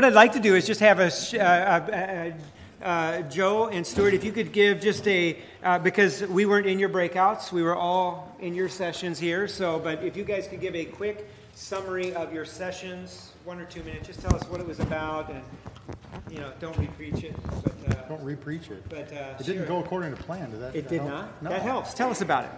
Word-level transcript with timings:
what 0.00 0.06
I'd 0.06 0.14
like 0.14 0.32
to 0.32 0.40
do 0.40 0.54
is 0.54 0.66
just 0.66 0.80
have 0.80 0.98
a, 0.98 1.10
uh, 1.38 1.44
uh, 1.44 2.32
uh, 2.82 3.20
Joe 3.28 3.68
and 3.68 3.86
Stuart, 3.86 4.14
if 4.14 4.24
you 4.24 4.32
could 4.32 4.50
give 4.50 4.80
just 4.80 5.06
a, 5.06 5.36
uh, 5.62 5.78
because 5.78 6.22
we 6.22 6.46
weren't 6.46 6.64
in 6.66 6.78
your 6.78 6.88
breakouts, 6.88 7.52
we 7.52 7.62
were 7.62 7.76
all 7.76 8.34
in 8.40 8.54
your 8.54 8.70
sessions 8.70 9.18
here. 9.18 9.46
So, 9.46 9.78
but 9.78 10.02
if 10.02 10.16
you 10.16 10.24
guys 10.24 10.48
could 10.48 10.62
give 10.62 10.74
a 10.74 10.86
quick 10.86 11.28
summary 11.52 12.14
of 12.14 12.32
your 12.32 12.46
sessions, 12.46 13.32
one 13.44 13.60
or 13.60 13.66
two 13.66 13.82
minutes, 13.82 14.06
just 14.06 14.22
tell 14.22 14.34
us 14.34 14.42
what 14.44 14.58
it 14.58 14.66
was 14.66 14.80
about, 14.80 15.30
and 15.30 15.42
you 16.30 16.38
know, 16.38 16.50
don't 16.60 16.76
repreach 16.76 17.22
it. 17.22 17.36
But, 17.62 17.98
uh, 17.98 18.08
Don't 18.08 18.24
repreach 18.24 18.70
it. 18.70 18.82
but 18.88 19.12
uh, 19.12 19.34
It 19.38 19.44
didn't 19.44 19.58
share 19.58 19.66
go 19.66 19.80
according 19.80 20.16
to 20.16 20.22
plan, 20.22 20.50
did 20.50 20.60
that? 20.60 20.74
It 20.74 20.88
did 20.88 21.02
help? 21.02 21.10
not. 21.10 21.42
No. 21.42 21.50
That 21.50 21.60
helps. 21.60 21.92
Tell 21.92 22.10
us 22.10 22.22
about 22.22 22.44
it. 22.44 22.50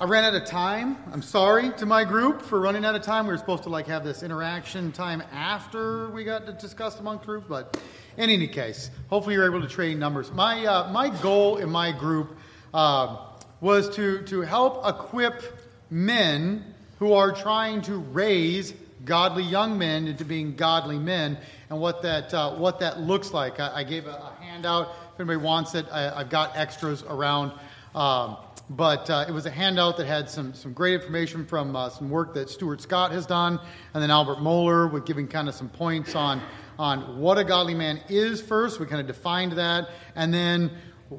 I 0.00 0.06
ran 0.06 0.24
out 0.24 0.34
of 0.34 0.46
time. 0.46 0.96
I'm 1.12 1.20
sorry 1.20 1.72
to 1.72 1.84
my 1.84 2.04
group 2.04 2.40
for 2.40 2.58
running 2.58 2.86
out 2.86 2.94
of 2.94 3.02
time. 3.02 3.26
We 3.26 3.32
were 3.32 3.36
supposed 3.36 3.64
to 3.64 3.68
like 3.68 3.86
have 3.88 4.02
this 4.02 4.22
interaction 4.22 4.92
time 4.92 5.22
after 5.30 6.08
we 6.08 6.24
got 6.24 6.46
to 6.46 6.54
discuss 6.54 6.98
among 7.00 7.18
group, 7.18 7.44
but 7.50 7.78
in 8.16 8.30
any 8.30 8.48
case, 8.48 8.90
hopefully 9.10 9.34
you're 9.34 9.44
able 9.44 9.60
to 9.60 9.68
trade 9.68 9.98
numbers. 9.98 10.32
My 10.32 10.64
uh, 10.64 10.90
my 10.90 11.10
goal 11.20 11.58
in 11.58 11.68
my 11.68 11.92
group 11.92 12.34
uh, 12.72 13.26
was 13.60 13.94
to 13.96 14.22
to 14.22 14.40
help 14.40 14.88
equip 14.88 15.42
men 15.90 16.64
who 16.98 17.12
are 17.12 17.30
trying 17.30 17.82
to 17.82 17.96
raise 17.96 18.72
godly 19.04 19.42
young 19.42 19.76
men 19.76 20.08
into 20.08 20.24
being 20.24 20.56
godly 20.56 20.98
men, 20.98 21.36
and 21.68 21.78
what 21.78 22.00
that 22.00 22.32
uh, 22.32 22.54
what 22.54 22.80
that 22.80 23.00
looks 23.00 23.34
like. 23.34 23.60
I, 23.60 23.80
I 23.80 23.84
gave 23.84 24.06
a, 24.06 24.12
a 24.12 24.34
handout. 24.40 24.94
If 25.12 25.20
anybody 25.20 25.44
wants 25.44 25.74
it, 25.74 25.84
I, 25.92 26.20
I've 26.20 26.30
got 26.30 26.56
extras 26.56 27.02
around. 27.02 27.52
Um, 27.94 28.38
but 28.70 29.10
uh, 29.10 29.24
it 29.26 29.32
was 29.32 29.46
a 29.46 29.50
handout 29.50 29.96
that 29.96 30.06
had 30.06 30.30
some, 30.30 30.54
some 30.54 30.72
great 30.72 30.94
information 30.94 31.44
from 31.44 31.74
uh, 31.74 31.90
some 31.90 32.08
work 32.08 32.32
that 32.34 32.48
Stuart 32.48 32.80
Scott 32.80 33.10
has 33.10 33.26
done, 33.26 33.58
and 33.94 34.02
then 34.02 34.12
Albert 34.12 34.38
Mohler 34.38 34.90
with 34.90 35.04
giving 35.04 35.26
kind 35.26 35.48
of 35.48 35.56
some 35.56 35.68
points 35.68 36.14
on, 36.14 36.40
on 36.78 37.18
what 37.18 37.36
a 37.36 37.42
godly 37.42 37.74
man 37.74 38.00
is 38.08 38.40
first. 38.40 38.78
We 38.78 38.86
kind 38.86 39.00
of 39.00 39.08
defined 39.08 39.52
that, 39.52 39.88
and 40.14 40.32
then 40.32 40.70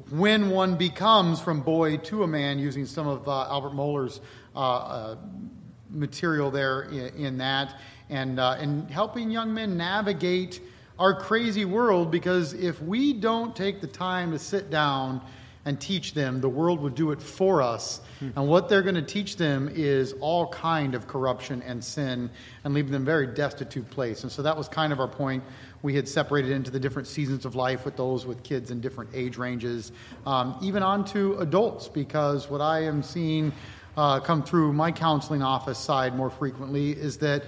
when 0.08 0.48
one 0.48 0.76
becomes 0.76 1.42
from 1.42 1.60
boy 1.60 1.98
to 1.98 2.22
a 2.22 2.26
man 2.26 2.58
using 2.58 2.86
some 2.86 3.06
of 3.06 3.28
uh, 3.28 3.42
Albert 3.42 3.74
Mohler's 3.74 4.22
uh, 4.56 4.58
uh, 4.58 5.16
material 5.90 6.50
there 6.50 6.84
in, 6.84 7.14
in 7.16 7.38
that, 7.38 7.78
and, 8.08 8.40
uh, 8.40 8.56
and 8.58 8.90
helping 8.90 9.30
young 9.30 9.52
men 9.52 9.76
navigate 9.76 10.62
our 10.98 11.14
crazy 11.14 11.66
world 11.66 12.10
because 12.10 12.54
if 12.54 12.80
we 12.80 13.12
don't 13.12 13.54
take 13.54 13.82
the 13.82 13.86
time 13.86 14.30
to 14.32 14.38
sit 14.38 14.70
down 14.70 15.20
and 15.64 15.80
teach 15.80 16.14
them. 16.14 16.40
The 16.40 16.48
world 16.48 16.80
would 16.80 16.94
do 16.94 17.12
it 17.12 17.22
for 17.22 17.62
us. 17.62 18.00
And 18.36 18.48
what 18.48 18.68
they're 18.68 18.82
going 18.82 18.96
to 18.96 19.02
teach 19.02 19.36
them 19.36 19.70
is 19.72 20.12
all 20.20 20.48
kind 20.48 20.94
of 20.94 21.06
corruption 21.06 21.62
and 21.62 21.82
sin 21.82 22.30
and 22.64 22.74
leave 22.74 22.90
them 22.90 23.04
very 23.04 23.26
destitute 23.28 23.88
place. 23.90 24.22
And 24.22 24.32
so 24.32 24.42
that 24.42 24.56
was 24.56 24.68
kind 24.68 24.92
of 24.92 25.00
our 25.00 25.08
point. 25.08 25.44
We 25.82 25.94
had 25.94 26.08
separated 26.08 26.52
into 26.52 26.70
the 26.70 26.78
different 26.78 27.08
seasons 27.08 27.44
of 27.44 27.54
life 27.56 27.84
with 27.84 27.96
those 27.96 28.24
with 28.26 28.42
kids 28.42 28.70
in 28.70 28.80
different 28.80 29.10
age 29.14 29.36
ranges 29.36 29.92
um, 30.26 30.56
even 30.62 30.82
on 30.82 31.04
to 31.06 31.36
adults 31.38 31.88
because 31.88 32.48
what 32.48 32.60
i 32.60 32.82
am 32.84 33.02
seeing 33.02 33.52
uh, 33.96 34.20
come 34.20 34.42
through 34.42 34.72
my 34.72 34.92
counseling 34.92 35.42
office 35.42 35.78
side 35.78 36.14
more 36.14 36.30
frequently 36.30 36.92
is 36.92 37.18
that 37.18 37.44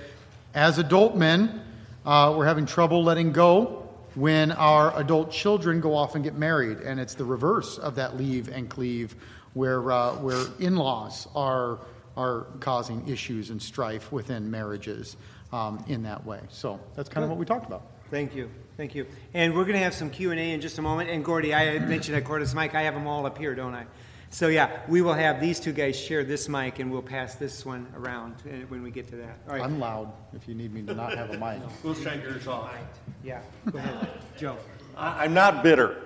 as 0.54 0.78
adult 0.78 1.16
men 1.16 1.62
uh, 2.04 2.34
we're 2.36 2.46
having 2.46 2.66
trouble 2.66 3.02
letting 3.02 3.32
go 3.32 3.83
when 4.14 4.52
our 4.52 4.98
adult 4.98 5.30
children 5.30 5.80
go 5.80 5.94
off 5.94 6.14
and 6.14 6.24
get 6.24 6.34
married, 6.34 6.78
and 6.78 7.00
it's 7.00 7.14
the 7.14 7.24
reverse 7.24 7.78
of 7.78 7.96
that 7.96 8.16
leave 8.16 8.48
and 8.48 8.68
cleave, 8.68 9.14
where 9.54 9.90
uh, 9.90 10.14
where 10.16 10.44
in-laws 10.58 11.28
are 11.34 11.80
are 12.16 12.46
causing 12.60 13.08
issues 13.08 13.50
and 13.50 13.60
strife 13.60 14.12
within 14.12 14.50
marriages 14.50 15.16
um, 15.52 15.84
in 15.88 16.04
that 16.04 16.24
way. 16.24 16.40
So 16.48 16.80
that's 16.94 17.08
kind 17.08 17.24
of 17.24 17.30
what 17.30 17.38
we 17.38 17.44
talked 17.44 17.66
about. 17.66 17.86
Thank 18.10 18.34
you. 18.34 18.50
Thank 18.76 18.94
you. 18.94 19.06
And 19.32 19.54
we're 19.54 19.64
going 19.64 19.74
to 19.74 19.82
have 19.82 19.94
some 19.94 20.10
Q&A 20.10 20.52
in 20.52 20.60
just 20.60 20.78
a 20.78 20.82
moment. 20.82 21.10
And 21.10 21.24
Gordy, 21.24 21.54
I 21.54 21.78
mentioned 21.78 22.16
at 22.16 22.24
Cordis 22.24 22.54
Mike, 22.54 22.74
I 22.74 22.82
have 22.82 22.94
them 22.94 23.06
all 23.06 23.26
up 23.26 23.38
here, 23.38 23.54
don't 23.54 23.74
I? 23.74 23.86
So 24.34 24.48
yeah, 24.48 24.80
we 24.88 25.00
will 25.00 25.14
have 25.14 25.40
these 25.40 25.60
two 25.60 25.70
guys 25.72 25.94
share 25.96 26.24
this 26.24 26.48
mic, 26.48 26.80
and 26.80 26.90
we'll 26.90 27.02
pass 27.02 27.36
this 27.36 27.64
one 27.64 27.86
around 27.96 28.34
uh, 28.44 28.66
when 28.66 28.82
we 28.82 28.90
get 28.90 29.06
to 29.10 29.16
that. 29.18 29.38
All 29.46 29.54
right. 29.54 29.62
I'm 29.62 29.78
loud 29.78 30.12
if 30.34 30.48
you 30.48 30.56
need 30.56 30.74
me 30.74 30.82
to 30.82 30.92
not 30.92 31.16
have 31.16 31.30
a 31.30 31.38
mic. 31.38 31.62
We'll 31.84 31.94
shut 31.94 32.20
yours 32.20 32.48
off. 32.48 32.74
Yeah. 33.22 33.42
Go 33.70 33.78
ahead, 33.78 34.08
Joe. 34.36 34.56
I- 34.96 35.24
I'm 35.24 35.34
not 35.34 35.62
bitter. 35.62 36.02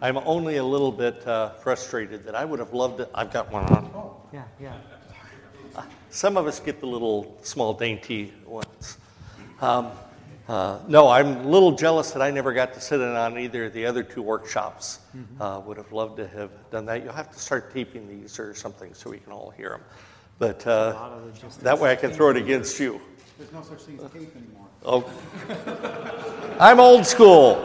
I'm 0.00 0.16
only 0.16 0.56
a 0.56 0.64
little 0.64 0.90
bit 0.90 1.26
uh, 1.26 1.50
frustrated 1.50 2.24
that 2.24 2.34
I 2.34 2.46
would 2.46 2.58
have 2.58 2.72
loved 2.72 3.00
it. 3.00 3.10
I've 3.14 3.30
got 3.30 3.52
one 3.52 3.64
on. 3.66 3.90
Oh. 3.94 4.16
Yeah, 4.32 4.44
yeah. 4.58 4.78
Some 6.08 6.38
of 6.38 6.46
us 6.46 6.58
get 6.58 6.80
the 6.80 6.86
little 6.86 7.36
small 7.42 7.74
dainty 7.74 8.32
ones. 8.46 8.96
Um, 9.60 9.90
uh, 10.48 10.78
no, 10.86 11.08
I'm 11.08 11.38
a 11.38 11.48
little 11.48 11.72
jealous 11.72 12.12
that 12.12 12.22
I 12.22 12.30
never 12.30 12.52
got 12.52 12.74
to 12.74 12.80
sit 12.80 13.00
in 13.00 13.08
on 13.08 13.38
either 13.38 13.64
of 13.64 13.72
the 13.72 13.86
other 13.86 14.02
two 14.02 14.22
workshops. 14.22 15.00
Uh, 15.40 15.60
would 15.66 15.76
have 15.76 15.90
loved 15.92 16.18
to 16.18 16.28
have 16.28 16.50
done 16.70 16.86
that. 16.86 17.02
You'll 17.02 17.12
have 17.12 17.32
to 17.32 17.38
start 17.38 17.72
taping 17.72 18.08
these 18.08 18.38
or 18.38 18.54
something 18.54 18.94
so 18.94 19.10
we 19.10 19.18
can 19.18 19.32
all 19.32 19.50
hear 19.50 19.70
them. 19.70 19.80
But 20.38 20.66
uh, 20.66 21.18
that 21.62 21.78
way 21.78 21.90
I 21.90 21.96
can 21.96 22.10
throw 22.12 22.30
it 22.30 22.36
against 22.36 22.78
you. 22.78 23.00
There's 23.38 23.52
no 23.52 23.62
such 23.62 23.82
thing 23.82 23.98
as 24.02 24.10
tape 24.12 24.34
anymore. 24.36 24.66
Oh. 24.84 26.56
I'm 26.60 26.78
old 26.78 27.06
school. 27.06 27.56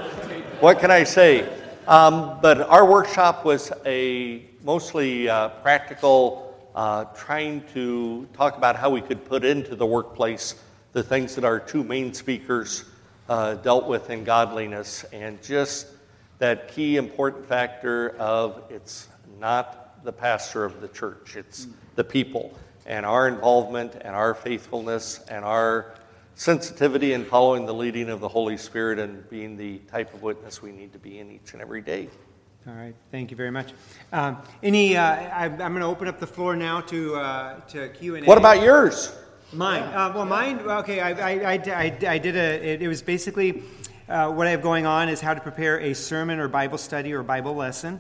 What 0.60 0.80
can 0.80 0.90
I 0.90 1.04
say? 1.04 1.48
Um, 1.88 2.40
but 2.42 2.62
our 2.62 2.86
workshop 2.86 3.46
was 3.46 3.72
a 3.86 4.46
mostly 4.64 5.30
uh, 5.30 5.50
practical, 5.50 6.70
uh, 6.76 7.06
trying 7.16 7.64
to 7.74 8.28
talk 8.34 8.58
about 8.58 8.76
how 8.76 8.90
we 8.90 9.02
could 9.02 9.24
put 9.26 9.46
into 9.46 9.76
the 9.76 9.86
workplace 9.86 10.56
the 10.94 11.04
things 11.04 11.36
that 11.36 11.44
our 11.44 11.60
two 11.60 11.84
main 11.84 12.14
speakers 12.14 12.84
uh, 13.30 13.56
dealt 13.56 13.88
with 13.88 14.10
in 14.10 14.24
godliness, 14.24 15.06
and 15.14 15.42
just 15.42 15.88
that 16.40 16.68
key 16.70 16.98
important 16.98 17.48
factor 17.48 18.10
of 18.18 18.64
it's 18.70 19.08
not 19.40 20.04
the 20.04 20.12
pastor 20.12 20.66
of 20.66 20.82
the 20.82 20.88
church, 20.88 21.36
it's 21.36 21.68
the 21.96 22.04
people, 22.04 22.58
and 22.86 23.06
our 23.06 23.28
involvement 23.28 23.96
and 24.02 24.16
our 24.16 24.34
faithfulness 24.34 25.20
and 25.30 25.46
our 25.46 25.94
sensitivity 26.36 27.14
in 27.14 27.24
following 27.24 27.66
the 27.66 27.74
leading 27.74 28.10
of 28.10 28.20
the 28.20 28.28
Holy 28.28 28.58
Spirit 28.58 28.98
and 29.00 29.30
being 29.30 29.58
the 29.58 29.78
type 29.92 30.14
of 30.14 30.24
witness 30.24 30.62
we 30.62 30.72
need 30.72 30.92
to 30.94 31.00
be 31.00 31.20
in 31.20 31.32
each 31.32 31.54
and 31.54 31.62
every 31.62 31.82
day. 31.82 32.10
All 32.68 32.74
right, 32.74 32.96
thank 33.12 33.32
you 33.32 33.38
very 33.38 33.52
much. 33.52 33.74
Um, 34.12 34.38
any, 34.62 34.96
uh, 34.96 35.04
I, 35.04 35.46
I'm 35.46 35.58
going 35.58 35.80
to 35.80 35.86
open 35.86 36.08
up 36.08 36.20
the 36.20 36.28
floor 36.28 36.56
now 36.56 36.82
to 36.82 37.16
uh, 37.16 37.60
to 37.70 37.90
Q 37.90 38.16
and 38.16 38.26
A. 38.26 38.28
What 38.28 38.38
about 38.38 38.62
yours? 38.62 39.16
Mine. 39.54 39.84
Uh, 39.84 40.14
well, 40.16 40.26
mine. 40.26 40.60
Okay, 40.60 41.02
I, 41.02 41.10
I, 41.10 41.32
I, 41.32 41.54
I, 41.54 41.98
I 42.08 42.18
did 42.20 42.38
a. 42.38 42.66
It, 42.66 42.82
it 42.84 42.88
was 42.88 43.02
basically 43.02 43.64
uh, 44.08 44.32
what 44.32 44.48
I 44.48 44.52
have 44.52 44.62
going 44.62 44.86
on 44.86 45.10
is 45.10 45.20
how 45.20 45.34
to 45.34 45.42
prepare 45.42 45.78
a 45.78 45.94
sermon 45.94 46.40
or 46.40 46.48
Bible 46.48 46.78
study 46.78 47.12
or 47.12 47.22
Bible 47.22 47.54
lesson, 47.54 48.00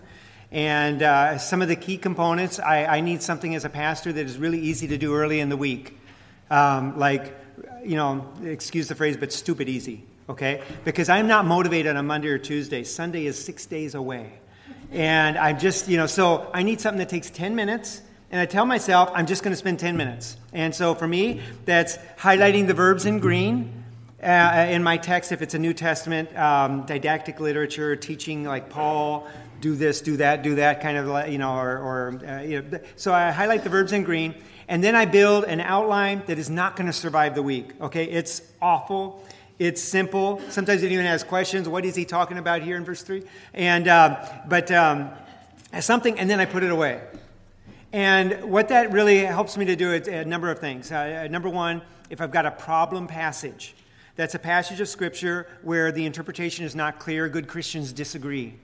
and 0.49 1.03
uh, 1.03 1.37
some 1.37 1.61
of 1.61 1.67
the 1.67 1.75
key 1.75 1.97
components. 1.97 2.57
I, 2.57 2.85
I 2.85 3.01
need 3.01 3.21
something 3.21 3.53
as 3.53 3.65
a 3.65 3.69
pastor 3.69 4.13
that 4.13 4.25
is 4.25 4.37
really 4.37 4.61
easy 4.61 4.87
to 4.87 4.97
do 4.97 5.13
early 5.13 5.41
in 5.41 5.49
the 5.49 5.57
week, 5.57 5.99
um, 6.49 6.97
like 6.97 7.35
you 7.83 7.97
know, 7.97 8.31
excuse 8.45 8.87
the 8.87 8.95
phrase, 8.95 9.17
but 9.17 9.33
stupid 9.33 9.67
easy. 9.67 10.05
Okay, 10.29 10.61
because 10.85 11.09
I'm 11.09 11.27
not 11.27 11.45
motivated 11.45 11.97
on 11.97 12.07
Monday 12.07 12.29
or 12.29 12.37
Tuesday. 12.37 12.85
Sunday 12.85 13.25
is 13.25 13.37
six 13.37 13.65
days 13.65 13.93
away, 13.93 14.31
and 14.89 15.37
I'm 15.37 15.59
just 15.59 15.89
you 15.89 15.97
know, 15.97 16.07
so 16.07 16.49
I 16.53 16.63
need 16.63 16.79
something 16.79 16.99
that 16.99 17.09
takes 17.09 17.29
ten 17.29 17.57
minutes 17.57 18.03
and 18.31 18.39
I 18.39 18.45
tell 18.45 18.65
myself, 18.65 19.11
I'm 19.13 19.27
just 19.27 19.43
going 19.43 19.51
to 19.51 19.57
spend 19.57 19.79
10 19.79 19.95
minutes. 19.97 20.37
And 20.53 20.73
so 20.73 20.95
for 20.95 21.07
me, 21.07 21.41
that's 21.65 21.97
highlighting 22.17 22.65
the 22.65 22.73
verbs 22.73 23.05
in 23.05 23.19
green 23.19 23.81
uh, 24.23 24.67
in 24.69 24.83
my 24.83 24.97
text, 24.97 25.31
if 25.31 25.41
it's 25.41 25.55
a 25.55 25.59
New 25.59 25.73
Testament, 25.73 26.35
um, 26.37 26.85
didactic 26.85 27.39
literature, 27.39 27.95
teaching 27.95 28.43
like 28.43 28.69
Paul, 28.69 29.27
do 29.61 29.75
this, 29.75 30.01
do 30.01 30.17
that, 30.17 30.43
do 30.43 30.55
that, 30.55 30.81
kind 30.81 30.97
of, 30.97 31.29
you 31.29 31.39
know, 31.39 31.55
or, 31.55 31.77
or 31.79 32.21
uh, 32.27 32.41
you 32.41 32.61
know. 32.61 32.79
so 32.95 33.13
I 33.13 33.31
highlight 33.31 33.63
the 33.63 33.69
verbs 33.69 33.93
in 33.93 34.03
green, 34.03 34.35
and 34.67 34.83
then 34.83 34.95
I 34.95 35.05
build 35.05 35.45
an 35.45 35.59
outline 35.59 36.21
that 36.27 36.37
is 36.37 36.49
not 36.49 36.75
going 36.75 36.87
to 36.87 36.93
survive 36.93 37.33
the 37.33 37.41
week. 37.41 37.71
Okay, 37.81 38.05
it's 38.05 38.41
awful. 38.61 39.25
It's 39.57 39.81
simple. 39.81 40.41
Sometimes 40.49 40.83
it 40.83 40.91
even 40.91 41.05
has 41.05 41.23
questions. 41.23 41.67
What 41.67 41.83
is 41.85 41.95
he 41.95 42.05
talking 42.05 42.37
about 42.37 42.61
here 42.61 42.77
in 42.77 42.85
verse 42.85 43.01
three? 43.01 43.23
And 43.53 43.87
um, 43.87 44.17
but 44.47 44.71
um, 44.71 45.09
something, 45.79 46.17
and 46.19 46.29
then 46.29 46.39
I 46.39 46.45
put 46.45 46.63
it 46.63 46.71
away. 46.71 47.01
And 47.93 48.45
what 48.45 48.69
that 48.69 48.91
really 48.91 49.19
helps 49.19 49.57
me 49.57 49.65
to 49.65 49.75
do 49.75 49.91
is 49.91 50.07
a 50.07 50.23
number 50.23 50.49
of 50.49 50.59
things. 50.59 50.91
Uh, 50.91 51.27
number 51.29 51.49
one, 51.49 51.81
if 52.09 52.21
I've 52.21 52.31
got 52.31 52.45
a 52.45 52.51
problem 52.51 53.05
passage, 53.05 53.75
that's 54.15 54.33
a 54.35 54.39
passage 54.39 54.79
of 54.79 54.87
Scripture 54.87 55.47
where 55.61 55.91
the 55.91 56.05
interpretation 56.05 56.63
is 56.63 56.75
not 56.75 56.99
clear, 56.99 57.27
good 57.27 57.47
Christians 57.47 57.91
disagree. 57.91 58.55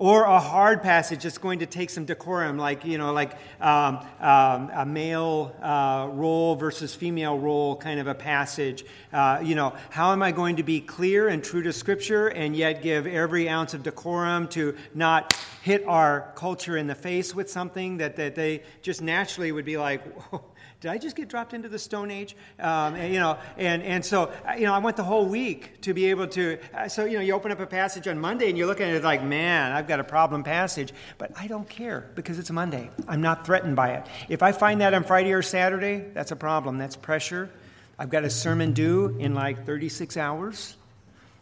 Or 0.00 0.22
a 0.22 0.38
hard 0.38 0.80
passage 0.80 1.24
that's 1.24 1.38
going 1.38 1.58
to 1.58 1.66
take 1.66 1.90
some 1.90 2.04
decorum, 2.04 2.56
like, 2.56 2.84
you 2.84 2.98
know, 2.98 3.12
like 3.12 3.32
um, 3.60 3.98
um, 4.20 4.70
a 4.72 4.86
male 4.86 5.56
uh, 5.60 6.08
role 6.12 6.54
versus 6.54 6.94
female 6.94 7.36
role 7.36 7.74
kind 7.74 7.98
of 7.98 8.06
a 8.06 8.14
passage. 8.14 8.84
Uh, 9.12 9.40
you 9.42 9.56
know, 9.56 9.74
how 9.90 10.12
am 10.12 10.22
I 10.22 10.30
going 10.30 10.54
to 10.56 10.62
be 10.62 10.80
clear 10.80 11.26
and 11.26 11.42
true 11.42 11.64
to 11.64 11.72
Scripture 11.72 12.28
and 12.28 12.54
yet 12.54 12.80
give 12.80 13.08
every 13.08 13.48
ounce 13.48 13.74
of 13.74 13.82
decorum 13.82 14.46
to 14.48 14.76
not 14.94 15.36
hit 15.62 15.84
our 15.88 16.32
culture 16.36 16.76
in 16.76 16.86
the 16.86 16.94
face 16.94 17.34
with 17.34 17.50
something 17.50 17.96
that, 17.96 18.14
that 18.16 18.36
they 18.36 18.62
just 18.82 19.02
naturally 19.02 19.50
would 19.50 19.64
be 19.64 19.78
like, 19.78 20.00
did 20.80 20.92
I 20.92 20.98
just 20.98 21.16
get 21.16 21.28
dropped 21.28 21.54
into 21.54 21.68
the 21.68 21.78
Stone 21.78 22.12
Age? 22.12 22.36
Um, 22.60 22.94
and, 22.94 23.12
you 23.12 23.18
know, 23.18 23.36
and, 23.56 23.82
and 23.82 24.04
so, 24.04 24.32
uh, 24.48 24.52
you 24.52 24.64
know, 24.64 24.72
I 24.72 24.78
want 24.78 24.96
the 24.96 25.02
whole 25.02 25.26
week 25.26 25.80
to 25.80 25.92
be 25.92 26.06
able 26.06 26.28
to. 26.28 26.58
Uh, 26.72 26.88
so, 26.88 27.04
you 27.04 27.14
know, 27.16 27.20
you 27.20 27.34
open 27.34 27.50
up 27.50 27.58
a 27.58 27.66
passage 27.66 28.06
on 28.06 28.20
Monday 28.20 28.48
and 28.48 28.56
you're 28.56 28.68
looking 28.68 28.88
at 28.88 28.94
it 28.94 29.02
like, 29.02 29.24
man, 29.24 29.72
I've 29.72 29.88
got 29.88 29.98
a 29.98 30.04
problem 30.04 30.44
passage. 30.44 30.92
But 31.18 31.32
I 31.36 31.48
don't 31.48 31.68
care 31.68 32.08
because 32.14 32.38
it's 32.38 32.52
Monday. 32.52 32.90
I'm 33.08 33.20
not 33.20 33.44
threatened 33.44 33.74
by 33.74 33.94
it. 33.94 34.06
If 34.28 34.44
I 34.44 34.52
find 34.52 34.80
that 34.80 34.94
on 34.94 35.02
Friday 35.02 35.32
or 35.32 35.42
Saturday, 35.42 36.04
that's 36.14 36.30
a 36.30 36.36
problem. 36.36 36.78
That's 36.78 36.94
pressure. 36.94 37.50
I've 37.98 38.10
got 38.10 38.22
a 38.22 38.30
sermon 38.30 38.72
due 38.72 39.16
in 39.18 39.34
like 39.34 39.66
36 39.66 40.16
hours. 40.16 40.76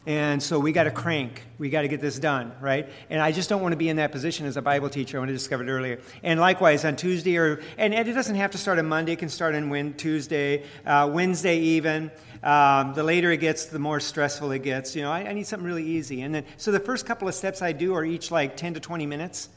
And 0.07 0.41
so 0.41 0.61
we 0.61 0.71
got 0.71 0.85
to 0.85 0.93
crank. 0.93 1.43
We 1.59 1.69
got 1.69 1.83
to 1.83 1.89
get 1.89 2.01
this 2.01 2.21
done, 2.21 2.53
right? 2.61 2.89
And 3.11 3.21
I 3.21 3.33
just 3.33 3.49
don't 3.49 3.61
want 3.61 3.73
to 3.73 3.77
be 3.77 3.89
in 3.89 3.97
that 3.97 4.13
position 4.13 4.47
as 4.47 4.57
a 4.57 4.63
Bible 4.63 4.89
teacher. 4.89 5.19
when 5.19 5.19
I 5.19 5.21
want 5.23 5.29
to 5.31 5.35
discover 5.35 5.65
it 5.65 5.69
earlier. 5.69 5.99
And 6.23 6.39
likewise 6.39 6.85
on 6.85 6.95
Tuesday, 6.95 7.37
or 7.37 7.61
and, 7.77 7.93
it 7.93 8.05
doesn't 8.05 8.37
have 8.37 8.53
to 8.53 8.59
start 8.59 8.79
on 8.79 8.87
Monday. 8.87 9.13
It 9.13 9.19
can 9.19 9.29
start 9.29 9.57
on 9.57 9.95
Tuesday, 9.95 10.63
uh, 10.87 11.11
Wednesday 11.13 11.59
even. 11.59 12.13
Um, 12.41 12.95
the 12.95 13.03
later 13.03 13.33
it 13.33 13.39
gets, 13.39 13.67
the 13.67 13.81
more 13.81 13.99
stressful 13.99 14.53
it 14.53 14.63
gets. 14.63 14.95
You 14.95 15.03
know, 15.03 15.11
I, 15.11 15.29
I 15.29 15.33
need 15.33 15.49
something 15.49 15.67
really 15.67 15.85
easy. 15.85 16.23
And 16.23 16.33
then 16.33 16.45
so 16.57 16.71
the 16.71 16.79
first 16.79 17.05
couple 17.05 17.27
of 17.27 17.35
steps 17.35 17.61
I 17.61 17.73
do 17.73 17.95
are 17.95 18.05
each 18.05 18.31
like 18.31 18.57
10 18.57 18.75
to 18.75 18.81
20 18.81 19.07
minutes. 19.07 19.49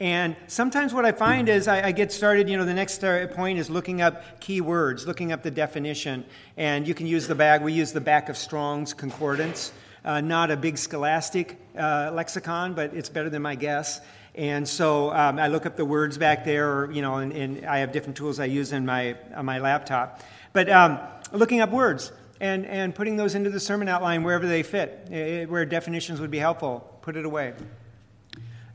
And 0.00 0.36
sometimes 0.48 0.92
what 0.92 1.04
I 1.04 1.12
find 1.12 1.48
is 1.48 1.68
I, 1.68 1.86
I, 1.86 1.92
get 1.92 2.10
started, 2.10 2.48
you 2.48 2.56
know, 2.56 2.64
the 2.64 2.74
next 2.74 3.00
point 3.34 3.58
is 3.58 3.70
looking 3.70 4.02
up 4.02 4.40
keywords, 4.40 5.06
looking 5.06 5.30
up 5.30 5.44
the 5.44 5.52
definition. 5.52 6.24
And 6.56 6.88
you 6.88 6.94
can 6.94 7.06
use 7.06 7.28
the 7.28 7.36
bag, 7.36 7.62
we 7.62 7.72
use 7.72 7.92
the 7.92 8.00
back 8.00 8.28
of 8.28 8.36
Strong's 8.36 8.92
Concordance. 8.92 9.72
Uh, 10.04 10.20
not 10.20 10.50
a 10.50 10.56
big 10.56 10.78
scholastic 10.78 11.58
uh, 11.78 12.10
lexicon, 12.12 12.74
but 12.74 12.92
it's 12.92 13.08
better 13.08 13.30
than 13.30 13.40
my 13.40 13.54
guess. 13.54 14.00
And 14.34 14.68
so 14.68 15.14
um, 15.14 15.38
I 15.38 15.46
look 15.46 15.64
up 15.64 15.76
the 15.76 15.84
words 15.84 16.18
back 16.18 16.44
there, 16.44 16.70
or, 16.70 16.90
you 16.90 17.00
know, 17.00 17.16
and, 17.16 17.32
and, 17.32 17.64
I 17.64 17.78
have 17.78 17.92
different 17.92 18.16
tools 18.16 18.40
I 18.40 18.46
use 18.46 18.72
in 18.72 18.84
my, 18.84 19.16
on 19.34 19.46
my 19.46 19.60
laptop. 19.60 20.20
But 20.52 20.68
um, 20.68 20.98
looking 21.32 21.60
up 21.60 21.70
words 21.70 22.10
and, 22.40 22.66
and 22.66 22.94
putting 22.94 23.16
those 23.16 23.36
into 23.36 23.48
the 23.48 23.60
sermon 23.60 23.88
outline 23.88 24.24
wherever 24.24 24.46
they 24.46 24.64
fit, 24.64 25.46
where 25.48 25.64
definitions 25.64 26.20
would 26.20 26.32
be 26.32 26.38
helpful, 26.38 26.98
put 27.00 27.16
it 27.16 27.24
away. 27.24 27.54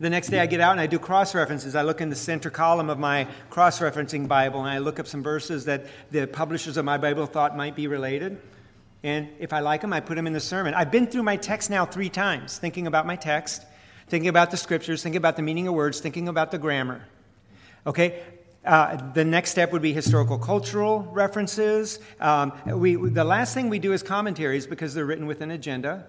The 0.01 0.09
next 0.09 0.29
day 0.29 0.39
I 0.39 0.45
get 0.45 0.61
out 0.61 0.71
and 0.71 0.79
I 0.79 0.87
do 0.87 0.97
cross 0.97 1.35
references. 1.35 1.75
I 1.75 1.81
look 1.81 1.99
in 1.99 2.09
the 2.09 2.15
center 2.15 2.49
column 2.49 2.89
of 2.89 2.97
my 2.97 3.27
cross 3.49 3.79
referencing 3.79 4.29
Bible 4.29 4.61
and 4.61 4.69
I 4.69 4.77
look 4.77 4.97
up 4.97 5.07
some 5.07 5.21
verses 5.21 5.65
that 5.65 5.87
the 6.09 6.25
publishers 6.25 6.77
of 6.77 6.85
my 6.85 6.97
Bible 6.97 7.25
thought 7.25 7.57
might 7.57 7.75
be 7.75 7.87
related. 7.87 8.39
And 9.03 9.27
if 9.39 9.51
I 9.51 9.59
like 9.59 9.81
them, 9.81 9.91
I 9.91 9.99
put 9.99 10.15
them 10.15 10.25
in 10.25 10.31
the 10.31 10.39
sermon. 10.39 10.73
I've 10.73 10.89
been 10.89 11.07
through 11.07 11.23
my 11.23 11.35
text 11.35 11.69
now 11.69 11.85
three 11.85 12.07
times, 12.07 12.57
thinking 12.57 12.87
about 12.87 13.07
my 13.07 13.17
text, 13.17 13.65
thinking 14.07 14.29
about 14.29 14.51
the 14.51 14.57
scriptures, 14.57 15.03
thinking 15.03 15.17
about 15.17 15.35
the 15.35 15.41
meaning 15.41 15.67
of 15.67 15.73
words, 15.73 15.99
thinking 15.99 16.29
about 16.29 16.51
the 16.51 16.57
grammar. 16.57 17.03
Okay? 17.85 18.23
Uh, 18.63 19.11
the 19.11 19.25
next 19.25 19.51
step 19.51 19.73
would 19.73 19.81
be 19.81 19.91
historical 19.91 20.37
cultural 20.37 21.01
references. 21.11 21.99
Um, 22.21 22.53
we, 22.65 22.95
the 22.95 23.25
last 23.25 23.53
thing 23.53 23.67
we 23.67 23.79
do 23.79 23.91
is 23.91 24.01
commentaries 24.01 24.65
because 24.65 24.93
they're 24.93 25.05
written 25.05 25.27
with 25.27 25.41
an 25.41 25.51
agenda. 25.51 26.05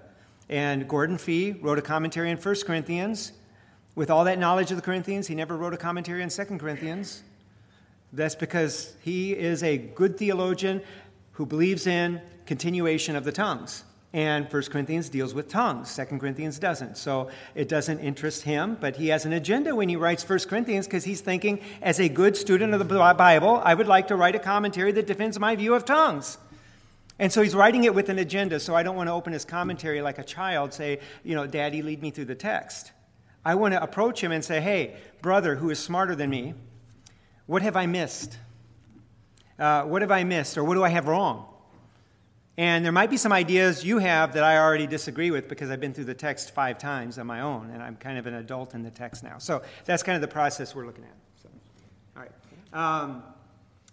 And 0.49 0.89
Gordon 0.89 1.19
Fee 1.19 1.53
wrote 1.61 1.79
a 1.79 1.83
commentary 1.83 2.31
in 2.31 2.39
1 2.39 2.55
Corinthians. 2.65 3.33
With 3.95 4.11
all 4.11 4.25
that 4.25 4.39
knowledge 4.39 4.71
of 4.71 4.77
the 4.77 4.83
Corinthians, 4.83 5.27
he 5.27 5.35
never 5.35 5.57
wrote 5.57 5.75
a 5.75 5.77
commentary 5.77 6.23
on 6.23 6.29
2 6.29 6.45
Corinthians. 6.59 7.23
That's 8.13 8.35
because 8.35 8.95
he 9.03 9.33
is 9.33 9.63
a 9.63 9.79
good 9.79 10.17
theologian 10.17 10.83
who 11.33 11.47
believes 11.47 11.87
in 11.87 12.21
continuation 12.47 13.17
of 13.17 13.25
the 13.25 13.33
tongues. 13.33 13.85
And 14.13 14.53
1 14.53 14.63
Corinthians 14.65 15.09
deals 15.09 15.35
with 15.35 15.49
tongues. 15.49 15.95
2 15.95 16.19
Corinthians 16.19 16.59
doesn't. 16.59 16.97
So 16.97 17.31
it 17.55 17.69
doesn't 17.69 18.01
interest 18.01 18.43
him, 18.43 18.77
but 18.81 18.97
he 18.97 19.09
has 19.09 19.25
an 19.25 19.33
agenda 19.33 19.77
when 19.77 19.89
he 19.89 19.95
writes 19.95 20.29
1 20.29 20.41
Corinthians 20.49 20.87
because 20.87 21.05
he's 21.05 21.21
thinking, 21.21 21.61
as 21.81 22.01
a 22.01 22.09
good 22.09 22.37
student 22.37 22.75
of 22.75 22.81
the 22.81 23.15
Bible, 23.15 23.63
I 23.65 23.75
would 23.75 23.87
like 23.87 24.09
to 24.09 24.17
write 24.17 24.35
a 24.35 24.41
commentary 24.41 24.91
that 24.93 25.07
defends 25.07 25.39
my 25.39 25.55
view 25.55 25.75
of 25.75 25.85
tongues. 25.85 26.39
And 27.21 27.33
so 27.33 27.43
he's 27.43 27.55
writing 27.55 27.85
it 27.85 27.95
with 27.95 28.09
an 28.09 28.19
agenda, 28.19 28.59
so 28.59 28.75
I 28.75 28.83
don't 28.83 28.97
want 28.97 29.09
to 29.09 29.13
open 29.13 29.33
his 29.33 29.45
commentary 29.45 30.01
like 30.01 30.19
a 30.19 30.25
child, 30.25 30.73
say, 30.73 31.01
you 31.23 31.35
know, 31.35 31.47
Daddy, 31.47 31.83
lead 31.83 32.03
me 32.03 32.11
through 32.11 32.25
the 32.25 32.35
text. 32.35 32.93
I 33.45 33.55
want 33.55 33.73
to 33.73 33.83
approach 33.83 34.23
him 34.23 34.33
and 34.33 34.45
say, 34.45 34.61
hey, 34.61 34.97
brother 35.23 35.57
who 35.57 35.71
is 35.71 35.79
smarter 35.79 36.15
than 36.15 36.31
me, 36.31 36.55
what 37.47 37.63
have 37.63 37.77
I 37.77 37.87
missed? 37.87 38.39
Uh, 39.59 39.83
what 39.83 40.03
have 40.03 40.11
I 40.11 40.25
missed, 40.25 40.57
or 40.57 40.65
what 40.65 40.75
do 40.75 40.85
I 40.85 40.89
have 40.89 41.09
wrong? 41.09 41.47
And 42.57 42.85
there 42.85 42.93
might 42.93 43.11
be 43.11 43.17
some 43.17 43.33
ideas 43.33 43.85
you 43.85 43.99
have 43.99 44.35
that 44.35 44.45
I 44.45 44.59
already 44.59 44.87
disagree 44.87 45.31
with 45.31 45.49
because 45.49 45.71
I've 45.71 45.81
been 45.81 45.95
through 45.95 46.05
the 46.05 46.15
text 46.15 46.53
five 46.53 46.79
times 46.79 47.19
on 47.19 47.27
my 47.27 47.41
own, 47.41 47.71
and 47.71 47.83
I'm 47.83 47.97
kind 47.97 48.19
of 48.19 48.27
an 48.27 48.35
adult 48.35 48.75
in 48.75 48.83
the 48.83 48.91
text 48.91 49.23
now. 49.23 49.39
So 49.39 49.63
that's 49.85 50.03
kind 50.03 50.17
of 50.17 50.21
the 50.21 50.29
process 50.29 50.75
we're 50.75 50.87
looking 50.87 51.05
at. 51.05 51.15
So, 51.43 51.49
all 52.17 52.23
right. 52.23 53.03
Um, 53.03 53.23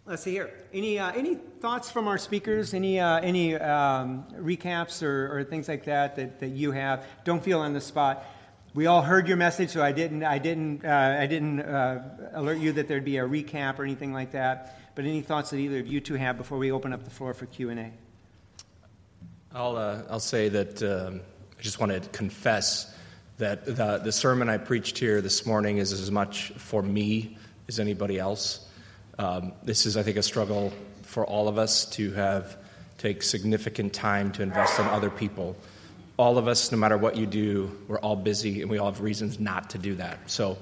let's 0.06 0.24
see 0.24 0.32
here. 0.32 0.52
Any, 0.74 1.00
uh, 1.00 1.12
any 1.12 1.36
thoughts 1.36 1.90
from 1.90 2.08
our 2.08 2.18
speakers? 2.18 2.74
Any, 2.74 3.00
uh, 3.00 3.20
any 3.20 3.56
um, 3.56 4.26
recaps 4.36 5.02
or, 5.02 5.38
or, 5.38 5.44
things 5.44 5.68
like 5.68 5.86
that, 5.86 6.16
that 6.18 6.40
that 6.40 6.50
you 6.50 6.72
have? 6.72 7.06
Don't 7.24 7.44
feel 7.44 7.60
on 7.60 7.74
the 7.74 7.82
spot 7.82 8.26
we 8.78 8.86
all 8.86 9.02
heard 9.02 9.28
your 9.28 9.38
message, 9.38 9.72
so 9.72 9.82
I 9.82 9.92
didn't, 9.92 10.24
I 10.24 10.38
didn't, 10.38 10.86
uh, 10.86 11.18
I 11.20 11.26
didn't 11.26 11.62
uh, 11.62 12.30
alert 12.34 12.60
you 12.60 12.74
that 12.74 12.88
there'd 12.88 13.04
be 13.04 13.18
a 13.18 13.28
recap 13.28 13.80
or 13.80 13.84
anything 13.84 14.14
like 14.14 14.34
that. 14.34 14.80
But 14.94 15.06
any 15.06 15.22
thoughts 15.22 15.50
that 15.50 15.58
either 15.58 15.80
of 15.80 15.88
you 15.88 16.00
two 16.00 16.14
have 16.14 16.38
before 16.38 16.60
we 16.60 16.72
open 16.72 16.94
up 16.94 17.04
the 17.04 17.10
floor 17.10 17.34
for 17.34 17.48
Q 17.48 17.72
and 17.72 17.80
A? 17.80 17.92
I'll, 19.52 19.78
uh, 19.78 20.04
I'll 20.12 20.20
say 20.20 20.50
that 20.50 20.84
um, 20.84 21.22
I 21.58 21.62
just 21.64 21.80
want 21.80 21.92
to 21.92 22.08
confess 22.10 22.96
that 23.40 23.66
the, 23.66 23.98
the 23.98 24.12
sermon 24.12 24.48
I 24.48 24.60
preached 24.60 25.00
here 25.00 25.22
this 25.22 25.44
morning 25.44 25.80
is 25.80 25.92
as 25.92 26.12
much 26.12 26.50
for 26.58 26.84
me 26.84 27.36
as 27.68 27.80
anybody 27.80 28.20
else. 28.20 28.70
Um, 29.18 29.54
this 29.64 29.88
is, 29.88 29.98
I 29.98 30.04
think, 30.04 30.18
a 30.18 30.24
struggle 30.24 30.72
for 31.02 31.26
all 31.26 31.48
of 31.48 31.58
us 31.58 31.86
to 31.94 32.12
have 32.12 32.56
take 33.00 33.24
significant 33.24 33.94
time 33.94 34.32
to 34.34 34.44
invest 34.44 34.80
in 34.80 34.86
other 34.86 35.10
people 35.10 35.56
all 36.18 36.38
of 36.38 36.48
us, 36.48 36.72
no 36.72 36.78
matter 36.78 36.98
what 36.98 37.16
you 37.16 37.26
do, 37.26 37.72
we're 37.88 38.00
all 38.00 38.16
busy 38.16 38.62
and 38.62 38.72
we 38.72 38.80
all 38.80 38.92
have 38.92 39.02
reasons 39.02 39.40
not 39.40 39.70
to 39.72 39.78
do 39.78 39.96
that. 39.96 40.30
So 40.30 40.58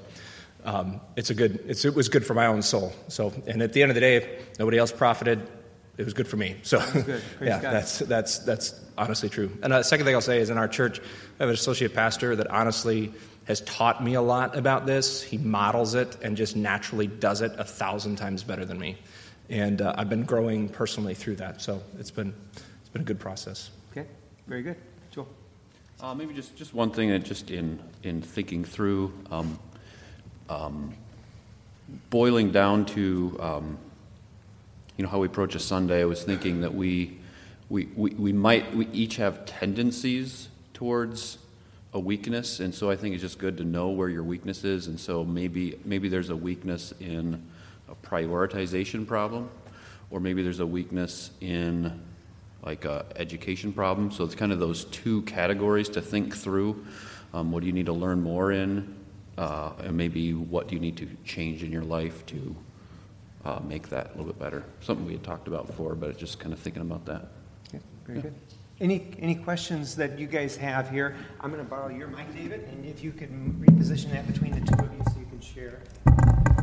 um, 0.64 1.00
it's 1.16 1.30
a 1.30 1.34
good, 1.34 1.64
it's, 1.66 1.84
it 1.84 1.94
was 1.94 2.08
good 2.08 2.26
for 2.26 2.34
my 2.34 2.46
own 2.46 2.60
soul. 2.60 2.92
So, 3.08 3.32
and 3.46 3.62
at 3.62 3.72
the 3.72 3.82
end 3.82 3.90
of 3.90 3.94
the 3.94 4.00
day, 4.00 4.16
if 4.16 4.58
nobody 4.58 4.76
else 4.76 4.92
profited, 4.92 5.48
it 5.96 6.04
was 6.04 6.12
good 6.12 6.28
for 6.28 6.36
me. 6.36 6.56
So, 6.62 6.78
yeah, 7.40 7.60
God. 7.60 7.62
that's, 7.62 8.00
that's, 8.00 8.38
that's 8.40 8.78
honestly 8.98 9.30
true. 9.30 9.50
And 9.62 9.72
the 9.72 9.82
second 9.82 10.04
thing 10.04 10.14
I'll 10.14 10.20
say 10.20 10.40
is 10.40 10.50
in 10.50 10.58
our 10.58 10.68
church, 10.68 10.98
I 10.98 11.02
have 11.42 11.48
an 11.48 11.54
associate 11.54 11.94
pastor 11.94 12.36
that 12.36 12.48
honestly 12.48 13.14
has 13.46 13.62
taught 13.62 14.04
me 14.04 14.14
a 14.14 14.22
lot 14.22 14.58
about 14.58 14.84
this. 14.84 15.22
He 15.22 15.38
models 15.38 15.94
it 15.94 16.18
and 16.22 16.36
just 16.36 16.54
naturally 16.54 17.06
does 17.06 17.40
it 17.40 17.52
a 17.56 17.64
thousand 17.64 18.16
times 18.16 18.42
better 18.42 18.66
than 18.66 18.78
me. 18.78 18.98
And 19.48 19.80
uh, 19.80 19.94
I've 19.96 20.10
been 20.10 20.24
growing 20.24 20.68
personally 20.68 21.14
through 21.14 21.36
that. 21.36 21.62
So 21.62 21.80
it's 21.98 22.10
been, 22.10 22.34
it's 22.56 22.88
been 22.90 23.02
a 23.02 23.04
good 23.04 23.20
process. 23.20 23.70
Okay, 23.92 24.06
very 24.48 24.62
good. 24.62 24.76
Uh, 25.98 26.12
maybe 26.14 26.34
just, 26.34 26.54
just 26.56 26.74
one 26.74 26.90
thing 26.90 27.08
that 27.08 27.24
just 27.24 27.50
in, 27.50 27.80
in 28.02 28.20
thinking 28.20 28.66
through, 28.66 29.10
um, 29.30 29.58
um, 30.50 30.94
boiling 32.10 32.50
down 32.52 32.84
to, 32.84 33.34
um, 33.40 33.78
you 34.98 35.04
know, 35.04 35.08
how 35.08 35.18
we 35.18 35.26
approach 35.26 35.54
a 35.54 35.58
Sunday, 35.58 36.02
I 36.02 36.04
was 36.04 36.22
thinking 36.22 36.60
that 36.60 36.74
we, 36.74 37.16
we, 37.70 37.86
we, 37.96 38.10
we 38.10 38.32
might, 38.34 38.76
we 38.76 38.86
each 38.88 39.16
have 39.16 39.46
tendencies 39.46 40.48
towards 40.74 41.38
a 41.94 41.98
weakness, 41.98 42.60
and 42.60 42.74
so 42.74 42.90
I 42.90 42.96
think 42.96 43.14
it's 43.14 43.22
just 43.22 43.38
good 43.38 43.56
to 43.56 43.64
know 43.64 43.88
where 43.88 44.10
your 44.10 44.22
weakness 44.22 44.64
is, 44.64 44.88
and 44.88 45.00
so 45.00 45.24
maybe, 45.24 45.78
maybe 45.86 46.10
there's 46.10 46.28
a 46.28 46.36
weakness 46.36 46.92
in 47.00 47.42
a 47.88 47.94
prioritization 48.06 49.06
problem, 49.06 49.48
or 50.10 50.20
maybe 50.20 50.42
there's 50.42 50.60
a 50.60 50.66
weakness 50.66 51.30
in 51.40 52.02
like 52.66 52.84
a 52.84 53.06
education 53.14 53.72
problem. 53.72 54.10
So 54.10 54.24
it's 54.24 54.34
kind 54.34 54.52
of 54.52 54.58
those 54.58 54.84
two 54.86 55.22
categories 55.22 55.88
to 55.90 56.02
think 56.02 56.36
through. 56.36 56.84
Um, 57.32 57.52
what 57.52 57.60
do 57.60 57.66
you 57.66 57.72
need 57.72 57.86
to 57.86 57.92
learn 57.92 58.20
more 58.22 58.50
in, 58.50 58.94
uh, 59.38 59.72
and 59.78 59.96
maybe 59.96 60.34
what 60.34 60.68
do 60.68 60.74
you 60.74 60.80
need 60.80 60.96
to 60.96 61.08
change 61.24 61.62
in 61.62 61.70
your 61.70 61.84
life 61.84 62.26
to 62.26 62.56
uh, 63.44 63.60
make 63.66 63.88
that 63.90 64.06
a 64.06 64.10
little 64.18 64.26
bit 64.26 64.38
better? 64.38 64.64
Something 64.80 65.06
we 65.06 65.12
had 65.12 65.22
talked 65.22 65.46
about 65.46 65.68
before, 65.68 65.94
but 65.94 66.18
just 66.18 66.40
kind 66.40 66.52
of 66.52 66.58
thinking 66.58 66.82
about 66.82 67.06
that. 67.06 67.28
Okay, 67.68 67.82
very 68.04 68.18
yeah. 68.18 68.22
good. 68.22 68.34
Any, 68.78 69.14
any 69.20 69.36
questions 69.36 69.96
that 69.96 70.18
you 70.18 70.26
guys 70.26 70.56
have 70.56 70.90
here? 70.90 71.16
I'm 71.40 71.50
going 71.50 71.64
to 71.64 71.70
borrow 71.70 71.88
your 71.88 72.08
mic, 72.08 72.34
David, 72.34 72.68
and 72.72 72.84
if 72.84 73.02
you 73.02 73.12
can 73.12 73.54
reposition 73.64 74.10
that 74.10 74.26
between 74.26 74.52
the 74.52 74.60
two 74.60 74.84
of 74.84 74.92
you 74.92 75.02
so 75.12 75.20
you 75.20 75.26
can 75.26 75.40
share. 75.40 76.55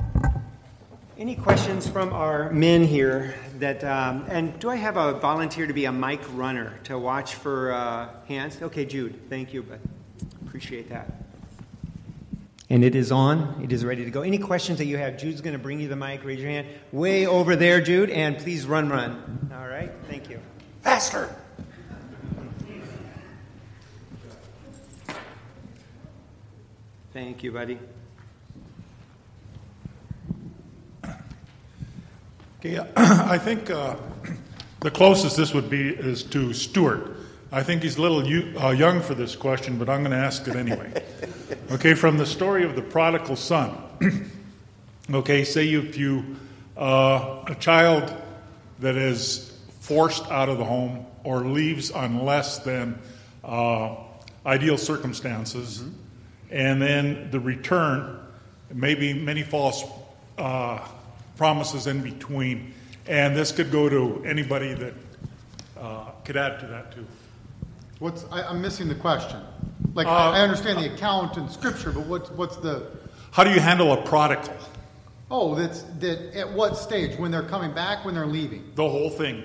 Any 1.16 1.36
questions 1.36 1.88
from 1.88 2.12
our 2.12 2.50
men 2.52 2.84
here 2.84 3.36
that, 3.60 3.84
um, 3.84 4.26
and 4.30 4.60
do 4.60 4.72
I 4.72 4.78
have 4.78 4.98
a 4.98 5.14
volunteer 5.14 5.68
to 5.68 5.74
be 5.74 5.86
a 5.86 5.92
mic 5.92 6.20
runner 6.34 6.80
to 6.86 6.98
watch 6.98 7.36
for 7.36 7.72
uh, 7.72 8.10
hands? 8.28 8.60
Okay, 8.60 8.84
Jude, 8.84 9.30
thank 9.30 9.54
you, 9.54 9.62
but 9.62 9.80
appreciate 10.44 10.90
that. 10.90 11.24
And 12.72 12.84
it 12.84 12.96
is 12.96 13.12
on, 13.12 13.62
it 13.64 13.72
is 13.72 13.86
ready 13.86 14.04
to 14.06 14.10
go. 14.10 14.24
Any 14.24 14.40
questions 14.40 14.80
that 14.80 14.86
you 14.86 14.98
have? 14.98 15.20
Jude's 15.20 15.42
going 15.42 15.54
to 15.54 15.60
bring 15.60 15.80
you 15.80 15.88
the 15.88 15.96
mic. 15.96 16.24
Raise 16.24 16.40
your 16.40 16.50
hand 16.50 16.68
way 16.92 17.28
over 17.28 17.56
there, 17.56 17.80
Jude, 17.80 18.10
and 18.10 18.36
please 18.40 18.66
run, 18.66 18.90
run. 18.90 19.52
All 19.56 19.68
right, 19.68 19.92
thank 20.10 20.32
you. 20.32 20.40
Faster. 20.82 21.34
Thank 27.14 27.44
you, 27.44 27.52
buddy. 27.52 27.78
Okay, 32.66 32.80
I 32.96 33.38
think 33.40 33.70
uh, 33.70 33.98
the 34.80 34.90
closest 34.90 35.36
this 35.36 35.54
would 35.54 35.70
be 35.70 35.90
is 35.90 36.24
to 36.24 36.54
Stuart. 36.54 37.18
I 37.52 37.62
think 37.62 37.84
he's 37.84 37.98
a 37.98 38.02
little 38.02 38.22
uh, 38.58 38.72
young 38.72 39.02
for 39.02 39.16
this 39.16 39.36
question, 39.36 39.78
but 39.78 39.90
I'm 39.90 40.00
going 40.00 40.12
to 40.12 40.26
ask 40.26 40.48
it 40.48 40.56
anyway. 40.56 41.04
Okay, 41.72 41.94
from 41.94 42.18
the 42.18 42.26
story 42.26 42.64
of 42.64 42.76
the 42.76 42.82
prodigal 42.82 43.36
son. 43.36 43.76
okay, 45.14 45.44
say 45.44 45.68
if 45.74 45.98
you 45.98 46.36
uh, 46.78 47.44
a 47.48 47.56
child 47.56 48.14
that 48.80 48.96
is 48.96 49.58
forced 49.80 50.30
out 50.30 50.50
of 50.50 50.58
the 50.58 50.66
home 50.66 51.06
or 51.24 51.46
leaves 51.46 51.90
on 51.90 52.26
less 52.26 52.60
than 52.60 53.00
uh, 53.44 53.96
ideal 54.46 54.78
circumstances, 54.78 55.80
mm-hmm. 55.80 55.94
and 56.52 56.82
then 56.82 57.32
the 57.32 57.40
return, 57.40 58.20
maybe 58.72 59.14
many 59.14 59.42
false 59.42 59.84
uh, 60.38 60.80
promises 61.38 61.88
in 61.88 62.02
between. 62.02 62.74
And 63.08 63.36
this 63.36 63.52
could 63.52 63.72
go 63.72 63.90
to 63.90 64.24
anybody 64.26 64.74
that 64.74 64.94
uh, 65.78 66.12
could 66.24 66.38
add 66.38 66.60
to 66.62 66.68
that 66.68 66.94
too. 66.94 67.06
What's 68.00 68.26
I, 68.32 68.50
am 68.50 68.62
missing 68.62 68.88
the 68.88 68.96
question. 68.96 69.42
Like 69.94 70.08
uh, 70.08 70.12
I 70.12 70.42
understand 70.42 70.80
the 70.80 70.94
account 70.94 71.38
in 71.38 71.48
Scripture, 71.50 71.92
but 71.92 72.06
what's 72.06 72.30
what's 72.32 72.56
the? 72.58 72.88
How 73.32 73.44
do 73.44 73.52
you 73.52 73.60
handle 73.60 73.92
a 73.94 74.02
prodigal? 74.04 74.54
Oh, 75.30 75.56
that's 75.56 75.84
that. 76.00 76.36
At 76.36 76.52
what 76.52 76.78
stage? 76.78 77.18
When 77.18 77.32
they're 77.32 77.44
coming 77.44 77.74
back? 77.74 78.06
When 78.06 78.16
they're 78.16 78.26
leaving? 78.26 78.72
The 78.76 78.88
whole 78.88 79.10
thing. 79.10 79.44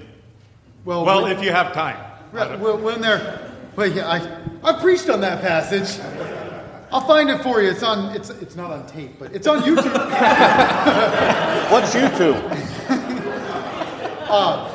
Well, 0.84 1.04
well, 1.04 1.22
when, 1.22 1.36
if 1.36 1.42
you 1.42 1.50
have 1.50 1.72
time. 1.72 1.98
Right, 2.32 2.58
when 2.58 3.00
they're. 3.00 3.52
Well, 3.76 3.86
yeah, 3.86 4.08
I 4.08 4.70
I 4.70 4.80
preached 4.80 5.08
on 5.08 5.20
that 5.20 5.40
passage. 5.40 5.98
I'll 6.90 7.06
find 7.06 7.28
it 7.28 7.42
for 7.42 7.60
you. 7.60 7.70
It's 7.70 7.82
on. 7.82 8.16
It's 8.16 8.30
it's 8.30 8.56
not 8.56 8.70
on 8.70 8.86
tape, 8.86 9.18
but 9.18 9.34
it's 9.34 9.46
on 9.46 9.62
YouTube. 9.62 9.92
What's 11.70 11.94
YouTube? 11.94 12.40
uh, 14.30 14.74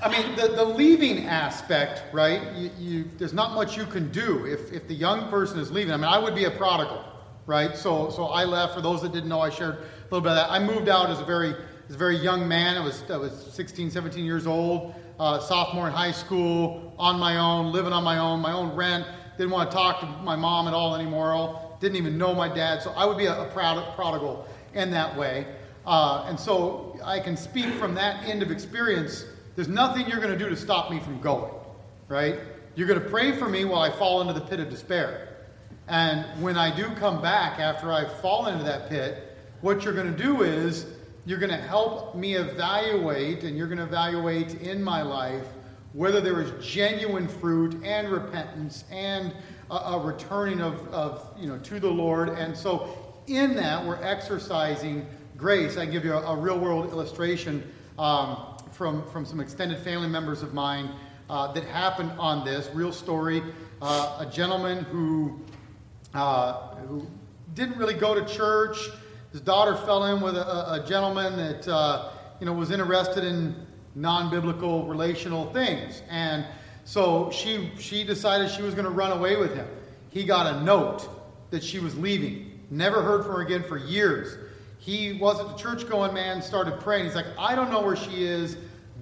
I 0.02 0.08
mean, 0.08 0.36
the, 0.36 0.48
the 0.54 0.64
leaving 0.64 1.26
aspect, 1.26 2.04
right? 2.12 2.40
You, 2.54 2.70
you, 2.78 3.04
there's 3.18 3.32
not 3.32 3.54
much 3.54 3.76
you 3.76 3.86
can 3.86 4.10
do 4.12 4.46
if, 4.46 4.72
if 4.72 4.86
the 4.86 4.94
young 4.94 5.28
person 5.28 5.58
is 5.58 5.72
leaving. 5.72 5.92
I 5.92 5.96
mean, 5.96 6.06
I 6.06 6.18
would 6.18 6.34
be 6.34 6.44
a 6.44 6.50
prodigal, 6.50 7.04
right? 7.46 7.76
So 7.76 8.10
so 8.10 8.26
I 8.26 8.44
left. 8.44 8.74
For 8.74 8.80
those 8.80 9.02
that 9.02 9.12
didn't 9.12 9.28
know, 9.28 9.40
I 9.40 9.50
shared 9.50 9.78
a 9.78 10.04
little 10.04 10.20
bit 10.20 10.30
of 10.30 10.36
that. 10.36 10.50
I 10.50 10.60
moved 10.60 10.88
out 10.88 11.10
as 11.10 11.18
a 11.18 11.24
very 11.24 11.56
as 11.88 11.96
a 11.96 11.98
very 11.98 12.18
young 12.18 12.46
man. 12.46 12.76
I 12.76 12.84
was 12.84 13.02
I 13.10 13.16
was 13.16 13.32
16, 13.52 13.90
17 13.90 14.24
years 14.24 14.46
old, 14.46 14.94
uh, 15.18 15.40
sophomore 15.40 15.88
in 15.88 15.92
high 15.92 16.12
school, 16.12 16.94
on 17.00 17.18
my 17.18 17.36
own, 17.36 17.72
living 17.72 17.92
on 17.92 18.04
my 18.04 18.18
own, 18.18 18.38
my 18.38 18.52
own 18.52 18.76
rent 18.76 19.04
didn't 19.40 19.52
want 19.52 19.70
to 19.70 19.74
talk 19.74 20.00
to 20.00 20.06
my 20.22 20.36
mom 20.36 20.68
at 20.68 20.74
all 20.74 20.94
anymore, 20.94 21.58
didn't 21.80 21.96
even 21.96 22.18
know 22.18 22.34
my 22.34 22.46
dad. 22.46 22.82
So 22.82 22.90
I 22.90 23.06
would 23.06 23.16
be 23.16 23.24
a, 23.24 23.42
a 23.42 23.46
proud, 23.46 23.82
prodigal 23.94 24.46
in 24.74 24.90
that 24.90 25.16
way. 25.16 25.46
Uh, 25.86 26.26
and 26.28 26.38
so 26.38 27.00
I 27.02 27.20
can 27.20 27.38
speak 27.38 27.72
from 27.76 27.94
that 27.94 28.22
end 28.24 28.42
of 28.42 28.50
experience. 28.50 29.24
There's 29.56 29.66
nothing 29.66 30.06
you're 30.06 30.20
going 30.20 30.30
to 30.30 30.38
do 30.38 30.50
to 30.50 30.56
stop 30.56 30.90
me 30.90 31.00
from 31.00 31.22
going, 31.22 31.54
right? 32.08 32.38
You're 32.74 32.86
going 32.86 33.00
to 33.00 33.08
pray 33.08 33.34
for 33.34 33.48
me 33.48 33.64
while 33.64 33.80
I 33.80 33.90
fall 33.90 34.20
into 34.20 34.34
the 34.34 34.42
pit 34.42 34.60
of 34.60 34.68
despair. 34.68 35.38
And 35.88 36.26
when 36.42 36.58
I 36.58 36.76
do 36.76 36.90
come 36.96 37.22
back 37.22 37.58
after 37.58 37.90
I've 37.94 38.20
fallen 38.20 38.52
into 38.52 38.64
that 38.66 38.90
pit, 38.90 39.38
what 39.62 39.84
you're 39.84 39.94
going 39.94 40.14
to 40.14 40.22
do 40.22 40.42
is 40.42 40.84
you're 41.24 41.38
going 41.38 41.50
to 41.50 41.56
help 41.56 42.14
me 42.14 42.34
evaluate, 42.34 43.42
and 43.44 43.56
you're 43.56 43.68
going 43.68 43.78
to 43.78 43.84
evaluate 43.84 44.56
in 44.60 44.82
my 44.82 45.00
life 45.00 45.46
whether 45.92 46.20
there 46.20 46.40
is 46.40 46.64
genuine 46.64 47.26
fruit 47.26 47.82
and 47.84 48.08
repentance 48.08 48.84
and 48.90 49.34
a, 49.70 49.74
a 49.74 50.00
returning 50.00 50.60
of, 50.60 50.86
of, 50.88 51.34
you 51.38 51.46
know, 51.46 51.58
to 51.58 51.80
the 51.80 51.88
Lord. 51.90 52.28
And 52.30 52.56
so 52.56 52.96
in 53.26 53.54
that, 53.56 53.84
we're 53.84 54.02
exercising 54.02 55.06
grace. 55.36 55.76
I 55.76 55.86
give 55.86 56.04
you 56.04 56.12
a, 56.12 56.32
a 56.32 56.36
real 56.36 56.58
world 56.58 56.90
illustration 56.90 57.68
um, 57.98 58.56
from, 58.72 59.08
from 59.10 59.24
some 59.24 59.40
extended 59.40 59.78
family 59.78 60.08
members 60.08 60.42
of 60.42 60.54
mine 60.54 60.90
uh, 61.28 61.52
that 61.52 61.64
happened 61.64 62.12
on 62.18 62.44
this. 62.44 62.68
Real 62.74 62.92
story. 62.92 63.42
Uh, 63.82 64.26
a 64.26 64.30
gentleman 64.30 64.84
who, 64.84 65.40
uh, 66.14 66.74
who 66.86 67.06
didn't 67.54 67.78
really 67.78 67.94
go 67.94 68.14
to 68.14 68.24
church. 68.32 68.76
His 69.32 69.40
daughter 69.40 69.76
fell 69.76 70.04
in 70.04 70.20
with 70.20 70.36
a, 70.36 70.82
a 70.82 70.84
gentleman 70.86 71.36
that 71.36 71.68
uh, 71.68 72.10
you 72.40 72.46
know 72.46 72.52
was 72.52 72.70
interested 72.70 73.24
in 73.24 73.54
non 73.94 74.30
biblical 74.30 74.86
relational 74.86 75.52
things. 75.52 76.02
And 76.08 76.46
so 76.84 77.30
she, 77.30 77.70
she 77.78 78.04
decided 78.04 78.50
she 78.50 78.62
was 78.62 78.74
going 78.74 78.84
to 78.84 78.90
run 78.90 79.12
away 79.12 79.36
with 79.36 79.54
him. 79.54 79.66
He 80.10 80.24
got 80.24 80.54
a 80.54 80.62
note 80.62 81.08
that 81.50 81.62
she 81.62 81.78
was 81.78 81.96
leaving. 81.96 82.60
Never 82.70 83.02
heard 83.02 83.24
from 83.24 83.34
her 83.34 83.40
again 83.42 83.62
for 83.62 83.76
years. 83.76 84.38
He 84.78 85.14
wasn't 85.14 85.52
a 85.52 85.62
church 85.62 85.88
going 85.88 86.14
man, 86.14 86.40
started 86.40 86.80
praying. 86.80 87.04
He's 87.06 87.14
like, 87.14 87.26
I 87.38 87.54
don't 87.54 87.70
know 87.70 87.82
where 87.82 87.96
she 87.96 88.24
is. 88.24 88.56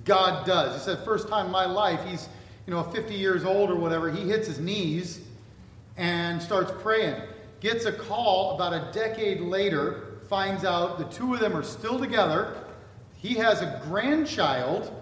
God 0.04 0.46
does. 0.46 0.74
He 0.74 0.84
said, 0.84 1.04
first 1.04 1.28
time 1.28 1.46
in 1.46 1.52
my 1.52 1.66
life, 1.66 2.00
he's, 2.06 2.28
you 2.66 2.72
know, 2.72 2.82
50 2.82 3.14
years 3.14 3.44
old 3.44 3.70
or 3.70 3.76
whatever, 3.76 4.10
he 4.10 4.28
hits 4.28 4.48
his 4.48 4.58
knees 4.58 5.20
and 5.96 6.42
starts 6.42 6.72
praying. 6.82 7.20
Gets 7.60 7.84
a 7.84 7.92
call 7.92 8.54
about 8.54 8.72
a 8.72 8.90
decade 8.92 9.40
later, 9.40 10.18
finds 10.28 10.64
out 10.64 10.98
the 10.98 11.04
two 11.04 11.34
of 11.34 11.40
them 11.40 11.56
are 11.56 11.62
still 11.62 11.98
together 11.98 12.54
he 13.18 13.34
has 13.34 13.60
a 13.60 13.82
grandchild. 13.84 14.92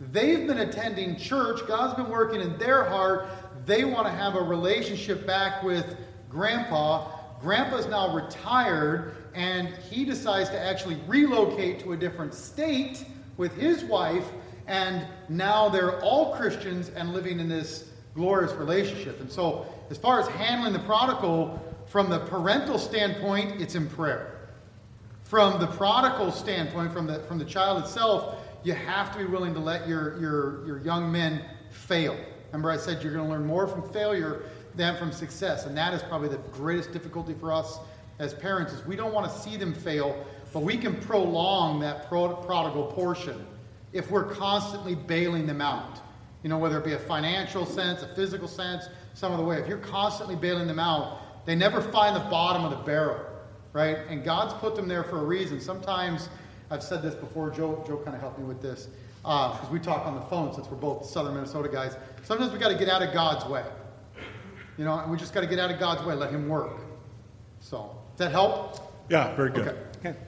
They've 0.00 0.46
been 0.46 0.58
attending 0.58 1.16
church. 1.16 1.60
God's 1.68 1.94
been 1.94 2.08
working 2.10 2.40
in 2.40 2.58
their 2.58 2.84
heart. 2.84 3.28
They 3.66 3.84
want 3.84 4.06
to 4.06 4.12
have 4.12 4.34
a 4.34 4.40
relationship 4.40 5.26
back 5.26 5.62
with 5.62 5.96
grandpa. 6.30 7.10
Grandpa's 7.40 7.86
now 7.86 8.14
retired, 8.14 9.16
and 9.34 9.68
he 9.90 10.04
decides 10.04 10.48
to 10.50 10.58
actually 10.58 10.96
relocate 11.06 11.80
to 11.80 11.92
a 11.92 11.96
different 11.96 12.34
state 12.34 13.04
with 13.36 13.54
his 13.54 13.84
wife. 13.84 14.24
And 14.66 15.06
now 15.28 15.68
they're 15.68 16.00
all 16.00 16.34
Christians 16.36 16.88
and 16.88 17.12
living 17.12 17.38
in 17.38 17.48
this 17.48 17.90
glorious 18.14 18.52
relationship. 18.52 19.20
And 19.20 19.30
so, 19.30 19.66
as 19.90 19.98
far 19.98 20.20
as 20.20 20.26
handling 20.28 20.72
the 20.72 20.80
prodigal, 20.80 21.62
from 21.86 22.10
the 22.10 22.20
parental 22.20 22.78
standpoint, 22.78 23.60
it's 23.60 23.74
in 23.74 23.88
prayer. 23.88 24.37
From 25.28 25.60
the 25.60 25.66
prodigal 25.66 26.32
standpoint, 26.32 26.90
from 26.90 27.06
the, 27.06 27.18
from 27.24 27.38
the 27.38 27.44
child 27.44 27.84
itself, 27.84 28.36
you 28.62 28.72
have 28.72 29.12
to 29.12 29.18
be 29.18 29.26
willing 29.26 29.52
to 29.52 29.60
let 29.60 29.86
your, 29.86 30.18
your, 30.18 30.66
your 30.66 30.78
young 30.78 31.12
men 31.12 31.44
fail. 31.68 32.16
Remember, 32.46 32.70
I 32.70 32.78
said 32.78 33.02
you're 33.02 33.12
going 33.12 33.26
to 33.26 33.30
learn 33.30 33.44
more 33.44 33.66
from 33.66 33.86
failure 33.92 34.44
than 34.74 34.96
from 34.96 35.12
success. 35.12 35.66
And 35.66 35.76
that 35.76 35.92
is 35.92 36.02
probably 36.04 36.30
the 36.30 36.38
greatest 36.52 36.92
difficulty 36.92 37.34
for 37.34 37.52
us 37.52 37.78
as 38.18 38.32
parents 38.32 38.72
is 38.72 38.86
we 38.86 38.96
don't 38.96 39.12
want 39.12 39.30
to 39.30 39.38
see 39.38 39.58
them 39.58 39.74
fail, 39.74 40.24
but 40.54 40.60
we 40.60 40.78
can 40.78 40.96
prolong 40.96 41.78
that 41.80 42.08
prodigal 42.08 42.86
portion 42.94 43.46
if 43.92 44.10
we're 44.10 44.32
constantly 44.32 44.94
bailing 44.94 45.46
them 45.46 45.60
out. 45.60 46.00
You 46.42 46.48
know, 46.48 46.56
whether 46.56 46.78
it 46.78 46.86
be 46.86 46.94
a 46.94 46.98
financial 46.98 47.66
sense, 47.66 48.02
a 48.02 48.08
physical 48.14 48.48
sense, 48.48 48.84
some 49.12 49.34
other 49.34 49.44
way. 49.44 49.58
If 49.58 49.68
you're 49.68 49.76
constantly 49.76 50.36
bailing 50.36 50.66
them 50.66 50.78
out, 50.78 51.44
they 51.44 51.54
never 51.54 51.82
find 51.82 52.16
the 52.16 52.30
bottom 52.30 52.64
of 52.64 52.70
the 52.70 52.78
barrel 52.78 53.27
right? 53.72 53.98
And 54.08 54.24
God's 54.24 54.54
put 54.54 54.76
them 54.76 54.88
there 54.88 55.04
for 55.04 55.18
a 55.18 55.24
reason. 55.24 55.60
Sometimes, 55.60 56.28
I've 56.70 56.82
said 56.82 57.02
this 57.02 57.14
before, 57.14 57.50
Joe, 57.50 57.82
Joe 57.86 57.96
kind 57.98 58.14
of 58.14 58.20
helped 58.20 58.38
me 58.38 58.44
with 58.44 58.62
this, 58.62 58.88
because 59.22 59.68
uh, 59.68 59.72
we 59.72 59.78
talk 59.78 60.06
on 60.06 60.14
the 60.14 60.22
phone 60.22 60.54
since 60.54 60.68
we're 60.68 60.76
both 60.76 61.04
Southern 61.06 61.34
Minnesota 61.34 61.68
guys. 61.68 61.96
Sometimes 62.24 62.52
we 62.52 62.58
got 62.58 62.68
to 62.68 62.78
get 62.78 62.88
out 62.88 63.02
of 63.02 63.12
God's 63.12 63.44
way. 63.46 63.64
You 64.76 64.84
know, 64.84 64.98
and 64.98 65.10
we 65.10 65.16
just 65.16 65.34
got 65.34 65.40
to 65.40 65.46
get 65.46 65.58
out 65.58 65.70
of 65.70 65.78
God's 65.78 66.04
way, 66.04 66.14
let 66.14 66.30
Him 66.30 66.48
work. 66.48 66.78
So, 67.60 67.96
does 68.16 68.26
that 68.26 68.32
help? 68.32 68.94
Yeah, 69.08 69.34
very 69.34 69.50
good. 69.50 69.68
Okay. 69.68 70.10
okay. 70.10 70.18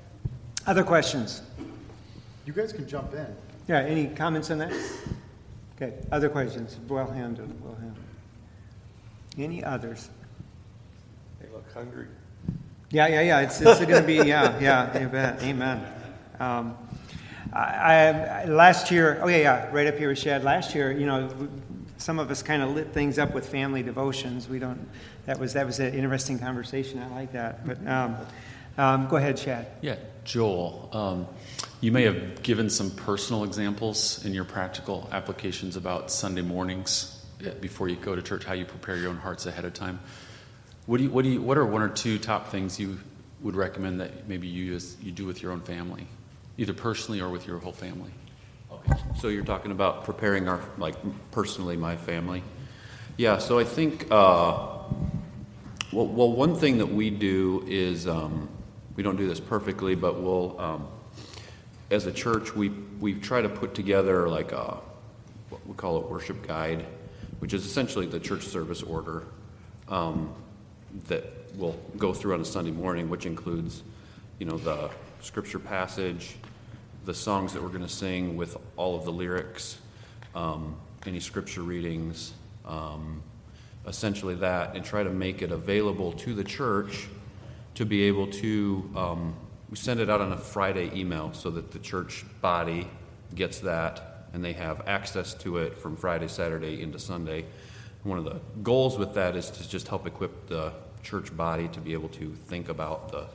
Other 0.66 0.82
questions? 0.82 1.42
You 2.47 2.52
guys 2.52 2.73
can 2.73 2.88
jump 2.88 3.14
in. 3.14 3.26
Yeah, 3.68 3.80
any 3.82 4.09
comments 4.09 4.50
on 4.50 4.59
that? 4.59 4.73
Okay, 5.76 5.94
other 6.11 6.28
questions? 6.28 6.78
Well 6.88 7.06
handled, 7.06 7.54
well 7.62 7.75
handled. 7.76 8.04
Any 9.38 9.64
others? 9.64 10.11
They 11.40 11.49
look 11.49 11.73
hungry. 11.73 12.09
Yeah, 12.92 13.06
yeah, 13.06 13.20
yeah. 13.20 13.40
It's, 13.40 13.61
it's 13.61 13.78
going 13.78 14.02
to 14.02 14.06
be, 14.06 14.14
yeah, 14.16 14.59
yeah, 14.59 14.90
amen. 14.97 15.38
amen. 15.42 15.87
Um, 16.40 16.76
I, 17.52 18.42
I, 18.42 18.44
last 18.47 18.90
year, 18.90 19.20
oh, 19.23 19.28
yeah, 19.28 19.37
yeah, 19.37 19.70
right 19.70 19.87
up 19.87 19.97
here 19.97 20.09
with 20.09 20.18
Shad. 20.18 20.42
Last 20.42 20.75
year, 20.75 20.90
you 20.90 21.06
know, 21.06 21.30
some 21.99 22.18
of 22.18 22.32
us 22.32 22.42
kind 22.42 22.62
of 22.62 22.70
lit 22.70 22.92
things 22.92 23.16
up 23.16 23.32
with 23.32 23.49
family 23.49 23.85
devotions. 23.85 24.49
We 24.49 24.59
don't, 24.59 24.88
that 25.26 25.38
was, 25.38 25.52
that 25.52 25.66
was 25.66 25.78
an 25.78 25.94
interesting 25.94 26.40
conversation. 26.40 27.00
I 27.00 27.09
like 27.14 27.32
that. 27.32 27.64
But 27.64 27.87
um, 27.87 28.16
um, 28.76 29.09
go 29.09 29.16
ahead, 29.16 29.38
Shad. 29.38 29.68
Yeah, 29.82 29.97
Joel. 30.25 30.90
Um, 30.92 31.26
you 31.80 31.92
may 31.92 32.02
have 32.02 32.42
given 32.42 32.68
some 32.70 32.90
personal 32.90 33.44
examples 33.44 34.25
in 34.25 34.35
your 34.35 34.44
practical 34.44 35.09
applications 35.12 35.76
about 35.76 36.11
Sunday 36.11 36.42
mornings 36.42 37.25
eh, 37.44 37.50
before 37.61 37.88
you 37.88 37.97
go 37.97 38.16
to 38.16 38.23
church, 38.23 38.44
how 38.44 38.54
you 38.54 38.64
prepare 38.64 38.97
your 38.97 39.11
own 39.11 39.16
hearts 39.16 39.47
ahead 39.47 39.64
of 39.64 39.75
time. 39.75 40.00
What 40.87 40.99
do 40.99 41.04
you, 41.04 41.10
what 41.10 41.22
do 41.22 41.30
you, 41.30 41.42
what 41.42 41.58
are 41.58 41.66
one 41.66 41.82
or 41.82 41.88
two 41.88 42.18
top 42.18 42.49
things 42.49 42.78
you 42.80 42.99
would 43.42 43.56
recommend 43.56 44.00
that 44.00 44.28
maybe 44.28 44.49
you 44.49 44.78
you 45.02 45.12
do 45.12 45.26
with 45.26 45.42
your 45.42 45.52
own 45.52 45.60
family, 45.60 46.06
either 46.58 46.72
personally 46.72 47.20
or 47.20 47.28
with 47.28 47.46
your 47.46 47.58
whole 47.58 47.72
family? 47.72 48.10
Okay. 48.72 49.00
So 49.18 49.28
you're 49.28 49.44
talking 49.44 49.72
about 49.72 50.04
preparing 50.04 50.49
our, 50.49 50.60
like 50.78 50.94
personally, 51.30 51.76
my 51.76 51.96
family. 51.96 52.42
Yeah. 53.16 53.38
So 53.38 53.58
I 53.58 53.64
think, 53.64 54.06
uh, 54.10 54.78
well, 55.92 56.06
well, 56.06 56.32
one 56.32 56.54
thing 56.54 56.78
that 56.78 56.87
we 56.87 57.10
do 57.10 57.64
is 57.66 58.06
um, 58.06 58.49
we 58.96 59.02
don't 59.02 59.16
do 59.16 59.28
this 59.28 59.40
perfectly, 59.40 59.94
but 59.94 60.20
we'll 60.20 60.58
um, 60.60 60.88
as 61.90 62.06
a 62.06 62.12
church, 62.12 62.54
we, 62.54 62.68
we 63.00 63.14
try 63.14 63.42
to 63.42 63.49
put 63.49 63.75
together 63.75 64.28
like 64.28 64.52
a, 64.52 64.78
what 65.49 65.66
we 65.66 65.75
call 65.75 65.96
a 65.96 66.06
worship 66.06 66.46
guide, 66.46 66.87
which 67.40 67.52
is 67.52 67.66
essentially 67.66 68.06
the 68.06 68.20
church 68.20 68.44
service 68.46 68.82
order 68.82 69.25
um, 69.88 70.32
that 71.09 71.25
we'll 71.54 71.78
go 71.97 72.12
through 72.12 72.35
on 72.35 72.40
a 72.40 72.44
Sunday 72.44 72.70
morning, 72.70 73.09
which 73.09 73.26
includes, 73.26 73.82
you 74.38 74.47
know, 74.47 74.56
the 74.59 74.90
scripture 75.20 75.59
passage, 75.59 76.37
the 77.04 77.14
songs 77.14 77.52
that 77.52 77.62
we're 77.62 77.68
going 77.68 77.82
to 77.82 77.88
sing 77.88 78.37
with 78.37 78.56
all 78.76 78.97
of 78.97 79.04
the 79.04 79.12
lyrics, 79.12 79.78
um, 80.35 80.76
any 81.06 81.20
scripture 81.20 81.62
readings, 81.62 82.32
um, 82.64 83.23
essentially 83.87 84.35
that, 84.35 84.76
and 84.76 84.85
try 84.85 85.02
to 85.02 85.11
make 85.11 85.42
it 85.42 85.50
available 85.50 86.12
to 86.12 86.35
the 86.35 86.44
church 86.44 87.09
to 87.75 87.85
be 87.85 88.02
able 88.02 88.26
to. 88.26 88.90
Um, 88.97 89.35
we 89.70 89.76
send 89.76 90.00
it 90.00 90.11
out 90.11 90.20
on 90.20 90.32
a 90.32 90.37
Friday 90.37 90.90
email 90.94 91.32
so 91.32 91.50
that 91.50 91.70
the 91.70 91.78
church 91.78 92.25
body 92.40 92.88
gets 93.35 93.61
that 93.61 94.26
and 94.32 94.44
they 94.44 94.52
have 94.52 94.82
access 94.87 95.35
to 95.35 95.59
it 95.59 95.78
from 95.78 95.97
Friday, 95.97 96.28
Saturday 96.28 96.82
into 96.82 96.99
Sunday. 96.99 97.44
One 98.02 98.19
of 98.19 98.25
the 98.25 98.40
goals 98.62 98.99
with 98.99 99.14
that 99.14 99.37
is 99.37 99.50
to 99.50 99.69
just 99.69 99.88
help 99.88 100.07
equip 100.07 100.47
the 100.47 100.73
church 101.02 101.35
body 101.37 101.69
to 101.69 101.80
be 101.80 101.92
able 101.92 102.09
to 102.11 102.33
think 102.47 102.69
about 102.69 103.12
the 103.12 103.26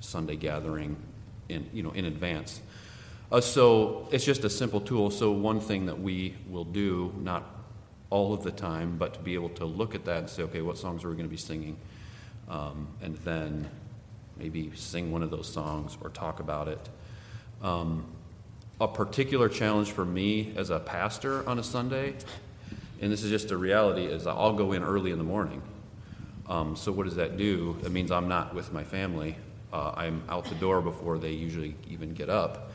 Sunday 0.00 0.36
gathering 0.36 0.96
in, 1.48 1.68
you 1.72 1.82
know, 1.82 1.90
in 1.90 2.04
advance. 2.04 2.60
Uh, 3.30 3.40
so 3.40 4.08
it's 4.10 4.24
just 4.24 4.44
a 4.44 4.50
simple 4.50 4.80
tool. 4.80 5.10
So 5.10 5.32
one 5.32 5.60
thing 5.60 5.86
that 5.86 6.00
we 6.00 6.34
will 6.50 6.64
do, 6.64 7.14
not 7.18 7.44
all 8.10 8.34
of 8.34 8.42
the 8.42 8.50
time, 8.50 8.96
but 8.98 9.14
to 9.14 9.20
be 9.20 9.34
able 9.34 9.48
to 9.50 9.64
look 9.64 9.94
at 9.94 10.04
that 10.04 10.18
and 10.18 10.28
say, 10.28 10.42
okay, 10.42 10.60
what 10.60 10.76
songs 10.76 11.04
are 11.04 11.08
we 11.08 11.14
going 11.14 11.26
to 11.26 11.30
be 11.30 11.38
singing? 11.38 11.76
Um, 12.48 12.88
and 13.02 13.16
then 13.18 13.70
maybe 14.36 14.70
sing 14.74 15.12
one 15.12 15.22
of 15.22 15.30
those 15.30 15.48
songs 15.48 15.96
or 16.02 16.10
talk 16.10 16.40
about 16.40 16.68
it. 16.68 16.88
Um, 17.62 18.04
a 18.80 18.88
particular 18.88 19.48
challenge 19.48 19.92
for 19.92 20.04
me 20.04 20.52
as 20.56 20.70
a 20.70 20.80
pastor 20.80 21.48
on 21.48 21.58
a 21.58 21.62
Sunday, 21.62 22.14
and 23.02 23.12
this 23.12 23.24
is 23.24 23.30
just 23.30 23.50
a 23.50 23.56
reality, 23.56 24.06
is 24.06 24.26
I'll 24.28 24.52
go 24.52 24.72
in 24.72 24.84
early 24.84 25.10
in 25.10 25.18
the 25.18 25.24
morning. 25.24 25.60
Um, 26.46 26.76
so 26.76 26.92
what 26.92 27.04
does 27.04 27.16
that 27.16 27.36
do? 27.36 27.76
That 27.82 27.90
means 27.90 28.12
I'm 28.12 28.28
not 28.28 28.54
with 28.54 28.72
my 28.72 28.84
family. 28.84 29.36
Uh, 29.72 29.92
I'm 29.96 30.22
out 30.28 30.44
the 30.44 30.54
door 30.54 30.80
before 30.80 31.18
they 31.18 31.32
usually 31.32 31.74
even 31.88 32.14
get 32.14 32.30
up. 32.30 32.70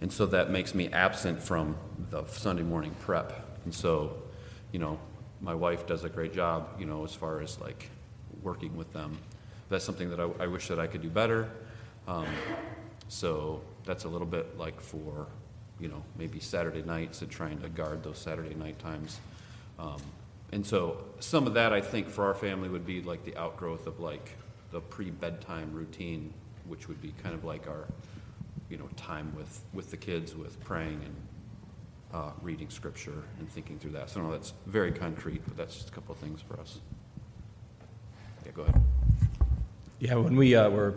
And 0.00 0.12
so 0.12 0.26
that 0.26 0.50
makes 0.50 0.76
me 0.76 0.88
absent 0.88 1.42
from 1.42 1.76
the 2.10 2.24
Sunday 2.26 2.62
morning 2.62 2.94
prep. 3.00 3.32
And 3.64 3.74
so, 3.74 4.22
you 4.70 4.78
know, 4.78 4.96
my 5.40 5.54
wife 5.54 5.86
does 5.86 6.04
a 6.04 6.08
great 6.08 6.32
job, 6.32 6.68
you 6.78 6.86
know, 6.86 7.04
as 7.04 7.14
far 7.14 7.40
as 7.40 7.60
like 7.60 7.90
working 8.42 8.76
with 8.76 8.92
them. 8.92 9.18
That's 9.70 9.84
something 9.84 10.08
that 10.10 10.20
I, 10.20 10.28
I 10.44 10.46
wish 10.46 10.68
that 10.68 10.78
I 10.78 10.86
could 10.86 11.02
do 11.02 11.10
better. 11.10 11.50
Um, 12.06 12.26
so 13.08 13.62
that's 13.84 14.04
a 14.04 14.08
little 14.08 14.26
bit 14.26 14.56
like 14.56 14.80
for, 14.80 15.26
you 15.80 15.88
know, 15.88 16.04
maybe 16.16 16.38
Saturday 16.38 16.82
nights 16.82 17.22
and 17.22 17.30
trying 17.30 17.58
to 17.62 17.68
guard 17.68 18.04
those 18.04 18.18
Saturday 18.18 18.54
night 18.54 18.78
times. 18.78 19.18
Um, 19.78 20.00
and 20.52 20.66
so 20.66 21.04
some 21.20 21.46
of 21.46 21.54
that 21.54 21.72
I 21.72 21.80
think 21.80 22.08
for 22.08 22.24
our 22.24 22.34
family 22.34 22.68
would 22.68 22.86
be 22.86 23.02
like 23.02 23.24
the 23.24 23.36
outgrowth 23.36 23.86
of 23.86 24.00
like 24.00 24.36
the 24.70 24.80
pre-bedtime 24.80 25.72
routine, 25.72 26.32
which 26.66 26.88
would 26.88 27.00
be 27.00 27.14
kind 27.22 27.34
of 27.34 27.44
like 27.44 27.66
our 27.66 27.86
you 28.68 28.76
know, 28.76 28.88
time 28.96 29.34
with, 29.34 29.62
with 29.72 29.90
the 29.90 29.96
kids, 29.96 30.34
with 30.34 30.60
praying 30.60 31.00
and 31.04 31.16
uh, 32.12 32.30
reading 32.42 32.68
scripture 32.70 33.22
and 33.38 33.50
thinking 33.50 33.78
through 33.78 33.92
that. 33.92 34.10
So, 34.10 34.20
no, 34.20 34.30
that's 34.30 34.52
very 34.66 34.92
concrete, 34.92 35.42
but 35.46 35.56
that's 35.56 35.74
just 35.74 35.88
a 35.88 35.92
couple 35.92 36.12
of 36.12 36.18
things 36.18 36.40
for 36.42 36.58
us. 36.60 36.78
Yeah, 38.44 38.52
go 38.52 38.62
ahead. 38.62 38.82
Yeah, 40.00 40.14
when 40.14 40.36
we 40.36 40.54
uh, 40.54 40.70
were, 40.70 40.94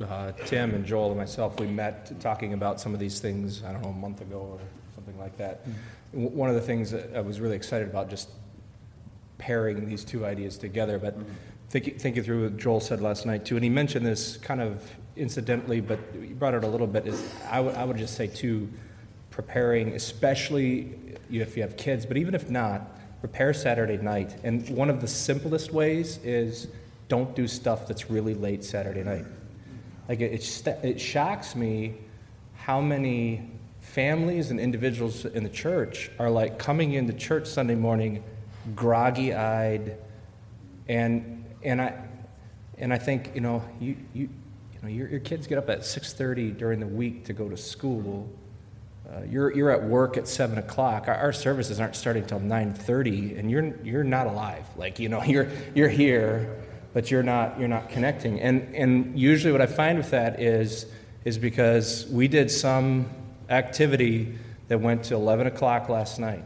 uh, 0.00 0.32
Tim 0.44 0.74
and 0.74 0.84
Joel 0.84 1.10
and 1.10 1.18
myself, 1.18 1.58
we 1.58 1.66
met 1.66 2.20
talking 2.20 2.52
about 2.52 2.80
some 2.80 2.94
of 2.94 3.00
these 3.00 3.20
things, 3.20 3.62
I 3.64 3.72
don't 3.72 3.82
know, 3.82 3.90
a 3.90 3.94
month 3.94 4.20
ago 4.20 4.38
or 4.38 4.60
something 4.94 5.18
like 5.18 5.36
that. 5.38 5.66
One 6.12 6.48
of 6.48 6.54
the 6.54 6.60
things 6.60 6.90
that 6.90 7.16
I 7.16 7.20
was 7.20 7.40
really 7.40 7.56
excited 7.56 7.88
about 7.88 8.10
just 8.10 8.28
pairing 9.38 9.88
these 9.88 10.04
two 10.04 10.24
ideas 10.24 10.56
together, 10.56 10.98
but 10.98 11.18
mm-hmm. 11.18 11.32
thinking, 11.70 11.98
thinking 11.98 12.22
through 12.22 12.44
what 12.44 12.56
Joel 12.56 12.80
said 12.80 13.00
last 13.00 13.26
night 13.26 13.44
too, 13.44 13.56
and 13.56 13.64
he 13.64 13.70
mentioned 13.70 14.06
this 14.06 14.36
kind 14.36 14.60
of 14.60 14.82
incidentally, 15.16 15.80
but 15.80 15.98
you 16.14 16.34
brought 16.34 16.54
it 16.54 16.64
a 16.64 16.68
little 16.68 16.86
bit, 16.86 17.06
is 17.06 17.22
I 17.50 17.60
would, 17.60 17.76
would 17.88 17.96
just 17.96 18.16
say, 18.16 18.26
too, 18.26 18.70
preparing, 19.30 19.94
especially 19.94 20.94
if 21.30 21.56
you 21.56 21.62
have 21.62 21.76
kids, 21.76 22.06
but 22.06 22.16
even 22.16 22.34
if 22.34 22.50
not, 22.50 23.20
prepare 23.20 23.52
Saturday 23.54 23.96
night. 23.96 24.36
And 24.44 24.68
one 24.70 24.90
of 24.90 25.00
the 25.00 25.08
simplest 25.08 25.72
ways 25.72 26.18
is 26.24 26.68
don't 27.08 27.34
do 27.34 27.46
stuff 27.46 27.86
that's 27.86 28.10
really 28.10 28.34
late 28.34 28.64
Saturday 28.64 29.02
night. 29.02 29.24
Like, 30.08 30.20
it, 30.20 30.32
it, 30.32 30.66
it 30.84 31.00
shocks 31.00 31.54
me 31.54 31.94
how 32.54 32.80
many 32.80 33.50
families 33.92 34.50
and 34.50 34.58
individuals 34.58 35.24
in 35.24 35.42
the 35.44 35.50
church 35.50 36.10
are 36.18 36.30
like 36.30 36.58
coming 36.58 36.94
into 36.94 37.12
church 37.12 37.46
Sunday 37.46 37.74
morning 37.74 38.24
groggy 38.74 39.34
eyed 39.34 39.98
and 40.88 41.44
and 41.62 41.80
I 41.80 41.94
and 42.78 42.92
I 42.92 42.98
think 42.98 43.32
you 43.34 43.40
know 43.42 43.62
you, 43.80 43.96
you 44.14 44.28
you 44.72 44.80
know, 44.82 44.88
your, 44.88 45.08
your 45.08 45.20
kids 45.20 45.46
get 45.46 45.58
up 45.58 45.70
at 45.70 45.80
6.30 45.80 46.58
during 46.58 46.80
the 46.80 46.86
week 46.86 47.26
to 47.26 47.32
go 47.32 47.48
to 47.48 47.56
school. 47.56 48.28
Uh, 49.08 49.22
you're, 49.30 49.54
you're 49.54 49.70
at 49.70 49.84
work 49.84 50.16
at 50.16 50.26
7 50.26 50.58
o'clock. 50.58 51.06
Our, 51.06 51.14
our, 51.14 51.32
services 51.32 51.78
aren't 51.78 51.94
starting 51.94 52.22
until 52.22 52.40
9.30, 52.40 53.38
and 53.38 53.48
you're, 53.48 53.76
you're 53.84 54.02
not 54.02 54.26
alive. 54.26 54.66
Like, 54.76 54.98
you 54.98 55.08
know, 55.08 55.22
you're, 55.24 55.48
you're 55.74 55.88
here, 55.88 56.64
but 56.94 57.12
you're 57.12 57.22
not, 57.22 57.60
you're 57.60 57.68
not 57.68 57.90
connecting. 57.90 58.40
And, 58.40 58.74
and 58.74 59.16
usually 59.16 59.52
what 59.52 59.60
I 59.60 59.66
find 59.66 59.98
with 59.98 60.10
that 60.10 60.40
is, 60.40 60.86
is 61.24 61.38
because 61.38 62.06
we 62.10 62.26
did 62.26 62.50
some 62.50 63.08
activity 63.52 64.34
that 64.68 64.80
went 64.80 65.04
to 65.04 65.14
11 65.14 65.46
o'clock 65.46 65.88
last 65.88 66.18
night, 66.18 66.44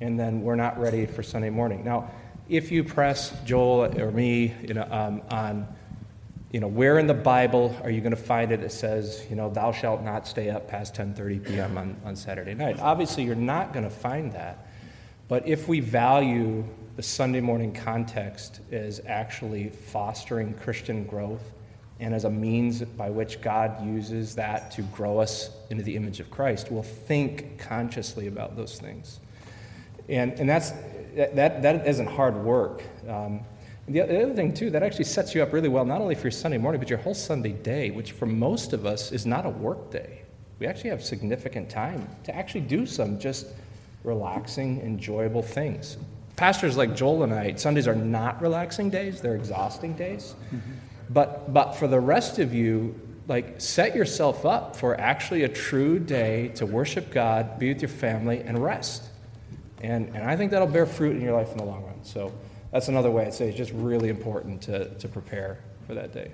and 0.00 0.18
then 0.20 0.42
we're 0.42 0.56
not 0.56 0.78
ready 0.78 1.06
for 1.06 1.22
Sunday 1.22 1.50
morning. 1.50 1.84
Now, 1.84 2.10
if 2.48 2.70
you 2.70 2.84
press 2.84 3.34
Joel 3.44 3.98
or 3.98 4.10
me 4.10 4.54
you 4.62 4.74
know, 4.74 4.86
um, 4.90 5.22
on 5.30 5.66
you 6.52 6.60
know, 6.60 6.68
where 6.68 7.00
in 7.00 7.08
the 7.08 7.14
Bible 7.14 7.76
are 7.82 7.90
you 7.90 8.00
going 8.00 8.14
to 8.14 8.16
find 8.16 8.52
it 8.52 8.60
that 8.60 8.70
says, 8.70 9.26
you 9.28 9.34
know, 9.34 9.50
thou 9.50 9.72
shalt 9.72 10.02
not 10.02 10.24
stay 10.24 10.50
up 10.50 10.68
past 10.68 10.94
10:30 10.94 11.44
p.m. 11.44 11.76
On, 11.76 11.96
on 12.04 12.14
Saturday 12.14 12.54
night? 12.54 12.78
Obviously, 12.78 13.24
you're 13.24 13.34
not 13.34 13.72
going 13.72 13.82
to 13.82 13.90
find 13.90 14.32
that. 14.34 14.68
But 15.26 15.48
if 15.48 15.66
we 15.66 15.80
value 15.80 16.64
the 16.94 17.02
Sunday 17.02 17.40
morning 17.40 17.72
context 17.72 18.60
as 18.70 19.00
actually 19.06 19.70
fostering 19.70 20.54
Christian 20.54 21.04
growth 21.04 21.42
and 22.00 22.14
as 22.14 22.24
a 22.24 22.30
means 22.30 22.82
by 22.82 23.10
which 23.10 23.40
God 23.40 23.84
uses 23.86 24.34
that 24.34 24.70
to 24.72 24.82
grow 24.82 25.18
us 25.18 25.50
into 25.70 25.82
the 25.82 25.96
image 25.96 26.20
of 26.20 26.30
Christ, 26.30 26.70
we'll 26.70 26.82
think 26.82 27.58
consciously 27.58 28.26
about 28.26 28.56
those 28.56 28.78
things. 28.78 29.20
And, 30.08 30.32
and 30.32 30.48
that's, 30.48 30.72
that, 31.14 31.62
that 31.62 31.86
isn't 31.86 32.08
hard 32.08 32.36
work. 32.36 32.82
Um, 33.08 33.40
the 33.86 34.00
other 34.00 34.34
thing, 34.34 34.54
too, 34.54 34.70
that 34.70 34.82
actually 34.82 35.04
sets 35.04 35.34
you 35.34 35.42
up 35.42 35.52
really 35.52 35.68
well, 35.68 35.84
not 35.84 36.00
only 36.00 36.14
for 36.14 36.22
your 36.22 36.30
Sunday 36.32 36.58
morning, 36.58 36.80
but 36.80 36.88
your 36.88 36.98
whole 36.98 37.14
Sunday 37.14 37.52
day, 37.52 37.90
which 37.90 38.12
for 38.12 38.26
most 38.26 38.72
of 38.72 38.86
us 38.86 39.12
is 39.12 39.26
not 39.26 39.44
a 39.44 39.50
work 39.50 39.90
day. 39.90 40.22
We 40.58 40.66
actually 40.66 40.90
have 40.90 41.04
significant 41.04 41.68
time 41.68 42.08
to 42.24 42.34
actually 42.34 42.62
do 42.62 42.86
some 42.86 43.18
just 43.18 43.46
relaxing, 44.02 44.80
enjoyable 44.80 45.42
things. 45.42 45.96
Pastors 46.36 46.76
like 46.76 46.96
Joel 46.96 47.24
and 47.24 47.34
I, 47.34 47.54
Sundays 47.54 47.86
are 47.86 47.94
not 47.94 48.40
relaxing 48.40 48.90
days, 48.90 49.20
they're 49.20 49.36
exhausting 49.36 49.94
days. 49.94 50.34
Mm-hmm. 50.46 50.72
But, 51.10 51.52
but 51.52 51.72
for 51.72 51.86
the 51.86 52.00
rest 52.00 52.38
of 52.38 52.54
you, 52.54 53.00
like 53.28 53.60
set 53.60 53.94
yourself 53.94 54.44
up 54.44 54.76
for 54.76 54.98
actually 55.00 55.44
a 55.44 55.48
true 55.48 55.98
day 55.98 56.48
to 56.56 56.66
worship 56.66 57.10
God, 57.10 57.58
be 57.58 57.72
with 57.72 57.82
your 57.82 57.88
family, 57.88 58.40
and 58.40 58.62
rest. 58.62 59.02
And, 59.82 60.08
and 60.14 60.24
I 60.24 60.36
think 60.36 60.50
that'll 60.50 60.68
bear 60.68 60.86
fruit 60.86 61.16
in 61.16 61.22
your 61.22 61.34
life 61.34 61.52
in 61.52 61.58
the 61.58 61.64
long 61.64 61.84
run. 61.84 62.04
So 62.04 62.32
that's 62.70 62.88
another 62.88 63.10
way 63.10 63.26
I'd 63.26 63.34
say 63.34 63.48
it's 63.48 63.56
just 63.56 63.72
really 63.72 64.08
important 64.08 64.62
to, 64.62 64.88
to 64.94 65.08
prepare 65.08 65.58
for 65.86 65.94
that 65.94 66.12
day. 66.12 66.32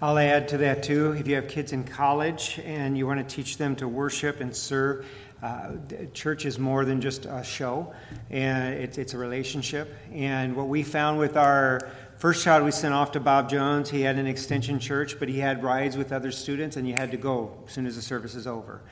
I'll 0.00 0.18
add 0.18 0.48
to 0.48 0.58
that 0.58 0.84
too. 0.84 1.12
If 1.12 1.26
you 1.26 1.34
have 1.34 1.48
kids 1.48 1.72
in 1.72 1.82
college 1.82 2.60
and 2.64 2.96
you 2.96 3.06
want 3.06 3.26
to 3.26 3.34
teach 3.34 3.56
them 3.56 3.74
to 3.76 3.88
worship 3.88 4.40
and 4.40 4.54
serve, 4.54 5.06
uh, 5.42 5.70
church 6.12 6.44
is 6.44 6.58
more 6.58 6.84
than 6.84 7.00
just 7.00 7.26
a 7.26 7.42
show, 7.42 7.92
and 8.30 8.74
it's, 8.74 8.98
it's 8.98 9.14
a 9.14 9.18
relationship. 9.18 9.92
And 10.12 10.54
what 10.54 10.68
we 10.68 10.82
found 10.82 11.18
with 11.18 11.36
our 11.36 11.90
first 12.18 12.44
child 12.44 12.64
we 12.64 12.70
sent 12.70 12.94
off 12.94 13.12
to 13.12 13.20
Bob 13.20 13.48
Jones, 13.48 13.90
he 13.90 14.02
had 14.02 14.16
an 14.16 14.26
extension 14.26 14.78
church, 14.78 15.18
but 15.18 15.28
he 15.28 15.38
had 15.38 15.62
rides 15.62 15.96
with 15.96 16.12
other 16.12 16.30
students, 16.32 16.76
and 16.76 16.86
you 16.86 16.94
had 16.94 17.10
to 17.12 17.16
go 17.16 17.56
as 17.66 17.72
soon 17.72 17.86
as 17.86 17.96
the 17.96 18.02
service 18.02 18.34
is 18.34 18.46
over. 18.46 18.82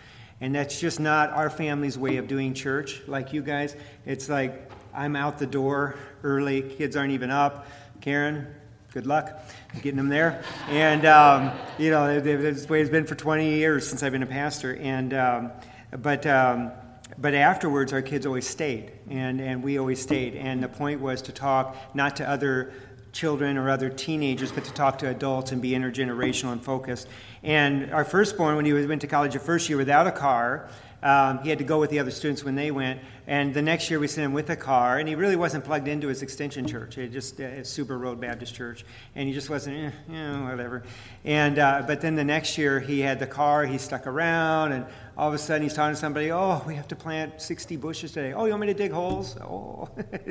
And 0.40 0.54
that's 0.54 0.80
just 0.80 1.00
not 1.00 1.30
our 1.30 1.50
family's 1.50 1.98
way 1.98 2.18
of 2.18 2.28
doing 2.28 2.54
church 2.54 3.02
like 3.06 3.32
you 3.32 3.42
guys. 3.42 3.74
It's 4.04 4.28
like 4.28 4.70
I'm 4.94 5.16
out 5.16 5.38
the 5.38 5.46
door 5.46 5.96
early. 6.22 6.62
Kids 6.62 6.94
aren't 6.94 7.12
even 7.12 7.30
up. 7.30 7.66
Karen, 8.00 8.46
good 8.92 9.06
luck 9.06 9.40
getting 9.82 9.96
them 9.96 10.08
there. 10.08 10.42
And, 10.68 11.04
um, 11.06 11.52
you 11.78 11.90
know, 11.90 12.20
this 12.20 12.68
way 12.68 12.80
it's 12.80 12.90
been 12.90 13.06
for 13.06 13.14
20 13.14 13.56
years 13.56 13.88
since 13.88 14.02
I've 14.02 14.12
been 14.12 14.22
a 14.22 14.26
pastor. 14.26 14.76
And, 14.76 15.12
um, 15.14 15.52
but, 15.90 16.26
um, 16.26 16.70
but 17.18 17.34
afterwards, 17.34 17.92
our 17.92 18.02
kids 18.02 18.26
always 18.26 18.46
stayed, 18.46 18.92
and, 19.08 19.40
and 19.40 19.62
we 19.62 19.78
always 19.78 20.02
stayed. 20.02 20.34
And 20.34 20.62
the 20.62 20.68
point 20.68 21.00
was 21.00 21.22
to 21.22 21.32
talk 21.32 21.76
not 21.94 22.16
to 22.16 22.28
other 22.28 22.72
children 23.16 23.56
or 23.56 23.70
other 23.70 23.88
teenagers, 23.88 24.52
but 24.52 24.64
to 24.64 24.72
talk 24.72 24.98
to 24.98 25.08
adults 25.08 25.50
and 25.50 25.62
be 25.62 25.70
intergenerational 25.70 26.52
and 26.52 26.62
focused. 26.62 27.08
And 27.42 27.92
our 27.92 28.04
firstborn, 28.04 28.56
when 28.56 28.64
he 28.64 28.72
went 28.72 29.00
to 29.00 29.06
college 29.06 29.32
the 29.32 29.40
first 29.40 29.68
year 29.68 29.78
without 29.78 30.06
a 30.06 30.12
car, 30.12 30.68
um, 31.02 31.38
he 31.42 31.50
had 31.50 31.58
to 31.58 31.64
go 31.64 31.78
with 31.78 31.90
the 31.90 31.98
other 31.98 32.10
students 32.10 32.42
when 32.42 32.54
they 32.54 32.70
went. 32.70 33.00
And 33.26 33.52
the 33.54 33.62
next 33.62 33.90
year 33.90 33.98
we 33.98 34.08
sent 34.08 34.24
him 34.24 34.32
with 34.32 34.50
a 34.50 34.56
car, 34.56 34.98
and 34.98 35.08
he 35.08 35.14
really 35.14 35.36
wasn't 35.36 35.64
plugged 35.64 35.88
into 35.88 36.08
his 36.08 36.22
extension 36.22 36.66
church. 36.66 36.96
It 36.98 37.12
just 37.12 37.40
uh, 37.40 37.62
Super 37.64 37.98
Road 37.98 38.20
Baptist 38.20 38.54
Church, 38.54 38.84
and 39.14 39.28
he 39.28 39.34
just 39.34 39.50
wasn't, 39.50 39.76
eh, 39.76 40.14
eh, 40.14 40.50
whatever. 40.50 40.82
And 41.24 41.58
uh, 41.58 41.84
but 41.86 42.00
then 42.00 42.14
the 42.14 42.24
next 42.24 42.56
year 42.56 42.80
he 42.80 43.00
had 43.00 43.18
the 43.18 43.26
car. 43.26 43.66
He 43.66 43.78
stuck 43.78 44.06
around, 44.06 44.72
and 44.72 44.86
all 45.18 45.28
of 45.28 45.34
a 45.34 45.38
sudden 45.38 45.62
he's 45.62 45.72
talking 45.72 45.94
to 45.94 46.00
somebody, 46.00 46.30
oh, 46.30 46.62
we 46.66 46.74
have 46.74 46.88
to 46.88 46.96
plant 46.96 47.40
60 47.40 47.76
bushes 47.76 48.12
today. 48.12 48.34
Oh, 48.34 48.44
you 48.44 48.50
want 48.50 48.60
me 48.62 48.66
to 48.66 48.74
dig 48.74 48.92
holes? 48.92 49.36
Oh, 49.46 49.88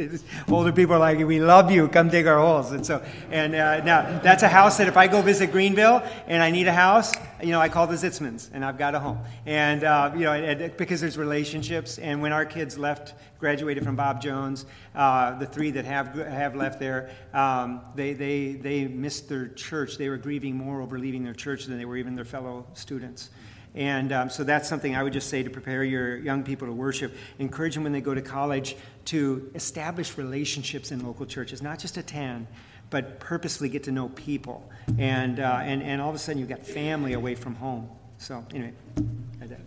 older 0.49 0.71
people 0.71 0.95
are 0.95 0.99
like, 0.99 1.17
we 1.19 1.39
love 1.39 1.71
you, 1.71 1.87
come 1.87 2.09
dig 2.09 2.27
our 2.27 2.37
holes. 2.37 2.71
And 2.71 2.85
so, 2.85 3.03
and 3.31 3.55
uh, 3.55 3.83
now 3.83 4.19
that's 4.19 4.43
a 4.43 4.47
house 4.47 4.77
that 4.77 4.87
if 4.87 4.97
I 4.97 5.07
go 5.07 5.21
visit 5.21 5.51
Greenville 5.51 6.03
and 6.27 6.43
I 6.43 6.51
need 6.51 6.67
a 6.67 6.73
house, 6.73 7.13
you 7.41 7.51
know, 7.51 7.61
I 7.61 7.69
call 7.69 7.87
the 7.87 7.95
Zitzmans 7.95 8.49
and 8.53 8.63
I've 8.63 8.77
got 8.77 8.93
a 8.93 8.99
home. 8.99 9.19
And, 9.45 9.83
uh, 9.83 10.11
you 10.13 10.25
know, 10.25 10.33
and, 10.33 10.75
because 10.75 11.01
there's 11.01 11.17
relationships. 11.17 11.97
And 11.97 12.21
when 12.21 12.33
our 12.33 12.45
kids 12.45 12.77
left, 12.77 13.13
graduated 13.39 13.83
from 13.83 13.95
Bob 13.95 14.21
Jones, 14.21 14.65
uh, 14.93 15.37
the 15.39 15.45
three 15.45 15.71
that 15.71 15.85
have, 15.85 16.15
have 16.15 16.55
left 16.55 16.79
there, 16.79 17.09
um, 17.33 17.81
they, 17.95 18.13
they, 18.13 18.53
they 18.53 18.87
missed 18.87 19.29
their 19.29 19.47
church. 19.47 19.97
They 19.97 20.09
were 20.09 20.17
grieving 20.17 20.55
more 20.55 20.81
over 20.81 20.99
leaving 20.99 21.23
their 21.23 21.33
church 21.33 21.65
than 21.65 21.77
they 21.77 21.85
were 21.85 21.97
even 21.97 22.15
their 22.15 22.25
fellow 22.25 22.65
students. 22.73 23.29
And 23.75 24.13
um, 24.13 24.29
so 24.29 24.45
that's 24.45 24.69
something 24.69 24.95
I 24.95 25.03
would 25.03 25.11
just 25.11 25.29
say 25.29 25.43
to 25.43 25.49
prepare 25.49 25.83
your 25.83 26.15
young 26.17 26.43
people 26.43 26.65
to 26.67 26.73
worship. 26.73 27.13
Encourage 27.39 27.75
them 27.75 27.83
when 27.83 27.91
they 27.91 28.01
go 28.01 28.13
to 28.13 28.21
college 28.21 28.77
to 29.05 29.51
establish 29.53 30.17
relationships 30.17 30.91
in 30.91 31.05
local 31.05 31.25
churches, 31.25 31.61
not 31.61 31.77
just 31.77 31.97
attend, 31.97 32.47
but 32.89 33.19
purposely 33.19 33.67
get 33.67 33.83
to 33.83 33.91
know 33.91 34.07
people. 34.09 34.69
And, 34.97 35.41
uh, 35.41 35.59
and, 35.61 35.83
and 35.83 36.01
all 36.01 36.09
of 36.09 36.15
a 36.15 36.19
sudden 36.19 36.39
you've 36.39 36.49
got 36.49 36.63
family 36.63 37.13
away 37.13 37.35
from 37.35 37.55
home. 37.55 37.89
So, 38.17 38.45
anyway, 38.53 38.71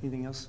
anything 0.03 0.25
else? 0.25 0.49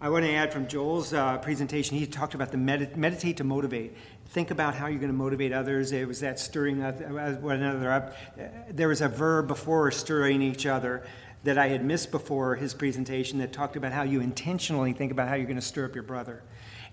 I 0.00 0.10
want 0.10 0.26
to 0.26 0.32
add 0.32 0.52
from 0.52 0.68
Joel's 0.68 1.12
uh, 1.12 1.38
presentation, 1.38 1.96
he 1.96 2.06
talked 2.06 2.34
about 2.34 2.52
the 2.52 2.58
med- 2.58 2.96
meditate 2.96 3.38
to 3.38 3.44
motivate. 3.44 3.96
Think 4.26 4.50
about 4.50 4.74
how 4.74 4.86
you're 4.86 5.00
going 5.00 5.10
to 5.10 5.16
motivate 5.16 5.52
others. 5.52 5.90
It 5.90 6.06
was 6.06 6.20
that 6.20 6.38
stirring 6.38 6.80
one 6.82 7.62
another 7.62 7.90
up. 7.90 8.14
There 8.70 8.88
was 8.88 9.00
a 9.00 9.08
verb 9.08 9.48
before 9.48 9.90
stirring 9.90 10.42
each 10.42 10.66
other 10.66 11.02
that 11.46 11.58
I 11.58 11.68
had 11.68 11.84
missed 11.84 12.10
before 12.10 12.54
his 12.54 12.74
presentation 12.74 13.38
that 13.38 13.52
talked 13.52 13.76
about 13.76 13.92
how 13.92 14.02
you 14.02 14.20
intentionally 14.20 14.92
think 14.92 15.10
about 15.10 15.28
how 15.28 15.34
you're 15.34 15.46
going 15.46 15.56
to 15.56 15.62
stir 15.62 15.86
up 15.86 15.94
your 15.94 16.04
brother. 16.04 16.42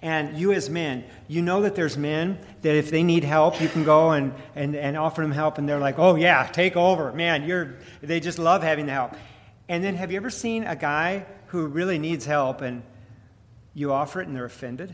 And 0.02 0.38
you, 0.38 0.52
as 0.52 0.70
men, 0.70 1.06
you 1.28 1.42
know 1.42 1.62
that 1.62 1.76
there's 1.76 1.98
men 1.98 2.38
that 2.62 2.76
if 2.76 2.92
they 2.92 3.04
need 3.04 3.24
help, 3.24 3.62
you 3.62 3.70
can 3.70 3.84
go 3.84 4.12
and, 4.12 4.34
and, 4.56 4.76
and 4.76 4.98
offer 4.98 5.22
them 5.22 5.32
help, 5.32 5.58
and 5.58 5.68
they're 5.68 5.80
like, 5.80 5.98
oh, 5.98 6.16
yeah, 6.16 6.46
take 6.48 6.76
over. 6.76 7.13
Man, 7.13 7.48
you're, 7.48 7.76
they 8.02 8.20
just 8.20 8.38
love 8.38 8.63
having 8.63 8.86
the 8.86 8.92
help. 8.92 9.13
And 9.70 9.84
then 9.84 9.96
have 9.96 10.12
you 10.12 10.18
ever 10.18 10.30
seen 10.30 10.63
a 10.66 10.76
guy 10.76 11.26
who 11.48 11.68
really 11.68 12.00
needs 12.00 12.26
help 12.26 12.62
and 12.62 12.84
you 13.74 13.94
offer 13.94 14.22
it 14.22 14.28
and 14.28 14.36
they're 14.36 14.46
offended? 14.46 14.94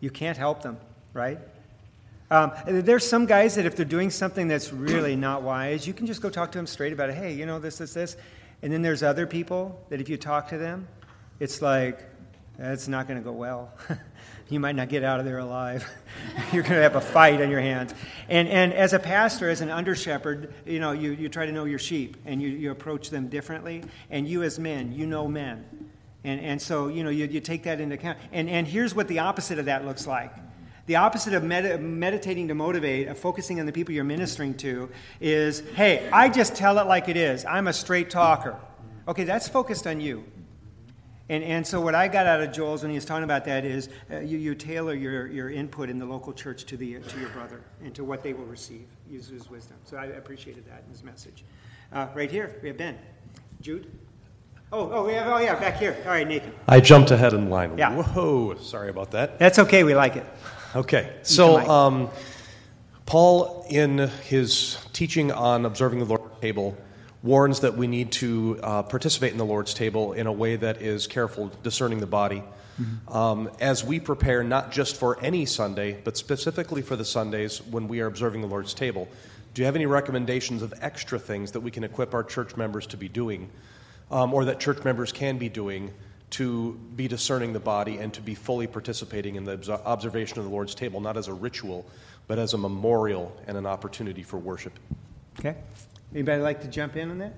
You 0.00 0.10
can't 0.10 0.36
help 0.36 0.62
them, 0.62 0.78
right? 1.12 1.38
Um, 2.30 2.52
there's 2.66 3.06
some 3.06 3.26
guys 3.26 3.54
that 3.56 3.66
if 3.66 3.76
they're 3.76 3.84
doing 3.84 4.10
something 4.10 4.48
that's 4.48 4.72
really 4.72 5.14
not 5.14 5.42
wise, 5.42 5.86
you 5.86 5.92
can 5.92 6.06
just 6.06 6.22
go 6.22 6.30
talk 6.30 6.52
to 6.52 6.58
them 6.58 6.66
straight 6.66 6.92
about 6.92 7.10
it. 7.10 7.16
Hey, 7.16 7.34
you 7.34 7.46
know, 7.46 7.58
this, 7.58 7.78
this, 7.78 7.94
this. 7.94 8.16
And 8.62 8.72
then 8.72 8.82
there's 8.82 9.02
other 9.02 9.26
people 9.26 9.84
that 9.90 10.00
if 10.00 10.08
you 10.08 10.16
talk 10.16 10.48
to 10.48 10.58
them, 10.58 10.88
it's 11.38 11.60
like, 11.60 12.00
it's 12.58 12.88
not 12.88 13.06
going 13.06 13.18
to 13.18 13.24
go 13.24 13.32
well. 13.32 13.72
you 14.48 14.58
might 14.58 14.74
not 14.74 14.88
get 14.88 15.04
out 15.04 15.18
of 15.18 15.26
there 15.26 15.38
alive. 15.38 15.86
You're 16.52 16.62
going 16.62 16.76
to 16.76 16.82
have 16.82 16.96
a 16.96 17.00
fight 17.00 17.42
on 17.42 17.50
your 17.50 17.60
hands. 17.60 17.92
And, 18.28 18.48
and 18.48 18.72
as 18.72 18.92
a 18.92 18.98
pastor, 18.98 19.50
as 19.50 19.60
an 19.60 19.70
under 19.70 19.94
shepherd, 19.94 20.54
you 20.64 20.80
know, 20.80 20.92
you, 20.92 21.12
you 21.12 21.28
try 21.28 21.44
to 21.46 21.52
know 21.52 21.64
your 21.64 21.78
sheep 21.78 22.16
and 22.24 22.40
you, 22.40 22.48
you 22.48 22.70
approach 22.70 23.10
them 23.10 23.28
differently. 23.28 23.82
And 24.08 24.26
you 24.26 24.42
as 24.44 24.58
men, 24.58 24.92
you 24.92 25.06
know 25.06 25.28
men. 25.28 25.66
And, 26.22 26.40
and 26.40 26.62
so, 26.62 26.88
you 26.88 27.04
know, 27.04 27.10
you, 27.10 27.26
you 27.26 27.40
take 27.40 27.64
that 27.64 27.80
into 27.80 27.96
account. 27.96 28.18
And, 28.32 28.48
and 28.48 28.66
here's 28.66 28.94
what 28.94 29.08
the 29.08 29.18
opposite 29.18 29.58
of 29.58 29.66
that 29.66 29.84
looks 29.84 30.06
like 30.06 30.32
the 30.86 30.96
opposite 30.96 31.34
of 31.34 31.42
med- 31.42 31.82
meditating 31.82 32.48
to 32.48 32.54
motivate, 32.54 33.08
of 33.08 33.18
focusing 33.18 33.60
on 33.60 33.66
the 33.66 33.72
people 33.72 33.94
you're 33.94 34.04
ministering 34.04 34.54
to, 34.54 34.90
is 35.20 35.60
hey, 35.74 36.08
I 36.12 36.28
just 36.28 36.54
tell 36.54 36.78
it 36.78 36.86
like 36.86 37.08
it 37.08 37.16
is. 37.16 37.44
I'm 37.44 37.68
a 37.68 37.72
straight 37.72 38.10
talker. 38.10 38.56
Okay, 39.08 39.24
that's 39.24 39.48
focused 39.48 39.86
on 39.86 40.00
you. 40.00 40.24
And, 41.30 41.42
and 41.42 41.66
so, 41.66 41.80
what 41.80 41.94
I 41.94 42.08
got 42.08 42.26
out 42.26 42.42
of 42.42 42.52
Joel's 42.52 42.82
when 42.82 42.90
he 42.90 42.96
was 42.96 43.06
talking 43.06 43.24
about 43.24 43.46
that 43.46 43.64
is 43.64 43.88
uh, 44.10 44.18
you, 44.18 44.36
you 44.36 44.54
tailor 44.54 44.92
your, 44.92 45.26
your 45.26 45.50
input 45.50 45.88
in 45.88 45.98
the 45.98 46.04
local 46.04 46.34
church 46.34 46.64
to, 46.66 46.76
the, 46.76 46.98
to 47.00 47.18
your 47.18 47.30
brother 47.30 47.62
and 47.82 47.94
to 47.94 48.04
what 48.04 48.22
they 48.22 48.34
will 48.34 48.44
receive. 48.44 48.86
Use 49.08 49.28
his 49.28 49.48
wisdom. 49.48 49.78
So, 49.84 49.96
I 49.96 50.06
appreciated 50.06 50.66
that 50.66 50.82
in 50.84 50.90
his 50.90 51.02
message. 51.02 51.44
Uh, 51.92 52.08
right 52.14 52.30
here, 52.30 52.58
we 52.60 52.68
have 52.68 52.76
Ben. 52.76 52.98
Jude? 53.62 53.90
Oh, 54.70 54.90
oh, 54.92 55.06
we 55.06 55.14
have, 55.14 55.28
oh, 55.28 55.38
yeah, 55.38 55.58
back 55.58 55.78
here. 55.78 55.96
All 56.04 56.10
right, 56.10 56.28
Nathan. 56.28 56.52
I 56.68 56.80
jumped 56.80 57.10
ahead 57.10 57.32
in 57.32 57.48
line. 57.48 57.78
Yeah. 57.78 57.94
Whoa, 57.94 58.56
sorry 58.56 58.90
about 58.90 59.12
that. 59.12 59.38
That's 59.38 59.58
okay, 59.60 59.84
we 59.84 59.94
like 59.94 60.16
it. 60.16 60.26
Okay, 60.76 61.12
so 61.22 61.58
um, 61.70 62.10
Paul, 63.06 63.64
in 63.70 63.98
his 64.24 64.76
teaching 64.92 65.30
on 65.30 65.66
observing 65.66 66.00
the 66.00 66.04
Lord's 66.04 66.40
table, 66.40 66.76
warns 67.22 67.60
that 67.60 67.76
we 67.76 67.86
need 67.86 68.10
to 68.12 68.58
uh, 68.60 68.82
participate 68.82 69.30
in 69.30 69.38
the 69.38 69.44
Lord's 69.44 69.72
table 69.72 70.14
in 70.14 70.26
a 70.26 70.32
way 70.32 70.56
that 70.56 70.82
is 70.82 71.06
careful, 71.06 71.52
discerning 71.62 72.00
the 72.00 72.08
body. 72.08 72.42
Mm-hmm. 72.80 73.16
Um, 73.16 73.50
as 73.60 73.84
we 73.84 74.00
prepare 74.00 74.42
not 74.42 74.72
just 74.72 74.96
for 74.96 75.16
any 75.22 75.46
Sunday, 75.46 75.96
but 76.02 76.16
specifically 76.16 76.82
for 76.82 76.96
the 76.96 77.04
Sundays 77.04 77.62
when 77.62 77.86
we 77.86 78.00
are 78.00 78.06
observing 78.06 78.40
the 78.40 78.48
Lord's 78.48 78.74
table, 78.74 79.06
do 79.54 79.62
you 79.62 79.66
have 79.66 79.76
any 79.76 79.86
recommendations 79.86 80.60
of 80.60 80.74
extra 80.80 81.20
things 81.20 81.52
that 81.52 81.60
we 81.60 81.70
can 81.70 81.84
equip 81.84 82.14
our 82.14 82.24
church 82.24 82.56
members 82.56 82.88
to 82.88 82.96
be 82.96 83.08
doing, 83.08 83.48
um, 84.10 84.34
or 84.34 84.44
that 84.46 84.58
church 84.58 84.82
members 84.82 85.12
can 85.12 85.38
be 85.38 85.48
doing 85.48 85.94
to 86.30 86.72
be 86.96 87.06
discerning 87.06 87.52
the 87.52 87.60
body 87.60 87.98
and 87.98 88.12
to 88.14 88.20
be 88.20 88.34
fully 88.34 88.66
participating 88.66 89.36
in 89.36 89.44
the 89.44 89.80
observation 89.84 90.38
of 90.38 90.44
the 90.44 90.50
Lord's 90.50 90.74
table, 90.74 91.00
not 91.00 91.16
as 91.16 91.28
a 91.28 91.32
ritual, 91.32 91.86
but 92.26 92.38
as 92.38 92.54
a 92.54 92.58
memorial 92.58 93.36
and 93.46 93.56
an 93.56 93.66
opportunity 93.66 94.22
for 94.22 94.38
worship. 94.38 94.78
Okay. 95.38 95.56
Anybody 96.12 96.42
like 96.42 96.60
to 96.62 96.68
jump 96.68 96.96
in 96.96 97.10
on 97.10 97.18
that? 97.18 97.34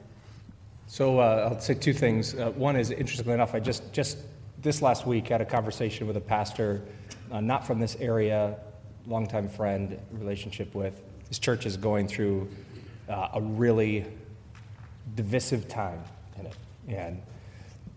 So 0.87 1.18
uh, 1.18 1.51
I'll 1.51 1.61
say 1.61 1.75
two 1.75 1.92
things. 1.92 2.35
Uh, 2.35 2.51
one 2.51 2.77
is, 2.77 2.90
interestingly 2.90 3.35
enough, 3.35 3.55
I 3.55 3.61
just, 3.61 3.92
just 3.92 4.18
this 4.62 4.81
last 4.83 5.07
week 5.07 5.29
had 5.29 5.40
a 5.40 5.44
conversation 5.44 6.07
with 6.07 6.16
a 6.16 6.20
pastor, 6.20 6.83
uh, 7.33 7.40
not 7.40 7.66
from 7.66 7.81
this 7.81 7.96
area, 7.96 8.57
longtime 9.07 9.49
friend, 9.49 10.01
relationship 10.12 10.75
with. 10.75 11.03
His 11.29 11.38
church 11.38 11.66
is 11.66 11.77
going 11.77 12.07
through 12.07 12.49
uh, 13.09 13.29
a 13.35 13.40
really 13.40 14.05
divisive 15.14 15.68
time 15.68 16.03
in 16.38 16.46
it. 16.46 16.57
And 16.88 17.22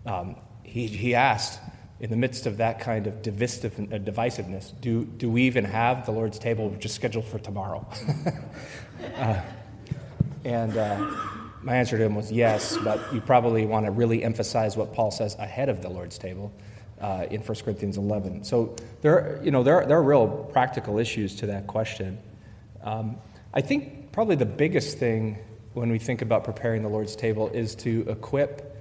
um, 0.06 0.36
he, 0.62 0.86
he 0.86 1.14
asked, 1.14 1.60
in 2.00 2.08
the 2.08 2.16
midst 2.16 2.46
of 2.46 2.56
that 2.56 2.80
kind 2.80 3.06
of 3.06 3.20
divisive, 3.22 3.78
uh, 3.78 3.98
divisiveness, 3.98 4.72
do, 4.80 5.04
do 5.04 5.30
we 5.30 5.42
even 5.42 5.64
have 5.64 6.06
the 6.06 6.12
Lord's 6.12 6.38
table 6.38 6.74
just 6.78 6.94
scheduled 6.94 7.26
for 7.26 7.38
tomorrow? 7.38 7.86
uh, 9.16 9.40
and 10.44 10.76
uh, 10.76 11.10
my 11.62 11.76
answer 11.76 11.98
to 11.98 12.04
him 12.04 12.14
was 12.14 12.32
yes, 12.32 12.78
but 12.78 13.12
you 13.12 13.20
probably 13.20 13.66
want 13.66 13.84
to 13.84 13.92
really 13.92 14.24
emphasize 14.24 14.76
what 14.76 14.94
Paul 14.94 15.10
says 15.10 15.34
ahead 15.38 15.68
of 15.68 15.82
the 15.82 15.90
Lord's 15.90 16.16
table 16.16 16.52
uh, 17.00 17.26
in 17.30 17.42
1 17.42 17.58
Corinthians 17.58 17.98
11. 17.98 18.44
So 18.44 18.74
there, 19.02 19.38
you 19.42 19.50
know, 19.50 19.62
there, 19.62 19.76
are, 19.76 19.86
there 19.86 19.98
are 19.98 20.02
real 20.02 20.48
practical 20.52 20.98
issues 20.98 21.36
to 21.36 21.46
that 21.46 21.66
question. 21.66 22.18
Um, 22.82 23.16
I 23.52 23.60
think 23.60 24.12
probably 24.12 24.36
the 24.36 24.46
biggest 24.46 24.96
thing 24.96 25.38
when 25.74 25.90
we 25.90 25.98
think 25.98 26.22
about 26.22 26.44
preparing 26.44 26.82
the 26.82 26.88
Lord's 26.88 27.14
table 27.14 27.48
is 27.48 27.74
to 27.76 28.06
equip 28.08 28.76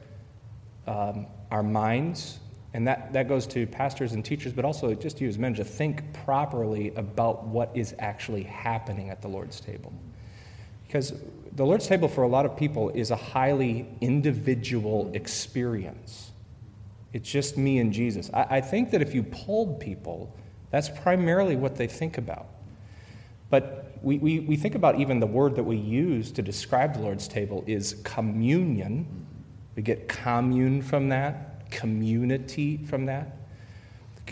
um, 0.88 1.28
our 1.52 1.64
minds, 1.64 2.40
and 2.74 2.88
that, 2.88 3.14
that 3.14 3.28
goes 3.28 3.48
to 3.48 3.66
pastors 3.66 4.14
and 4.14 4.24
teachers, 4.24 4.54
but 4.54 4.66
also 4.66 4.94
just 4.94 5.20
you 5.20 5.28
as 5.28 5.38
men, 5.38 5.54
to 5.56 5.64
think 5.64 6.14
properly 6.14 6.94
about 6.96 7.46
what 7.46 7.72
is 7.74 7.96
actually 8.00 8.44
happening 8.44 9.10
at 9.10 9.22
the 9.22 9.28
Lord's 9.28 9.60
table. 9.60 9.92
Because 10.86 11.14
the 11.54 11.66
Lord's 11.66 11.88
table 11.88 12.08
for 12.08 12.24
a 12.24 12.28
lot 12.28 12.46
of 12.46 12.56
people 12.56 12.90
is 12.90 13.12
a 13.12 13.16
highly 13.16 13.88
individual 14.02 15.12
experience. 15.14 16.32
It's 17.14 17.30
just 17.30 17.58
me 17.58 17.80
and 17.80 17.92
Jesus. 17.92 18.30
I, 18.34 18.58
I 18.58 18.62
think 18.62 18.92
that 18.92 19.02
if 19.02 19.16
you 19.16 19.24
polled 19.24 19.80
people, 19.80 20.36
that's 20.72 20.90
primarily 20.90 21.56
what 21.56 21.76
they 21.76 21.88
think 21.88 22.18
about. 22.18 22.48
But 23.50 23.98
we, 24.04 24.20
we, 24.20 24.40
we 24.42 24.56
think 24.56 24.76
about 24.76 25.00
even 25.00 25.20
the 25.20 25.28
word 25.28 25.56
that 25.56 25.64
we 25.64 25.76
use 25.76 26.32
to 26.34 26.42
describe 26.42 26.94
the 26.94 27.00
Lord's 27.00 27.28
table 27.28 27.64
is 27.66 27.96
communion 28.04 29.19
we 29.80 29.84
get 29.84 30.10
commune 30.10 30.82
from 30.82 31.08
that, 31.08 31.72
community 31.72 32.76
from 32.76 33.06
that. 33.06 33.38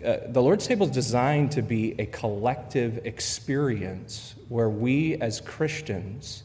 Uh, 0.05 0.17
the 0.27 0.41
Lord's 0.41 0.67
table 0.67 0.87
is 0.87 0.91
designed 0.91 1.53
to 1.53 1.61
be 1.61 1.95
a 2.01 2.05
collective 2.07 2.99
experience 3.05 4.35
where 4.49 4.67
we 4.67 5.15
as 5.21 5.39
Christians 5.39 6.43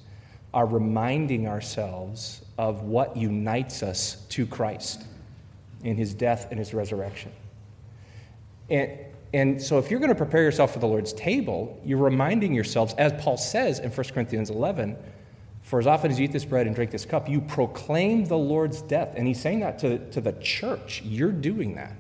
are 0.54 0.66
reminding 0.66 1.48
ourselves 1.48 2.42
of 2.58 2.82
what 2.82 3.16
unites 3.16 3.82
us 3.82 4.24
to 4.28 4.46
Christ 4.46 5.02
in 5.82 5.96
his 5.96 6.14
death 6.14 6.46
and 6.50 6.58
his 6.60 6.72
resurrection. 6.72 7.32
And, 8.70 8.88
And 9.32 9.60
so, 9.60 9.80
if 9.80 9.90
you're 9.90 9.98
going 9.98 10.10
to 10.10 10.14
prepare 10.14 10.44
yourself 10.44 10.74
for 10.74 10.78
the 10.78 10.86
Lord's 10.86 11.12
table, 11.12 11.80
you're 11.84 11.98
reminding 11.98 12.54
yourselves, 12.54 12.94
as 12.98 13.12
Paul 13.20 13.36
says 13.36 13.80
in 13.80 13.90
1 13.90 14.06
Corinthians 14.10 14.48
11, 14.48 14.96
for 15.72 15.78
as 15.78 15.86
often 15.86 16.10
as 16.10 16.18
you 16.18 16.26
eat 16.26 16.32
this 16.32 16.44
bread 16.44 16.66
and 16.66 16.76
drink 16.76 16.90
this 16.90 17.06
cup, 17.06 17.30
you 17.30 17.40
proclaim 17.40 18.26
the 18.26 18.36
Lord's 18.36 18.82
death. 18.82 19.14
And 19.16 19.26
he's 19.26 19.40
saying 19.40 19.60
that 19.60 19.78
to, 19.78 20.10
to 20.10 20.20
the 20.20 20.32
church. 20.34 21.00
You're 21.02 21.32
doing 21.32 21.76
that. 21.76 21.96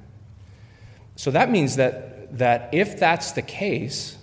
So 1.16 1.30
that 1.30 1.50
means 1.50 1.76
that, 1.76 2.36
that 2.36 2.68
if 2.74 2.98
that's 2.98 3.32
the 3.32 3.40
case, 3.40 4.18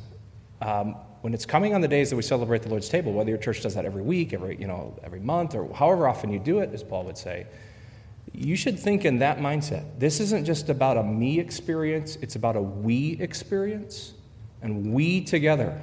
um, 0.61 0.93
when 1.21 1.33
it's 1.33 1.47
coming 1.47 1.73
on 1.73 1.81
the 1.81 1.87
days 1.87 2.11
that 2.11 2.15
we 2.15 2.21
celebrate 2.21 2.61
the 2.61 2.69
Lord's 2.69 2.89
table, 2.89 3.11
whether 3.11 3.31
your 3.31 3.39
church 3.39 3.63
does 3.63 3.73
that 3.73 3.85
every 3.85 4.03
week, 4.03 4.33
every, 4.33 4.55
you 4.55 4.67
know, 4.67 4.95
every 5.03 5.19
month, 5.19 5.55
or 5.55 5.73
however 5.73 6.07
often 6.07 6.31
you 6.31 6.37
do 6.37 6.59
it, 6.59 6.71
as 6.71 6.83
Paul 6.83 7.05
would 7.05 7.17
say, 7.17 7.47
you 8.31 8.55
should 8.55 8.77
think 8.77 9.03
in 9.03 9.17
that 9.17 9.39
mindset. 9.39 9.97
This 9.97 10.19
isn't 10.19 10.45
just 10.45 10.69
about 10.69 10.95
a 10.95 11.01
me 11.01 11.39
experience, 11.39 12.17
it's 12.17 12.35
about 12.35 12.55
a 12.55 12.61
we 12.61 13.17
experience. 13.19 14.13
And 14.61 14.93
we 14.93 15.21
together 15.21 15.81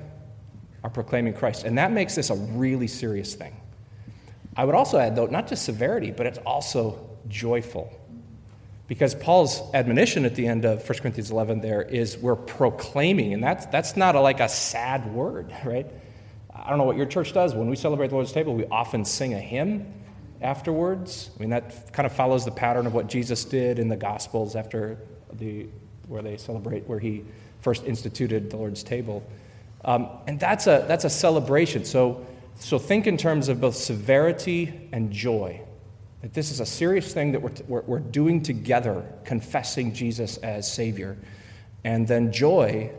are 0.86 0.90
proclaiming 0.90 1.34
Christ. 1.34 1.64
And 1.64 1.78
that 1.78 1.90
makes 1.90 2.14
this 2.14 2.30
a 2.30 2.36
really 2.36 2.86
serious 2.86 3.34
thing. 3.34 3.56
I 4.56 4.64
would 4.64 4.76
also 4.76 4.98
add, 4.98 5.16
though, 5.16 5.26
not 5.26 5.48
just 5.48 5.64
severity, 5.64 6.12
but 6.12 6.26
it's 6.26 6.38
also 6.38 7.00
joyful. 7.26 7.92
Because 8.86 9.12
Paul's 9.16 9.60
admonition 9.74 10.24
at 10.24 10.36
the 10.36 10.46
end 10.46 10.64
of 10.64 10.88
1 10.88 10.98
Corinthians 11.00 11.32
11 11.32 11.60
there 11.60 11.82
is 11.82 12.16
we're 12.16 12.36
proclaiming, 12.36 13.34
and 13.34 13.42
that's, 13.42 13.66
that's 13.66 13.96
not 13.96 14.14
a, 14.14 14.20
like 14.20 14.38
a 14.38 14.48
sad 14.48 15.12
word, 15.12 15.52
right? 15.64 15.90
I 16.54 16.68
don't 16.68 16.78
know 16.78 16.84
what 16.84 16.96
your 16.96 17.06
church 17.06 17.32
does. 17.32 17.52
When 17.52 17.68
we 17.68 17.74
celebrate 17.74 18.08
the 18.08 18.14
Lord's 18.14 18.30
table, 18.30 18.54
we 18.54 18.64
often 18.66 19.04
sing 19.04 19.34
a 19.34 19.40
hymn 19.40 19.92
afterwards. 20.40 21.30
I 21.36 21.40
mean, 21.40 21.50
that 21.50 21.92
kind 21.92 22.06
of 22.06 22.12
follows 22.12 22.44
the 22.44 22.52
pattern 22.52 22.86
of 22.86 22.94
what 22.94 23.08
Jesus 23.08 23.44
did 23.44 23.80
in 23.80 23.88
the 23.88 23.96
Gospels 23.96 24.54
after 24.54 24.98
the, 25.32 25.66
where 26.06 26.22
they 26.22 26.36
celebrate, 26.36 26.86
where 26.88 27.00
he 27.00 27.24
first 27.60 27.84
instituted 27.86 28.50
the 28.50 28.56
Lord's 28.56 28.84
table. 28.84 29.28
Um, 29.84 30.08
and 30.26 30.40
that's 30.40 30.66
a, 30.66 30.84
that's 30.88 31.04
a 31.04 31.10
celebration. 31.10 31.84
So, 31.84 32.26
so 32.56 32.78
think 32.78 33.06
in 33.06 33.16
terms 33.16 33.48
of 33.48 33.60
both 33.60 33.76
severity 33.76 34.88
and 34.92 35.12
joy. 35.12 35.62
That 36.22 36.34
this 36.34 36.50
is 36.50 36.60
a 36.60 36.66
serious 36.66 37.12
thing 37.12 37.32
that 37.32 37.42
we're, 37.42 37.52
we're, 37.68 37.82
we're 37.82 37.98
doing 38.00 38.42
together, 38.42 39.04
confessing 39.24 39.92
Jesus 39.92 40.38
as 40.38 40.70
Savior. 40.70 41.16
And 41.84 42.08
then 42.08 42.32
joy, 42.32 42.90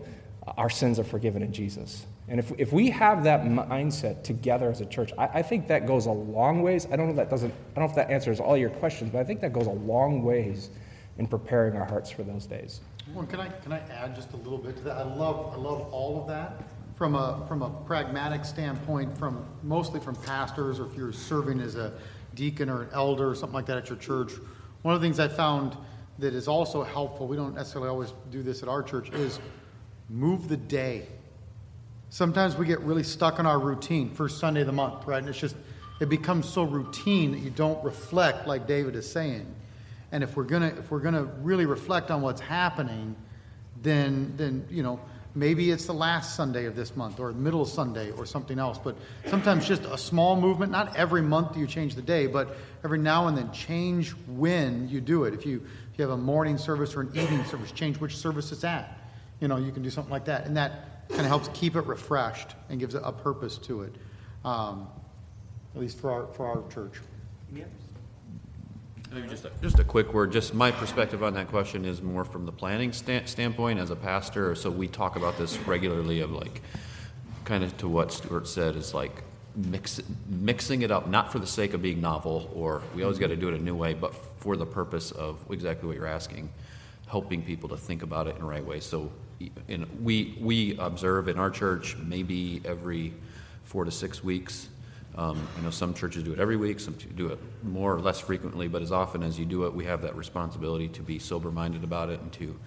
our 0.58 0.70
sins 0.70 1.00
are 1.00 1.04
forgiven 1.04 1.42
in 1.42 1.52
Jesus. 1.52 2.06
And 2.30 2.40
if, 2.40 2.52
if 2.58 2.74
we 2.74 2.90
have 2.90 3.24
that 3.24 3.44
mindset 3.44 4.24
together 4.24 4.70
as 4.70 4.82
a 4.82 4.86
church, 4.86 5.12
I, 5.18 5.28
I, 5.28 5.42
think 5.42 5.68
that 5.68 5.88
goes 5.88 6.08
a 6.08 6.12
long 6.12 6.62
ways. 6.62 6.86
I 6.92 6.98
don't 6.98 7.06
know 7.06 7.12
if 7.12 7.18
that 7.18 7.30
doesn't, 7.30 7.52
I 7.52 7.80
don't 7.80 7.86
know 7.86 7.90
if 7.90 7.96
that 7.96 8.12
answers 8.12 8.40
all 8.40 8.58
your 8.58 8.70
questions, 8.70 9.12
but 9.12 9.20
I 9.20 9.24
think 9.24 9.40
that 9.42 9.54
goes 9.54 9.68
a 9.68 9.72
long 9.72 10.24
ways 10.24 10.70
in 11.18 11.28
preparing 11.28 11.76
our 11.76 11.86
hearts 11.86 12.12
for 12.12 12.24
those 12.24 12.46
days. 12.46 12.82
Well, 13.14 13.26
can 13.26 13.40
I 13.40 13.48
can 13.48 13.72
I 13.72 13.80
add 13.90 14.16
just 14.16 14.34
a 14.34 14.38
little 14.38 14.58
bit 14.58 14.78
to 14.78 14.84
that? 14.84 14.98
I 14.98 15.04
love 15.04 15.54
I 15.54 15.58
love 15.58 15.94
all 15.94 16.22
of 16.22 16.28
that 16.28 16.64
from 16.96 17.16
a 17.16 17.46
from 17.48 17.62
a 17.62 17.70
pragmatic 17.70 18.46
standpoint, 18.46 19.18
from 19.18 19.46
mostly 19.64 20.00
from 20.00 20.16
pastors, 20.16 20.80
or 20.80 20.88
if 20.88 20.96
you're 20.96 21.14
serving 21.14 21.60
as 21.60 21.76
a 21.76 21.94
deacon 22.36 22.70
or 22.70 22.84
an 22.84 22.90
elder 22.94 23.30
or 23.30 23.36
something 23.36 23.56
like 23.56 23.66
that 23.68 23.78
at 23.78 23.90
your 23.90 23.98
church. 23.98 24.34
One 24.84 24.94
of 24.94 25.02
the 25.02 25.06
things 25.06 25.20
I 25.20 25.28
found 25.28 25.76
that 26.20 26.34
is 26.34 26.48
also 26.48 26.84
helpful, 26.84 27.28
we 27.28 27.36
don't 27.36 27.56
necessarily 27.56 27.90
always 27.90 28.14
do 28.32 28.44
this 28.44 28.64
at 28.64 28.70
our 28.70 28.84
church, 28.84 29.10
is 29.12 29.40
move 30.10 30.48
the 30.48 30.58
day. 30.58 31.08
Sometimes 32.10 32.56
we 32.56 32.66
get 32.66 32.80
really 32.82 33.04
stuck 33.04 33.40
in 33.40 33.46
our 33.46 33.60
routine, 33.60 34.10
first 34.14 34.40
Sunday 34.40 34.62
of 34.62 34.68
the 34.68 34.74
month, 34.74 35.06
right? 35.06 35.20
And 35.20 35.28
it's 35.28 35.38
just, 35.38 35.56
it 36.00 36.10
becomes 36.10 36.48
so 36.48 36.64
routine 36.64 37.32
that 37.32 37.40
you 37.40 37.50
don't 37.50 37.84
reflect, 37.84 38.48
like 38.48 38.66
David 38.66 38.96
is 38.96 39.10
saying. 39.12 39.46
And 40.12 40.24
if 40.24 40.36
we're 40.36 40.44
gonna, 40.44 40.74
if 40.78 40.90
we're 40.90 41.00
gonna 41.00 41.24
really 41.24 41.66
reflect 41.66 42.12
on 42.12 42.22
what's 42.22 42.42
happening, 42.42 43.16
then, 43.82 44.34
then 44.38 44.66
you 44.70 44.84
know, 44.84 45.00
Maybe 45.38 45.70
it's 45.70 45.86
the 45.86 45.94
last 45.94 46.36
Sunday 46.36 46.66
of 46.66 46.76
this 46.76 46.96
month 46.96 47.20
or 47.20 47.32
middle 47.32 47.64
Sunday 47.64 48.10
or 48.10 48.26
something 48.26 48.58
else. 48.58 48.80
But 48.80 48.96
sometimes 49.28 49.68
just 49.68 49.84
a 49.84 49.96
small 49.96 50.36
movement, 50.36 50.72
not 50.72 50.96
every 50.96 51.22
month 51.22 51.56
you 51.56 51.68
change 51.68 51.94
the 51.94 52.02
day, 52.02 52.26
but 52.26 52.58
every 52.84 52.98
now 52.98 53.28
and 53.28 53.38
then 53.38 53.52
change 53.52 54.16
when 54.28 54.90
you 54.90 55.00
do 55.00 55.26
it. 55.26 55.36
If 55.36 55.46
you, 55.46 55.58
if 55.92 56.00
you 56.00 56.02
have 56.02 56.10
a 56.10 56.18
morning 56.18 56.58
service 56.58 56.96
or 56.96 57.02
an 57.02 57.10
evening 57.14 57.46
service, 57.46 57.72
change 57.72 58.00
which 58.00 58.18
service 58.18 58.52
it's 58.52 58.64
at. 58.64 58.98
You 59.40 59.48
know, 59.48 59.58
you 59.58 59.72
can 59.72 59.84
do 59.84 59.92
something 59.92 60.12
like 60.12 60.26
that. 60.26 60.48
And 60.48 60.58
that 60.58 61.08
kind 61.10 61.22
of 61.22 61.28
helps 61.28 61.50
keep 61.54 61.76
it 61.76 61.86
refreshed 61.86 62.56
and 62.70 62.80
gives 62.80 62.96
a 62.96 63.12
purpose 63.12 63.60
to 63.60 63.84
it, 63.84 63.94
um, 64.44 64.88
at 65.76 65.82
least 65.82 66.00
for 66.00 66.10
our, 66.10 66.34
for 66.34 66.48
our 66.48 66.68
church. 66.74 66.94
Just 69.30 69.46
a, 69.46 69.52
just 69.62 69.80
a 69.80 69.84
quick 69.86 70.14
word. 70.14 70.34
Just 70.34 70.54
my 70.54 70.70
perspective 70.70 71.24
on 71.24 71.34
that 71.36 71.48
question 71.48 71.86
is 71.86 72.02
more 72.02 72.26
from 72.26 72.46
the 72.46 72.52
planning 72.52 72.92
stand, 72.92 73.30
standpoint 73.30 73.80
as 73.80 73.90
a 73.90 73.96
pastor. 73.96 74.54
So 74.54 74.70
we 74.70 74.88
talk 74.88 75.16
about 75.16 75.38
this 75.38 75.58
regularly 75.60 76.20
of 76.20 76.32
like, 76.32 76.62
kind 77.46 77.64
of 77.64 77.76
to 77.78 77.88
what 77.88 78.12
Stuart 78.12 78.48
said 78.48 78.76
is 78.76 78.94
like 78.94 79.24
mix, 79.56 80.02
mixing 80.28 80.82
it 80.82 80.92
up, 80.92 81.08
not 81.08 81.32
for 81.32 81.40
the 81.40 81.48
sake 81.48 81.74
of 81.74 81.82
being 81.82 82.02
novel 82.02 82.52
or 82.54 82.82
we 82.96 83.04
always 83.04 83.18
got 83.18 83.28
to 83.28 83.38
do 83.38 83.48
it 83.48 83.54
a 83.54 83.64
new 83.64 83.76
way, 83.76 83.94
but 83.94 84.14
for 84.40 84.58
the 84.58 84.66
purpose 84.66 85.12
of 85.12 85.40
exactly 85.50 85.88
what 85.88 85.96
you're 85.96 86.06
asking, 86.06 86.50
helping 87.08 87.42
people 87.42 87.70
to 87.70 87.78
think 87.78 88.04
about 88.04 88.28
it 88.28 88.36
in 88.36 88.42
the 88.42 88.48
right 88.48 88.66
way. 88.66 88.82
So 88.82 89.12
in, 89.70 89.88
we, 90.04 90.38
we 90.42 90.78
observe 90.78 91.30
in 91.30 91.40
our 91.40 91.50
church 91.50 91.96
maybe 91.96 92.62
every 92.66 93.14
four 93.64 93.86
to 93.86 93.92
six 93.92 94.22
weeks 94.22 94.68
um, 95.18 95.48
I 95.58 95.62
know 95.62 95.72
some 95.72 95.96
churches 95.96 96.24
do 96.24 96.32
it 96.32 96.40
every 96.40 96.58
week, 96.58 96.80
some 96.80 96.96
do 97.16 97.30
it 97.30 97.40
more 97.64 97.96
or 97.96 98.00
less 98.00 98.20
frequently, 98.20 98.68
but 98.68 98.84
as 98.84 98.92
often 98.92 99.24
as 99.24 99.40
you 99.40 99.46
do 99.46 99.66
it, 99.66 99.74
we 99.74 99.86
have 99.86 100.04
that 100.04 100.16
responsibility 100.16 100.88
to 100.90 101.02
be 101.02 101.18
sober 101.18 101.50
minded 101.50 101.84
about 101.84 102.10
it 102.10 102.20
and 102.20 102.32
to, 102.34 102.60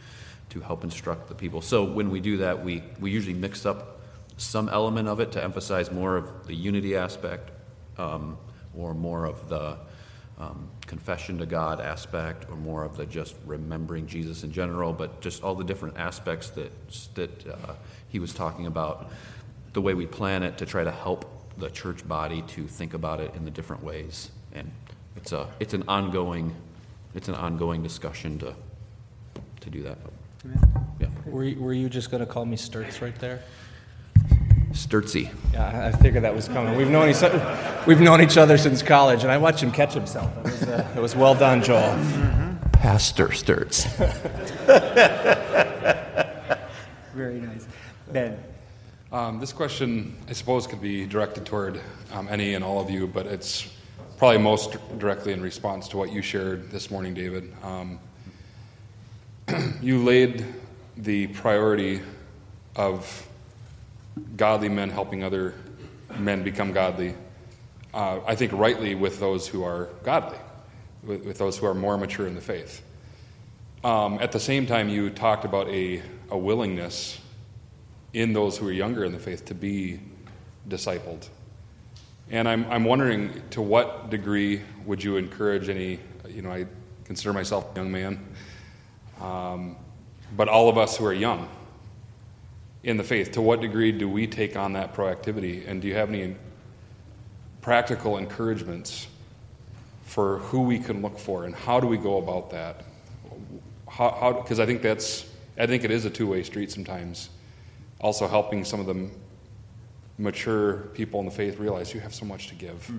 to 0.50 0.60
help 0.60 0.82
instruct 0.82 1.28
the 1.28 1.34
people. 1.34 1.62
So 1.62 1.84
when 1.84 2.10
we 2.10 2.18
do 2.18 2.38
that, 2.38 2.64
we, 2.64 2.82
we 2.98 3.12
usually 3.12 3.34
mix 3.34 3.64
up 3.64 4.00
some 4.36 4.68
element 4.68 5.06
of 5.06 5.20
it 5.20 5.30
to 5.32 5.44
emphasize 5.44 5.92
more 5.92 6.16
of 6.16 6.48
the 6.48 6.54
unity 6.54 6.96
aspect 6.96 7.50
um, 7.98 8.36
or 8.74 8.94
more 8.94 9.26
of 9.26 9.48
the 9.48 9.76
um, 10.38 10.68
confession 10.86 11.38
to 11.38 11.46
God 11.46 11.80
aspect 11.80 12.46
or 12.50 12.56
more 12.56 12.82
of 12.82 12.96
the 12.96 13.06
just 13.06 13.36
remembering 13.46 14.08
Jesus 14.08 14.42
in 14.42 14.50
general, 14.50 14.92
but 14.92 15.20
just 15.20 15.44
all 15.44 15.54
the 15.54 15.62
different 15.62 15.98
aspects 15.98 16.50
that, 16.50 16.72
that 17.14 17.46
uh, 17.46 17.74
he 18.08 18.18
was 18.18 18.34
talking 18.34 18.66
about, 18.66 19.12
the 19.72 19.82
way 19.82 19.94
we 19.94 20.06
plan 20.06 20.42
it 20.42 20.58
to 20.58 20.66
try 20.66 20.82
to 20.82 20.90
help 20.90 21.39
the 21.60 21.70
church 21.70 22.06
body 22.08 22.42
to 22.48 22.66
think 22.66 22.94
about 22.94 23.20
it 23.20 23.34
in 23.34 23.44
the 23.44 23.50
different 23.50 23.84
ways. 23.84 24.30
And 24.52 24.70
it's, 25.16 25.32
a, 25.32 25.48
it's 25.60 25.74
an 25.74 25.84
ongoing 25.86 26.54
it's 27.14 27.28
an 27.28 27.34
ongoing 27.34 27.82
discussion 27.82 28.38
to, 28.38 28.54
to 29.60 29.70
do 29.70 29.82
that. 29.82 29.98
Yeah. 31.00 31.08
Were 31.26 31.44
you, 31.44 31.60
were 31.60 31.72
you 31.72 31.88
just 31.88 32.10
going 32.10 32.20
to 32.20 32.26
call 32.26 32.46
me 32.46 32.56
Sturts 32.56 33.02
right 33.02 33.18
there? 33.18 33.42
Sturtsy. 34.70 35.32
Yeah, 35.52 35.90
I 35.92 35.98
figured 35.98 36.22
that 36.22 36.34
was 36.34 36.46
coming. 36.46 36.76
We've 36.76 36.88
known 36.88 37.10
each 37.10 37.22
other, 37.22 37.82
we've 37.86 38.00
known 38.00 38.20
each 38.20 38.36
other 38.36 38.56
since 38.56 38.82
college, 38.82 39.24
and 39.24 39.32
I 39.32 39.38
watched 39.38 39.62
him 39.62 39.72
catch 39.72 39.92
himself. 39.92 40.30
It 40.38 40.44
was, 40.44 40.62
uh, 40.62 40.92
it 40.96 41.00
was 41.00 41.16
well 41.16 41.34
done, 41.34 41.62
Joel. 41.62 41.80
Mm-hmm. 41.80 42.70
Pastor 42.70 43.28
Sturts. 43.28 43.84
Very 47.14 47.40
nice. 47.40 47.66
Ben. 48.12 48.38
Um, 49.12 49.40
this 49.40 49.52
question, 49.52 50.16
I 50.28 50.34
suppose, 50.34 50.68
could 50.68 50.80
be 50.80 51.04
directed 51.04 51.44
toward 51.44 51.80
um, 52.12 52.28
any 52.30 52.54
and 52.54 52.64
all 52.64 52.78
of 52.78 52.90
you, 52.90 53.08
but 53.08 53.26
it's 53.26 53.68
probably 54.18 54.38
most 54.38 54.76
directly 55.00 55.32
in 55.32 55.42
response 55.42 55.88
to 55.88 55.96
what 55.96 56.12
you 56.12 56.22
shared 56.22 56.70
this 56.70 56.92
morning, 56.92 57.12
David. 57.12 57.52
Um, 57.64 57.98
you 59.82 59.98
laid 60.04 60.44
the 60.96 61.26
priority 61.26 62.02
of 62.76 63.28
godly 64.36 64.68
men 64.68 64.90
helping 64.90 65.24
other 65.24 65.54
men 66.16 66.44
become 66.44 66.72
godly, 66.72 67.16
uh, 67.92 68.20
I 68.24 68.36
think 68.36 68.52
rightly 68.52 68.94
with 68.94 69.18
those 69.18 69.48
who 69.48 69.64
are 69.64 69.88
godly, 70.04 70.38
with, 71.02 71.24
with 71.24 71.36
those 71.36 71.58
who 71.58 71.66
are 71.66 71.74
more 71.74 71.98
mature 71.98 72.28
in 72.28 72.36
the 72.36 72.40
faith. 72.40 72.80
Um, 73.82 74.18
at 74.20 74.30
the 74.30 74.38
same 74.38 74.68
time, 74.68 74.88
you 74.88 75.10
talked 75.10 75.44
about 75.44 75.66
a, 75.66 76.00
a 76.30 76.38
willingness 76.38 77.19
in 78.12 78.32
those 78.32 78.58
who 78.58 78.66
are 78.68 78.72
younger 78.72 79.04
in 79.04 79.12
the 79.12 79.18
faith 79.18 79.44
to 79.46 79.54
be 79.54 80.00
discipled. 80.68 81.28
And 82.30 82.48
I'm, 82.48 82.64
I'm 82.70 82.84
wondering 82.84 83.42
to 83.50 83.62
what 83.62 84.10
degree 84.10 84.62
would 84.86 85.02
you 85.02 85.16
encourage 85.16 85.68
any, 85.68 85.98
you 86.28 86.42
know, 86.42 86.50
I 86.50 86.66
consider 87.04 87.32
myself 87.32 87.72
a 87.72 87.76
young 87.76 87.90
man, 87.90 88.24
um, 89.20 89.76
but 90.36 90.48
all 90.48 90.68
of 90.68 90.78
us 90.78 90.96
who 90.96 91.04
are 91.06 91.12
young 91.12 91.48
in 92.82 92.96
the 92.96 93.04
faith, 93.04 93.32
to 93.32 93.42
what 93.42 93.60
degree 93.60 93.92
do 93.92 94.08
we 94.08 94.26
take 94.26 94.56
on 94.56 94.72
that 94.74 94.94
proactivity? 94.94 95.68
And 95.68 95.82
do 95.82 95.88
you 95.88 95.94
have 95.94 96.08
any 96.08 96.36
practical 97.60 98.16
encouragements 98.16 99.06
for 100.04 100.38
who 100.38 100.62
we 100.62 100.78
can 100.78 101.02
look 101.02 101.18
for 101.18 101.44
and 101.44 101.54
how 101.54 101.78
do 101.78 101.86
we 101.86 101.96
go 101.96 102.18
about 102.18 102.50
that? 102.50 102.84
How, 103.88 104.40
because 104.40 104.60
I 104.60 104.66
think 104.66 104.82
that's, 104.82 105.28
I 105.58 105.66
think 105.66 105.84
it 105.84 105.90
is 105.90 106.04
a 106.04 106.10
two 106.10 106.28
way 106.28 106.42
street 106.42 106.70
sometimes 106.70 107.28
also 108.00 108.26
helping 108.26 108.64
some 108.64 108.80
of 108.80 108.86
the 108.86 109.08
mature 110.18 110.74
people 110.94 111.20
in 111.20 111.26
the 111.26 111.32
faith 111.32 111.58
realize 111.58 111.94
you 111.94 112.00
have 112.00 112.14
so 112.14 112.24
much 112.24 112.48
to 112.48 112.54
give. 112.54 112.86
Hmm. 112.86 112.98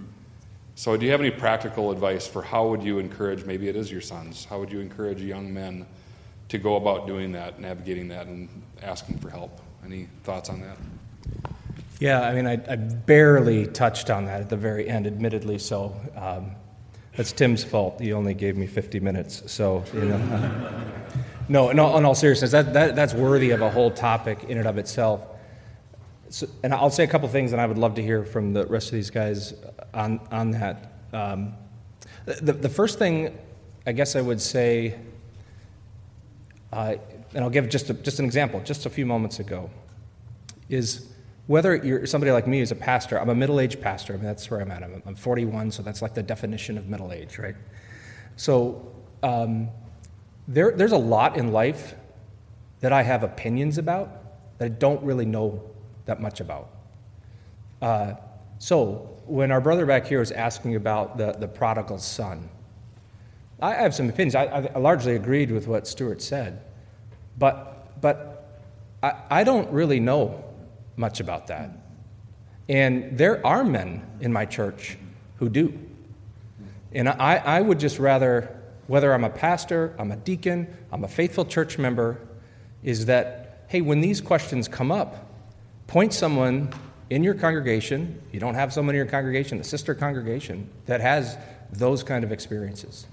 So, 0.76 0.98
do 0.98 1.06
you 1.06 1.12
have 1.12 1.20
any 1.20 1.32
practical 1.32 1.92
advice 1.92 2.26
for 2.28 2.42
how 2.42 2.68
would 2.70 2.82
you 2.82 2.98
encourage? 3.00 3.46
Maybe 3.46 3.68
it 3.68 3.76
is 3.76 3.92
your 3.92 4.02
sons. 4.02 4.46
How 4.46 4.60
would 4.60 4.72
you 4.72 4.80
encourage 4.80 5.22
young 5.22 5.54
men 5.54 5.86
to 6.52 6.58
go 6.58 6.76
about 6.76 7.08
doing 7.08 7.32
that, 7.32 7.62
navigating 7.62 8.10
that, 8.10 8.28
and 8.28 8.50
asking 8.82 9.18
for 9.20 9.30
help. 9.30 9.62
Any 9.86 10.10
thoughts 10.24 10.50
on 10.50 10.60
that? 10.62 10.78
Yeah, 12.02 12.22
I 12.22 12.34
mean, 12.34 12.46
I, 12.46 12.54
I 12.70 12.76
barely 12.76 13.68
touched 13.68 14.10
on 14.10 14.26
that 14.26 14.42
at 14.42 14.50
the 14.50 14.58
very 14.58 14.90
end, 14.90 15.08
admittedly. 15.08 15.60
So 15.60 15.96
um, 16.16 16.52
that's 17.16 17.32
Tim's 17.32 17.64
fault. 17.64 18.02
He 18.02 18.12
only 18.12 18.34
gave 18.34 18.58
me 18.58 18.68
50 18.68 19.00
minutes. 19.00 19.50
So, 19.50 19.84
you 19.94 20.06
know. 20.06 20.94
No, 21.50 21.70
in 21.70 21.80
all, 21.80 21.98
in 21.98 22.06
all 22.06 22.16
seriousness, 22.16 22.52
that, 22.52 22.74
that, 22.74 22.96
that's 22.96 23.14
worthy 23.14 23.52
of 23.52 23.62
a 23.62 23.70
whole 23.70 23.92
topic 23.92 24.46
in 24.46 24.58
and 24.58 24.68
of 24.68 24.78
itself. 24.78 25.22
So, 26.30 26.48
and 26.64 26.74
I'll 26.74 26.90
say 26.90 27.04
a 27.04 27.08
couple 27.08 27.28
things, 27.28 27.52
and 27.52 27.62
I 27.62 27.66
would 27.66 27.78
love 27.78 27.96
to 27.96 28.02
hear 28.02 28.24
from 28.24 28.54
the 28.54 28.66
rest 28.66 28.88
of 28.88 28.94
these 28.94 29.10
guys 29.10 29.54
on, 29.94 30.20
on 30.32 30.52
that. 30.52 30.94
Um, 31.12 31.54
the, 32.26 32.54
the 32.54 32.70
first 32.70 33.00
thing 33.00 33.38
I 33.86 33.94
guess 33.94 34.16
I 34.16 34.22
would 34.22 34.42
say, 34.42 35.00
uh, 36.72 36.96
and 37.34 37.44
I'll 37.44 37.50
give 37.50 37.68
just, 37.70 37.90
a, 37.90 37.94
just 37.94 38.20
an 38.20 38.26
example, 38.26 38.60
just 38.62 38.86
a 38.86 38.90
few 38.90 39.06
moments 39.06 39.40
ago, 39.40 39.72
is 40.70 41.10
whether 41.48 41.76
you're 41.76 42.06
somebody 42.06 42.32
like 42.32 42.48
me 42.48 42.60
who's 42.60 42.72
a 42.72 42.76
pastor, 42.76 43.20
I'm 43.20 43.30
a 43.30 43.36
middle 43.36 43.60
aged 43.60 43.82
pastor. 43.82 44.14
I 44.14 44.18
mean, 44.18 44.26
that's 44.26 44.50
where 44.52 44.62
I'm 44.62 44.72
at. 44.72 44.84
I'm, 44.84 45.02
I'm 45.06 45.16
41, 45.16 45.72
so 45.72 45.82
that's 45.82 46.02
like 46.02 46.14
the 46.14 46.22
definition 46.22 46.78
of 46.78 46.88
middle 46.88 47.12
age, 47.12 47.40
right? 47.40 47.56
So 48.36 48.94
um, 49.24 49.70
there, 50.48 50.72
there's 50.72 50.92
a 50.92 50.98
lot 50.98 51.38
in 51.38 51.52
life 51.52 51.96
that 52.82 52.92
I 52.92 53.04
have 53.04 53.24
opinions 53.24 53.78
about 53.78 54.10
that 54.58 54.66
I 54.66 54.70
don't 54.70 55.02
really 55.04 55.26
know 55.26 55.64
that 56.06 56.22
much 56.22 56.40
about. 56.40 56.70
Uh, 57.82 58.14
so 58.60 59.10
when 59.26 59.52
our 59.52 59.62
brother 59.62 59.86
back 59.86 60.08
here 60.08 60.20
was 60.20 60.32
asking 60.32 60.76
about 60.76 61.18
the, 61.18 61.32
the 61.34 61.48
prodigal 61.48 62.00
son, 62.00 62.50
I 63.62 63.76
have 63.76 63.94
some 63.94 64.10
opinions. 64.10 64.36
I, 64.36 64.46
I 64.46 64.78
largely 64.80 65.16
agreed 65.16 65.52
with 65.52 65.68
what 65.68 65.88
Stuart 65.88 66.22
said, 66.22 66.62
but, 67.38 68.02
but 68.02 68.60
I, 69.04 69.14
I 69.30 69.44
don't 69.44 69.72
really 69.72 70.00
know 70.00 70.44
much 70.96 71.20
about 71.20 71.48
that. 71.48 71.72
And 72.68 73.18
there 73.18 73.46
are 73.46 73.64
men 73.64 74.06
in 74.20 74.32
my 74.32 74.46
church 74.46 74.98
who 75.38 75.50
do. 75.50 75.78
And 76.94 77.10
I, 77.10 77.38
I 77.38 77.62
would 77.62 77.80
just 77.80 78.00
rather, 78.00 78.61
whether 78.92 79.14
I'm 79.14 79.24
a 79.24 79.30
pastor, 79.30 79.96
I'm 79.98 80.12
a 80.12 80.18
deacon, 80.18 80.68
I'm 80.92 81.06
a 81.06 81.08
faithful 81.08 81.46
church 81.46 81.78
member, 81.78 82.20
is 82.84 83.06
that, 83.06 83.64
hey, 83.70 83.80
when 83.80 84.02
these 84.02 84.20
questions 84.20 84.68
come 84.68 84.92
up, 84.92 85.32
point 85.88 86.12
someone 86.14 86.74
in 87.10 87.24
your 87.24 87.34
congregation, 87.34 88.22
you 88.34 88.42
don't 88.42 88.56
have 88.56 88.74
someone 88.74 88.94
in 88.94 88.98
your 88.98 89.06
congregation, 89.06 89.62
a 89.62 89.64
sister 89.64 89.96
congregation, 89.96 90.70
that 90.88 91.00
has 91.00 91.38
those 91.72 92.04
kind 92.04 92.26
of 92.26 92.34
experiences. 92.34 93.08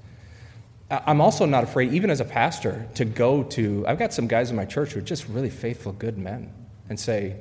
I'm 0.91 1.21
also 1.21 1.47
not 1.47 1.63
afraid, 1.63 1.93
even 1.93 2.11
as 2.11 2.19
a 2.19 2.25
pastor, 2.25 2.89
to 2.97 3.05
go 3.05 3.45
to. 3.45 3.85
I've 3.87 4.01
got 4.01 4.13
some 4.13 4.27
guys 4.27 4.51
in 4.51 4.57
my 4.57 4.65
church 4.65 4.95
who 4.95 4.99
are 4.99 5.03
just 5.03 5.29
really 5.29 5.51
faithful, 5.51 5.93
good 5.93 6.19
men, 6.19 6.53
and 6.89 6.99
say, 6.99 7.37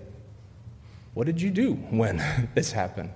What 1.15 1.26
did 1.26 1.41
you 1.41 1.50
do 1.50 1.73
when 1.73 2.23
this 2.54 2.71
happened? 2.71 3.10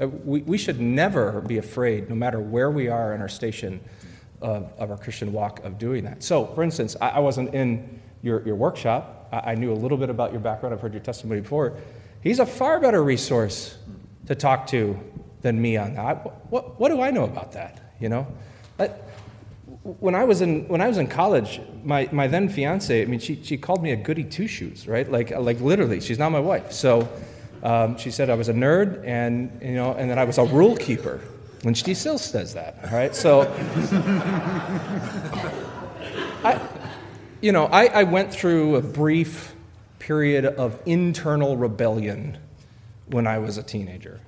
Uh, 0.00 0.08
we, 0.08 0.40
we 0.40 0.56
should 0.56 0.80
never 0.80 1.42
be 1.42 1.58
afraid, 1.58 2.08
no 2.08 2.14
matter 2.14 2.40
where 2.40 2.70
we 2.70 2.88
are 2.88 3.14
in 3.14 3.20
our 3.20 3.28
station 3.28 3.80
of, 4.40 4.72
of 4.78 4.90
our 4.90 4.98
Christian 4.98 5.32
walk, 5.32 5.64
of 5.64 5.78
doing 5.78 6.04
that. 6.04 6.22
So, 6.22 6.46
for 6.46 6.62
instance, 6.62 6.96
I, 7.00 7.10
I 7.10 7.18
wasn't 7.20 7.54
in 7.54 8.00
your, 8.22 8.44
your 8.46 8.56
workshop. 8.56 9.28
I, 9.32 9.52
I 9.52 9.54
knew 9.54 9.72
a 9.72 9.74
little 9.74 9.98
bit 9.98 10.10
about 10.10 10.32
your 10.32 10.40
background, 10.40 10.74
I've 10.74 10.80
heard 10.80 10.92
your 10.92 11.02
testimony 11.02 11.40
before. 11.40 11.76
He's 12.22 12.38
a 12.38 12.46
far 12.46 12.80
better 12.80 13.02
resource 13.02 13.76
to 14.26 14.34
talk 14.34 14.66
to 14.68 14.98
than 15.42 15.60
me 15.60 15.76
on 15.76 15.94
that. 15.94 16.50
What, 16.50 16.80
what, 16.80 16.88
do 16.88 17.02
I 17.02 17.10
know 17.10 17.24
about 17.24 17.52
that? 17.52 17.94
You 18.00 18.08
know? 18.08 18.26
But, 18.76 19.10
when 19.84 20.14
I 20.14 20.24
was 20.24 20.40
in 20.40 20.66
when 20.68 20.80
I 20.80 20.88
was 20.88 20.96
in 20.96 21.06
college, 21.06 21.60
my, 21.82 22.08
my 22.10 22.26
then 22.26 22.48
fiance, 22.48 23.02
I 23.02 23.04
mean, 23.04 23.20
she, 23.20 23.42
she 23.42 23.58
called 23.58 23.82
me 23.82 23.92
a 23.92 23.96
goody 23.96 24.24
two 24.24 24.46
shoes, 24.46 24.88
right? 24.88 25.10
Like 25.10 25.30
like 25.30 25.60
literally, 25.60 26.00
she's 26.00 26.18
not 26.18 26.30
my 26.30 26.40
wife. 26.40 26.72
So 26.72 27.08
um, 27.62 27.96
she 27.98 28.10
said 28.10 28.30
I 28.30 28.34
was 28.34 28.48
a 28.48 28.54
nerd, 28.54 29.04
and 29.04 29.58
you 29.62 29.74
know, 29.74 29.92
and 29.92 30.10
that 30.10 30.18
I 30.18 30.24
was 30.24 30.38
a 30.38 30.44
rule 30.44 30.76
keeper. 30.76 31.20
And 31.64 31.76
she 31.76 31.94
still 31.94 32.18
says 32.18 32.54
that, 32.54 32.92
right? 32.92 33.14
So 33.14 33.42
I, 36.44 36.60
you 37.40 37.52
know, 37.52 37.66
I, 37.66 37.86
I 37.86 38.02
went 38.02 38.32
through 38.32 38.76
a 38.76 38.82
brief 38.82 39.54
period 39.98 40.44
of 40.44 40.78
internal 40.84 41.56
rebellion 41.56 42.38
when 43.06 43.26
I 43.26 43.38
was 43.38 43.56
a 43.56 43.62
teenager. 43.62 44.20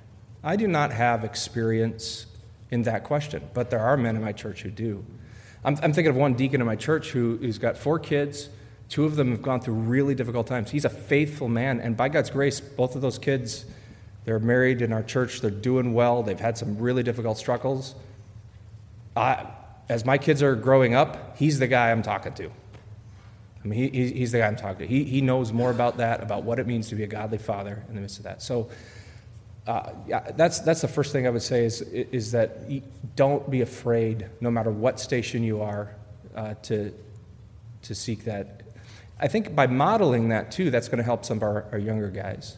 I 0.43 0.55
do 0.55 0.67
not 0.67 0.91
have 0.91 1.23
experience 1.23 2.25
in 2.71 2.83
that 2.83 3.03
question, 3.03 3.47
but 3.53 3.69
there 3.69 3.79
are 3.79 3.97
men 3.97 4.15
in 4.15 4.21
my 4.21 4.31
church 4.31 4.63
who 4.63 4.71
do. 4.71 5.05
I'm, 5.63 5.75
I'm 5.83 5.93
thinking 5.93 6.07
of 6.07 6.15
one 6.15 6.33
deacon 6.33 6.61
in 6.61 6.67
my 6.67 6.75
church 6.75 7.11
who, 7.11 7.37
who's 7.37 7.57
got 7.57 7.77
four 7.77 7.99
kids. 7.99 8.49
Two 8.89 9.05
of 9.05 9.15
them 9.15 9.31
have 9.31 9.41
gone 9.41 9.59
through 9.59 9.75
really 9.75 10.15
difficult 10.15 10.47
times. 10.47 10.71
He's 10.71 10.85
a 10.85 10.89
faithful 10.89 11.49
man, 11.49 11.79
and 11.79 11.97
by 11.97 12.09
God's 12.09 12.29
grace, 12.29 12.59
both 12.59 12.95
of 12.95 13.01
those 13.01 13.19
kids, 13.19 13.65
they're 14.27 14.39
married 14.39 14.81
in 14.81 14.91
our 14.91 15.03
church. 15.03 15.39
They're 15.39 15.49
doing 15.49 15.93
well. 15.93 16.21
They've 16.21 16.37
had 16.37 16.57
some 16.57 16.77
really 16.77 17.01
difficult 17.01 17.37
struggles. 17.37 17.95
I, 19.15 19.47
as 19.87 20.03
my 20.03 20.17
kids 20.17 20.43
are 20.43 20.53
growing 20.53 20.93
up, 20.93 21.37
he's 21.37 21.59
the 21.59 21.67
guy 21.67 21.91
I'm 21.91 22.01
talking 22.01 22.33
to. 22.33 22.47
I 22.47 23.67
mean, 23.67 23.93
he, 23.93 24.09
he's 24.11 24.33
the 24.33 24.39
guy 24.39 24.47
I'm 24.47 24.57
talking 24.57 24.79
to. 24.79 24.85
He, 24.85 25.05
he 25.05 25.21
knows 25.21 25.53
more 25.53 25.71
about 25.71 25.95
that, 25.99 26.21
about 26.21 26.43
what 26.43 26.59
it 26.59 26.67
means 26.67 26.89
to 26.89 26.95
be 26.95 27.03
a 27.03 27.07
godly 27.07 27.37
father 27.37 27.85
in 27.87 27.95
the 27.95 28.01
midst 28.01 28.17
of 28.17 28.25
that. 28.25 28.41
So, 28.41 28.69
uh, 29.65 29.93
yeah, 30.05 30.29
that's, 30.31 30.59
that's 30.59 30.81
the 30.81 30.89
first 30.89 31.13
thing 31.13 31.25
I 31.25 31.29
would 31.29 31.41
say 31.41 31.63
is, 31.63 31.81
is 31.81 32.33
that 32.33 32.69
don't 33.15 33.49
be 33.49 33.61
afraid, 33.61 34.27
no 34.41 34.51
matter 34.51 34.71
what 34.71 34.99
station 34.99 35.41
you 35.41 35.61
are, 35.61 35.95
uh, 36.35 36.55
to, 36.63 36.93
to 37.83 37.95
seek 37.95 38.25
that. 38.25 38.63
I 39.21 39.29
think 39.29 39.55
by 39.55 39.67
modeling 39.67 40.27
that 40.29 40.51
too, 40.51 40.69
that's 40.69 40.89
going 40.89 40.97
to 40.97 41.05
help 41.05 41.23
some 41.23 41.37
of 41.37 41.43
our, 41.43 41.65
our, 41.71 41.77
younger 41.77 42.09
guys. 42.09 42.57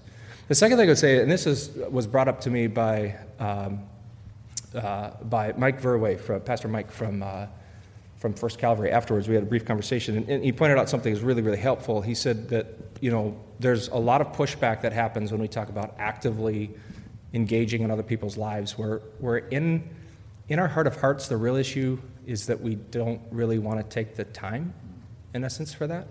The 0.50 0.56
second 0.56 0.80
thing 0.80 0.88
I 0.88 0.92
would 0.92 0.98
say, 0.98 1.22
and 1.22 1.32
this 1.32 1.46
is, 1.46 1.70
was 1.92 2.08
brought 2.08 2.28
up 2.28 2.42
to 2.42 2.50
me 2.50 2.66
by, 2.66 3.16
um, 3.40 3.84
uh, 4.74 5.12
by 5.22 5.54
Mike 5.56 5.80
Verway, 5.80 6.20
from, 6.20 6.42
Pastor 6.42 6.68
Mike 6.68 6.90
from, 6.90 7.22
uh, 7.22 7.46
from 8.18 8.34
First 8.34 8.58
Calvary. 8.58 8.90
Afterwards, 8.90 9.28
we 9.28 9.36
had 9.36 9.44
a 9.44 9.46
brief 9.46 9.64
conversation, 9.64 10.18
and, 10.18 10.28
and 10.28 10.44
he 10.44 10.52
pointed 10.52 10.80
out 10.80 10.90
something 10.90 11.14
that 11.14 11.18
was 11.18 11.24
really, 11.24 11.44
really 11.44 11.60
helpful. 11.60 12.02
He 12.02 12.16
said 12.16 12.50
that, 12.50 12.66
you 13.00 13.12
know, 13.12 13.40
there's 13.60 13.90
a 13.90 13.98
lot 13.98 14.22
of 14.22 14.30
pushback 14.32 14.82
that 14.82 14.92
happens 14.92 15.32
when 15.32 15.40
we 15.40 15.48
talk 15.48 15.70
about 15.70 15.94
actively 16.00 16.72
engaging 17.34 17.84
in 17.84 17.92
other 17.92 18.02
people's 18.02 18.36
lives. 18.36 18.76
Where, 18.76 19.02
where 19.20 19.38
in, 19.38 19.88
in 20.48 20.58
our 20.58 20.68
heart 20.68 20.88
of 20.88 21.00
hearts, 21.00 21.28
the 21.28 21.38
real 21.38 21.58
issue 21.58 22.00
is 22.26 22.48
that 22.48 22.60
we 22.60 22.74
don't 22.74 23.22
really 23.30 23.60
want 23.60 23.80
to 23.82 23.84
take 23.84 24.16
the 24.16 24.26
time, 24.26 24.74
in 25.36 25.44
essence, 25.44 25.76
for 25.76 25.86
that. 25.86 26.08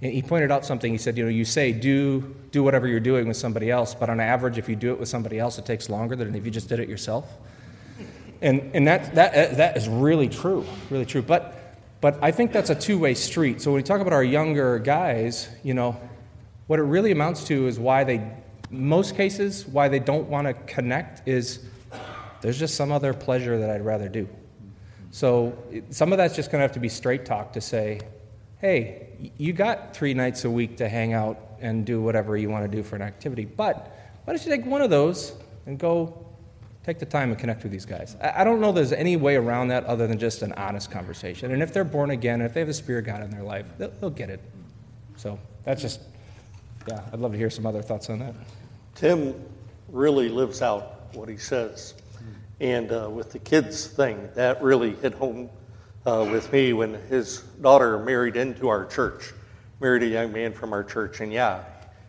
He 0.00 0.22
pointed 0.22 0.52
out 0.52 0.64
something. 0.64 0.92
He 0.92 0.98
said, 0.98 1.18
You 1.18 1.24
know, 1.24 1.30
you 1.30 1.44
say 1.44 1.72
do, 1.72 2.34
do 2.52 2.62
whatever 2.62 2.86
you're 2.86 3.00
doing 3.00 3.26
with 3.26 3.36
somebody 3.36 3.70
else, 3.70 3.94
but 3.94 4.08
on 4.08 4.20
average, 4.20 4.56
if 4.56 4.68
you 4.68 4.76
do 4.76 4.92
it 4.92 5.00
with 5.00 5.08
somebody 5.08 5.38
else, 5.38 5.58
it 5.58 5.66
takes 5.66 5.88
longer 5.88 6.14
than 6.14 6.34
if 6.34 6.44
you 6.44 6.50
just 6.50 6.68
did 6.68 6.78
it 6.78 6.88
yourself. 6.88 7.26
And, 8.40 8.70
and 8.74 8.86
that, 8.86 9.14
that, 9.16 9.34
uh, 9.34 9.54
that 9.56 9.76
is 9.76 9.88
really 9.88 10.28
true, 10.28 10.64
really 10.90 11.04
true. 11.04 11.22
But, 11.22 11.76
but 12.00 12.16
I 12.22 12.30
think 12.30 12.52
that's 12.52 12.70
a 12.70 12.74
two 12.76 12.98
way 12.98 13.14
street. 13.14 13.60
So 13.60 13.72
when 13.72 13.78
we 13.78 13.82
talk 13.82 14.00
about 14.00 14.12
our 14.12 14.22
younger 14.22 14.78
guys, 14.78 15.48
you 15.64 15.74
know, 15.74 16.00
what 16.68 16.78
it 16.78 16.84
really 16.84 17.10
amounts 17.10 17.44
to 17.44 17.66
is 17.66 17.80
why 17.80 18.04
they 18.04 18.30
most 18.70 19.16
cases, 19.16 19.66
why 19.66 19.88
they 19.88 19.98
don't 19.98 20.28
want 20.28 20.46
to 20.46 20.52
connect 20.52 21.26
is 21.26 21.60
there's 22.40 22.58
just 22.58 22.76
some 22.76 22.92
other 22.92 23.14
pleasure 23.14 23.58
that 23.58 23.70
I'd 23.70 23.84
rather 23.84 24.08
do. 24.08 24.28
So 25.10 25.56
some 25.90 26.12
of 26.12 26.18
that's 26.18 26.36
just 26.36 26.50
going 26.50 26.60
to 26.60 26.62
have 26.62 26.72
to 26.72 26.80
be 26.80 26.88
straight 26.88 27.24
talk 27.24 27.54
to 27.54 27.60
say, 27.60 28.00
hey, 28.60 29.07
you 29.36 29.52
got 29.52 29.94
three 29.94 30.14
nights 30.14 30.44
a 30.44 30.50
week 30.50 30.76
to 30.78 30.88
hang 30.88 31.12
out 31.12 31.38
and 31.60 31.84
do 31.84 32.00
whatever 32.00 32.36
you 32.36 32.48
want 32.50 32.70
to 32.70 32.76
do 32.76 32.82
for 32.82 32.96
an 32.96 33.02
activity, 33.02 33.44
but 33.44 33.94
why 34.24 34.32
don't 34.32 34.44
you 34.44 34.50
take 34.50 34.66
one 34.66 34.82
of 34.82 34.90
those 34.90 35.32
and 35.66 35.78
go 35.78 36.26
take 36.84 36.98
the 36.98 37.06
time 37.06 37.30
and 37.30 37.38
connect 37.38 37.62
with 37.62 37.72
these 37.72 37.84
guys? 37.84 38.16
I 38.22 38.44
don't 38.44 38.60
know 38.60 38.72
there's 38.72 38.92
any 38.92 39.16
way 39.16 39.36
around 39.36 39.68
that 39.68 39.84
other 39.84 40.06
than 40.06 40.18
just 40.18 40.42
an 40.42 40.52
honest 40.52 40.90
conversation. 40.90 41.52
And 41.52 41.62
if 41.62 41.72
they're 41.72 41.84
born 41.84 42.10
again, 42.10 42.40
if 42.40 42.54
they 42.54 42.60
have 42.60 42.68
the 42.68 42.74
Spirit 42.74 43.02
God 43.02 43.22
in 43.22 43.30
their 43.30 43.42
life, 43.42 43.66
they'll, 43.78 43.90
they'll 44.00 44.10
get 44.10 44.30
it. 44.30 44.40
So 45.16 45.38
that's 45.64 45.82
just, 45.82 46.00
yeah, 46.86 47.02
I'd 47.12 47.18
love 47.18 47.32
to 47.32 47.38
hear 47.38 47.50
some 47.50 47.66
other 47.66 47.82
thoughts 47.82 48.08
on 48.10 48.20
that. 48.20 48.34
Tim 48.94 49.34
really 49.88 50.28
lives 50.28 50.62
out 50.62 51.14
what 51.14 51.28
he 51.28 51.36
says. 51.36 51.94
And 52.60 52.90
uh, 52.90 53.08
with 53.08 53.32
the 53.32 53.38
kids 53.38 53.86
thing, 53.86 54.28
that 54.34 54.62
really 54.62 54.94
hit 54.96 55.14
home 55.14 55.48
uh, 56.08 56.24
with 56.24 56.50
me 56.52 56.72
when 56.72 56.94
his 57.08 57.40
daughter 57.60 57.98
married 57.98 58.36
into 58.36 58.68
our 58.68 58.86
church, 58.86 59.34
married 59.78 60.02
a 60.02 60.06
young 60.06 60.32
man 60.32 60.52
from 60.52 60.72
our 60.72 60.82
church. 60.82 61.20
And 61.20 61.30
yeah, 61.30 61.64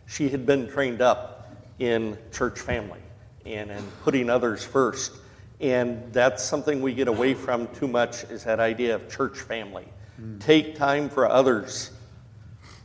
she 0.06 0.30
had 0.30 0.46
been 0.46 0.68
trained 0.70 1.02
up 1.02 1.54
in 1.78 2.16
church 2.32 2.58
family 2.58 3.00
and, 3.44 3.70
and 3.70 3.86
putting 4.02 4.30
others 4.30 4.64
first. 4.64 5.12
And 5.60 6.10
that's 6.12 6.42
something 6.42 6.80
we 6.80 6.94
get 6.94 7.08
away 7.08 7.34
from 7.34 7.68
too 7.74 7.88
much 7.88 8.24
is 8.24 8.44
that 8.44 8.58
idea 8.58 8.94
of 8.94 9.10
church 9.10 9.38
family. 9.38 9.86
Mm. 10.18 10.40
Take 10.40 10.76
time 10.76 11.10
for 11.10 11.28
others 11.28 11.90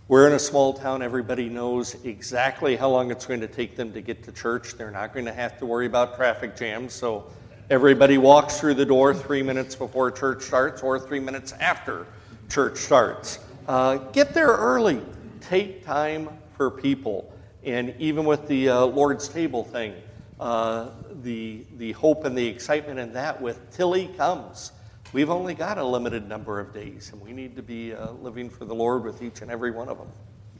we're 0.07 0.27
in 0.27 0.33
a 0.33 0.39
small 0.39 0.73
town. 0.73 1.01
Everybody 1.01 1.49
knows 1.49 1.95
exactly 2.03 2.75
how 2.75 2.89
long 2.89 3.09
it's 3.09 3.25
going 3.25 3.39
to 3.39 3.47
take 3.47 3.75
them 3.75 3.91
to 3.93 4.01
get 4.01 4.23
to 4.25 4.31
church. 4.31 4.75
They're 4.77 4.91
not 4.91 5.13
going 5.13 5.25
to 5.25 5.33
have 5.33 5.57
to 5.57 5.65
worry 5.65 5.87
about 5.87 6.15
traffic 6.15 6.55
jams. 6.55 6.93
So 6.93 7.25
everybody 7.69 8.17
walks 8.17 8.59
through 8.59 8.75
the 8.75 8.85
door 8.85 9.13
three 9.13 9.41
minutes 9.41 9.75
before 9.75 10.11
church 10.11 10.43
starts 10.43 10.83
or 10.83 10.99
three 10.99 11.19
minutes 11.19 11.51
after 11.53 12.05
church 12.49 12.77
starts. 12.77 13.39
Uh, 13.67 13.97
get 13.97 14.33
there 14.33 14.47
early. 14.47 15.01
Take 15.41 15.83
time 15.83 16.29
for 16.55 16.69
people. 16.69 17.31
And 17.63 17.95
even 17.97 18.25
with 18.25 18.47
the 18.47 18.69
uh, 18.69 18.85
Lord's 18.85 19.27
table 19.27 19.63
thing, 19.63 19.95
uh, 20.39 20.89
the, 21.23 21.63
the 21.77 21.93
hope 21.93 22.25
and 22.25 22.37
the 22.37 22.45
excitement 22.45 22.99
in 22.99 23.13
that 23.13 23.41
with 23.41 23.75
till 23.75 23.93
He 23.93 24.07
comes. 24.07 24.71
We've 25.13 25.29
only 25.29 25.53
got 25.53 25.77
a 25.77 25.83
limited 25.83 26.27
number 26.27 26.59
of 26.59 26.73
days, 26.73 27.11
and 27.13 27.21
we 27.21 27.31
need 27.31 27.55
to 27.55 27.63
be 27.63 27.93
uh, 27.93 28.11
living 28.11 28.49
for 28.49 28.65
the 28.65 28.75
Lord 28.75 29.03
with 29.03 29.21
each 29.21 29.41
and 29.41 29.49
every 29.49 29.71
one 29.71 29.87
of 29.87 29.97
them. 29.97 30.07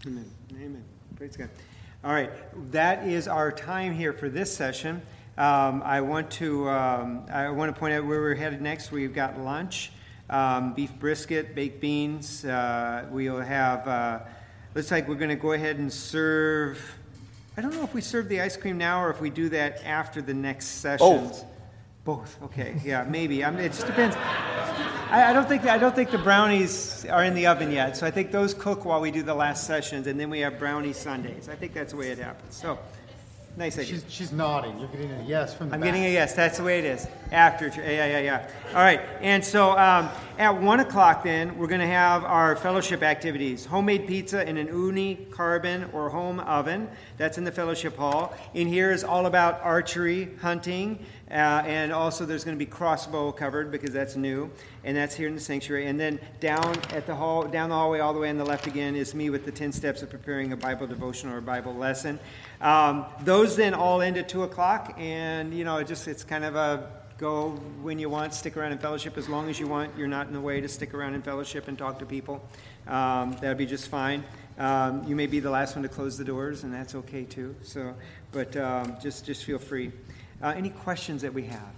Amen. 0.08 0.32
Amen. 0.54 0.84
Praise 1.18 1.36
God. 1.36 1.50
All 2.04 2.14
right, 2.14 2.32
that 2.72 3.08
is 3.08 3.28
our 3.28 3.52
time 3.52 3.94
here 3.94 4.14
for 4.14 4.30
this 4.30 4.56
session. 4.56 5.02
Um, 5.38 5.84
I 5.84 6.00
want 6.00 6.32
to 6.32 6.70
um, 6.70 7.26
I 7.30 7.50
want 7.50 7.74
to 7.74 7.78
point 7.78 7.94
out 7.94 8.06
where 8.06 8.22
we're 8.22 8.36
headed 8.36 8.62
next. 8.62 8.90
We've 8.90 9.14
got 9.14 9.38
lunch, 9.38 9.92
um, 10.30 10.74
beef 10.74 10.94
brisket, 10.98 11.54
baked 11.54 11.82
beans. 11.82 12.46
Uh, 12.46 13.06
we'll 13.12 13.42
have. 13.42 13.86
Uh, 13.86 14.20
looks 14.74 14.92
like 14.92 15.10
we're 15.10 15.16
going 15.16 15.30
to 15.30 15.36
go 15.36 15.52
ahead 15.52 15.78
and 15.78 15.92
serve. 15.92 16.80
I 17.58 17.62
don't 17.62 17.74
know 17.74 17.84
if 17.84 17.94
we 17.94 18.00
serve 18.00 18.30
the 18.30 18.40
ice 18.40 18.56
cream 18.56 18.78
now 18.78 19.04
or 19.04 19.10
if 19.10 19.20
we 19.20 19.30
do 19.30 19.50
that 19.50 19.84
after 19.84 20.22
the 20.22 20.34
next 20.34 20.68
sessions. 20.68 21.00
Both. 21.10 21.46
Both. 22.06 22.44
Okay. 22.44 22.80
Yeah. 22.86 23.04
Maybe. 23.04 23.44
I 23.44 23.52
mean, 23.52 23.60
it 23.60 23.74
just 23.74 23.88
depends. 23.88 24.16
I, 24.16 25.32
I 25.32 25.34
don't 25.34 25.50
think 25.50 25.66
I 25.66 25.78
don't 25.78 25.94
think 25.94 26.12
the 26.12 26.18
brownies 26.18 27.06
are 27.10 27.26
in 27.26 27.34
the 27.34 27.48
oven 27.48 27.74
yet. 27.74 27.98
So 27.98 28.08
I 28.08 28.12
think 28.12 28.32
those 28.32 28.54
cook 28.54 28.86
while 28.86 29.02
we 29.02 29.12
do 29.12 29.22
the 29.22 29.36
last 29.36 29.68
sessions, 29.68 30.08
and 30.08 30.18
then 30.18 30.30
we 30.30 30.40
have 30.40 30.60
brownie 30.60 30.94
sundaes. 30.94 31.50
I 31.50 31.56
think 31.56 31.74
that's 31.74 31.92
the 31.92 31.98
way 31.98 32.08
it 32.08 32.20
happens. 32.20 32.56
So. 32.56 32.80
Nice 33.58 33.80
idea. 33.80 33.94
She's, 33.94 34.06
she's 34.10 34.32
nodding. 34.34 34.78
You're 34.80 34.90
getting 34.90 35.12
a 35.12 35.24
yes 35.24 35.54
from 35.54 35.70
the 35.70 35.76
I'm 35.76 35.80
back. 35.80 35.88
getting 35.88 36.04
a 36.06 36.12
yes. 36.12 36.34
That's 36.34 36.58
the 36.58 36.64
way 36.66 36.80
it 36.80 36.86
is. 36.86 37.08
After, 37.32 37.68
yeah, 37.68 38.06
yeah, 38.06 38.20
yeah. 38.20 38.50
All 38.70 38.84
right. 38.84 39.00
And 39.22 39.44
so 39.44 39.72
um, 39.78 40.10
at 40.38 40.62
one 40.62 40.82
o'clock, 40.82 41.24
then 41.24 41.58
we're 41.58 41.68
going 41.68 41.80
to 41.80 41.88
have 41.88 42.26
our 42.26 42.58
fellowship 42.58 43.02
activities: 43.02 43.66
homemade 43.66 44.08
pizza 44.08 44.48
in 44.48 44.58
an 44.58 44.68
Ooni 44.68 45.32
carbon 45.32 45.90
or 45.94 46.10
home 46.10 46.42
oven. 46.42 46.90
That's 47.18 47.38
in 47.38 47.46
the 47.46 47.52
fellowship 47.52 47.96
hall. 47.96 48.34
In 48.54 48.68
here 48.68 48.92
is 48.92 49.06
all 49.06 49.26
about 49.26 49.62
archery, 49.62 50.36
hunting, 50.42 51.00
and 51.36 51.92
also 51.92 52.26
there's 52.26 52.44
going 52.44 52.58
to 52.58 52.64
be 52.64 52.70
crossbow 52.70 53.32
covered 53.32 53.72
because 53.72 53.92
that's 53.92 54.16
new, 54.16 54.50
and 54.84 54.96
that's 54.96 55.16
here 55.16 55.28
in 55.28 55.36
the 55.36 55.42
sanctuary. 55.42 55.88
And 55.88 56.00
then 56.00 56.20
down 56.40 56.76
at 56.94 57.06
the 57.06 57.16
hall, 57.16 57.44
down 57.44 57.70
the 57.70 57.76
hallway, 57.76 58.00
all 58.00 58.14
the 58.14 58.20
way 58.20 58.30
on 58.30 58.38
the 58.38 58.46
left 58.46 58.68
again 58.68 58.96
is 58.96 59.14
me 59.14 59.30
with 59.30 59.44
the 59.44 59.52
ten 59.52 59.72
steps 59.72 60.02
of 60.02 60.10
preparing 60.10 60.54
a 60.54 60.58
Bible 60.58 60.88
devotion 60.88 61.30
or 61.30 61.38
a 61.38 61.42
Bible 61.42 61.76
lesson. 61.76 62.20
Um, 62.62 63.06
those 63.22 63.56
then 63.56 63.74
all 63.74 64.02
end 64.02 64.18
at 64.18 64.30
two 64.30 64.44
o'clock, 64.44 64.96
and 64.98 65.54
you 65.54 65.66
know, 65.66 65.78
it 65.78 65.88
just 65.88 66.08
it's 66.08 66.24
kind 66.24 66.46
of 66.46 66.56
a 66.56 66.90
go 67.18 67.52
when 67.82 68.00
you 68.00 68.10
want, 68.10 68.34
stick 68.34 68.56
around 68.58 68.72
in 68.72 68.78
fellowship 68.78 69.18
as 69.18 69.28
long 69.28 69.50
as 69.50 69.60
you 69.60 69.68
want. 69.68 69.92
You're 69.98 70.08
not 70.08 70.28
in 70.28 70.34
the 70.34 70.42
way 70.42 70.62
to 70.62 70.68
stick 70.68 70.94
around 70.94 71.16
in 71.16 71.22
fellowship 71.22 71.68
and 71.68 71.78
talk 71.78 72.00
to 72.00 72.06
people. 72.06 72.48
Um, 72.88 73.34
that'd 73.42 73.58
be 73.58 73.66
just 73.66 73.90
fine. 73.90 74.24
Um, 74.58 75.06
you 75.06 75.16
may 75.16 75.28
be 75.28 75.42
the 75.42 75.50
last 75.50 75.76
one 75.76 75.84
to 75.84 75.90
close 75.90 76.18
the 76.18 76.24
doors, 76.24 76.64
and 76.64 76.74
that's 76.74 76.96
okay 76.96 77.26
too. 77.26 77.56
So, 77.62 77.94
but 78.32 78.56
um, 78.56 78.96
just 79.02 79.26
just 79.26 79.44
feel 79.44 79.60
free. 79.60 79.92
Uh, 80.42 80.54
any 80.56 80.70
questions 80.70 81.22
that 81.22 81.34
we 81.34 81.44
have? 81.44 81.74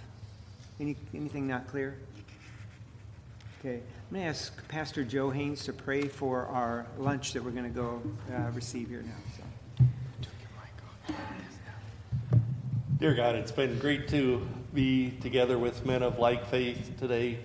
Any 0.79 0.95
anything 1.13 1.47
not 1.47 1.67
clear? 1.67 1.97
Okay, 3.59 3.75
I'm 3.75 4.13
going 4.13 4.23
to 4.23 4.29
ask 4.29 4.67
Pastor 4.67 5.03
Joe 5.03 5.29
Haynes 5.29 5.65
to 5.65 5.73
pray 5.73 6.07
for 6.07 6.45
our 6.47 6.85
lunch 6.97 7.33
that 7.33 7.43
we're 7.43 7.51
going 7.51 7.63
to 7.63 7.69
go 7.69 8.01
uh, 8.31 8.51
receive 8.51 8.89
here 8.89 9.03
now. 9.03 9.13
So. 9.37 9.85
Dear 12.99 13.13
God, 13.13 13.35
it's 13.35 13.51
been 13.51 13.77
great 13.77 14.07
to 14.09 14.47
be 14.73 15.11
together 15.21 15.57
with 15.57 15.85
men 15.85 16.01
of 16.01 16.17
like 16.17 16.47
faith 16.47 16.93
today. 16.99 17.39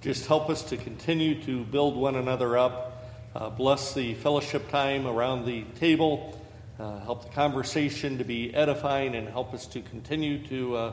Just 0.00 0.26
help 0.26 0.50
us 0.50 0.62
to 0.64 0.76
continue 0.76 1.40
to 1.42 1.64
build 1.64 1.96
one 1.96 2.16
another 2.16 2.56
up. 2.56 3.08
Uh, 3.34 3.50
bless 3.50 3.94
the 3.94 4.14
fellowship 4.14 4.68
time 4.70 5.06
around 5.06 5.46
the 5.46 5.62
table. 5.78 6.39
Uh, 6.80 6.98
help 7.00 7.24
the 7.24 7.30
conversation 7.32 8.16
to 8.16 8.24
be 8.24 8.54
edifying 8.54 9.14
and 9.14 9.28
help 9.28 9.52
us 9.52 9.66
to 9.66 9.82
continue 9.82 10.38
to 10.38 10.76
uh, 10.76 10.92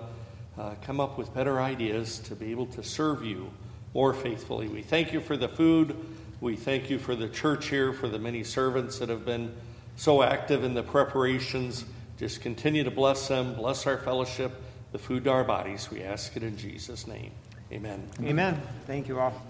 uh 0.58 0.76
come 0.82 1.00
up 1.00 1.18
with 1.18 1.34
better 1.34 1.62
ideas 1.62 2.20
to 2.20 2.36
be 2.36 2.52
able 2.52 2.66
to 2.66 2.84
serve 2.84 3.24
you 3.24 3.50
more 3.94 4.14
faithfully. 4.14 4.68
We 4.68 4.82
thank 4.82 5.14
you 5.14 5.22
for 5.22 5.38
the 5.38 5.48
food. 5.48 5.96
We 6.42 6.58
thank 6.58 6.90
you 6.90 7.00
for 7.00 7.16
the 7.16 7.30
church 7.30 7.70
here, 7.70 7.94
for 7.94 8.10
the 8.10 8.20
many 8.20 8.44
servants 8.44 9.00
that 9.00 9.08
have 9.08 9.24
been 9.24 9.56
so 9.96 10.22
active 10.22 10.66
in 10.66 10.74
the 10.74 10.84
preparations. 10.84 11.86
Just 12.20 12.42
continue 12.42 12.84
to 12.84 12.92
bless 12.92 13.30
them, 13.30 13.54
bless 13.54 13.88
our 13.88 13.98
fellowship, 13.98 14.62
the 14.92 15.00
food 15.00 15.24
to 15.24 15.32
our 15.32 15.46
bodies. 15.46 15.90
We 15.90 16.04
ask 16.04 16.36
it 16.36 16.44
in 16.44 16.58
Jesus' 16.58 17.08
name. 17.08 17.32
Amen. 17.72 18.06
Amen. 18.22 18.62
Thank 18.86 19.08
you 19.08 19.20
all. 19.20 19.42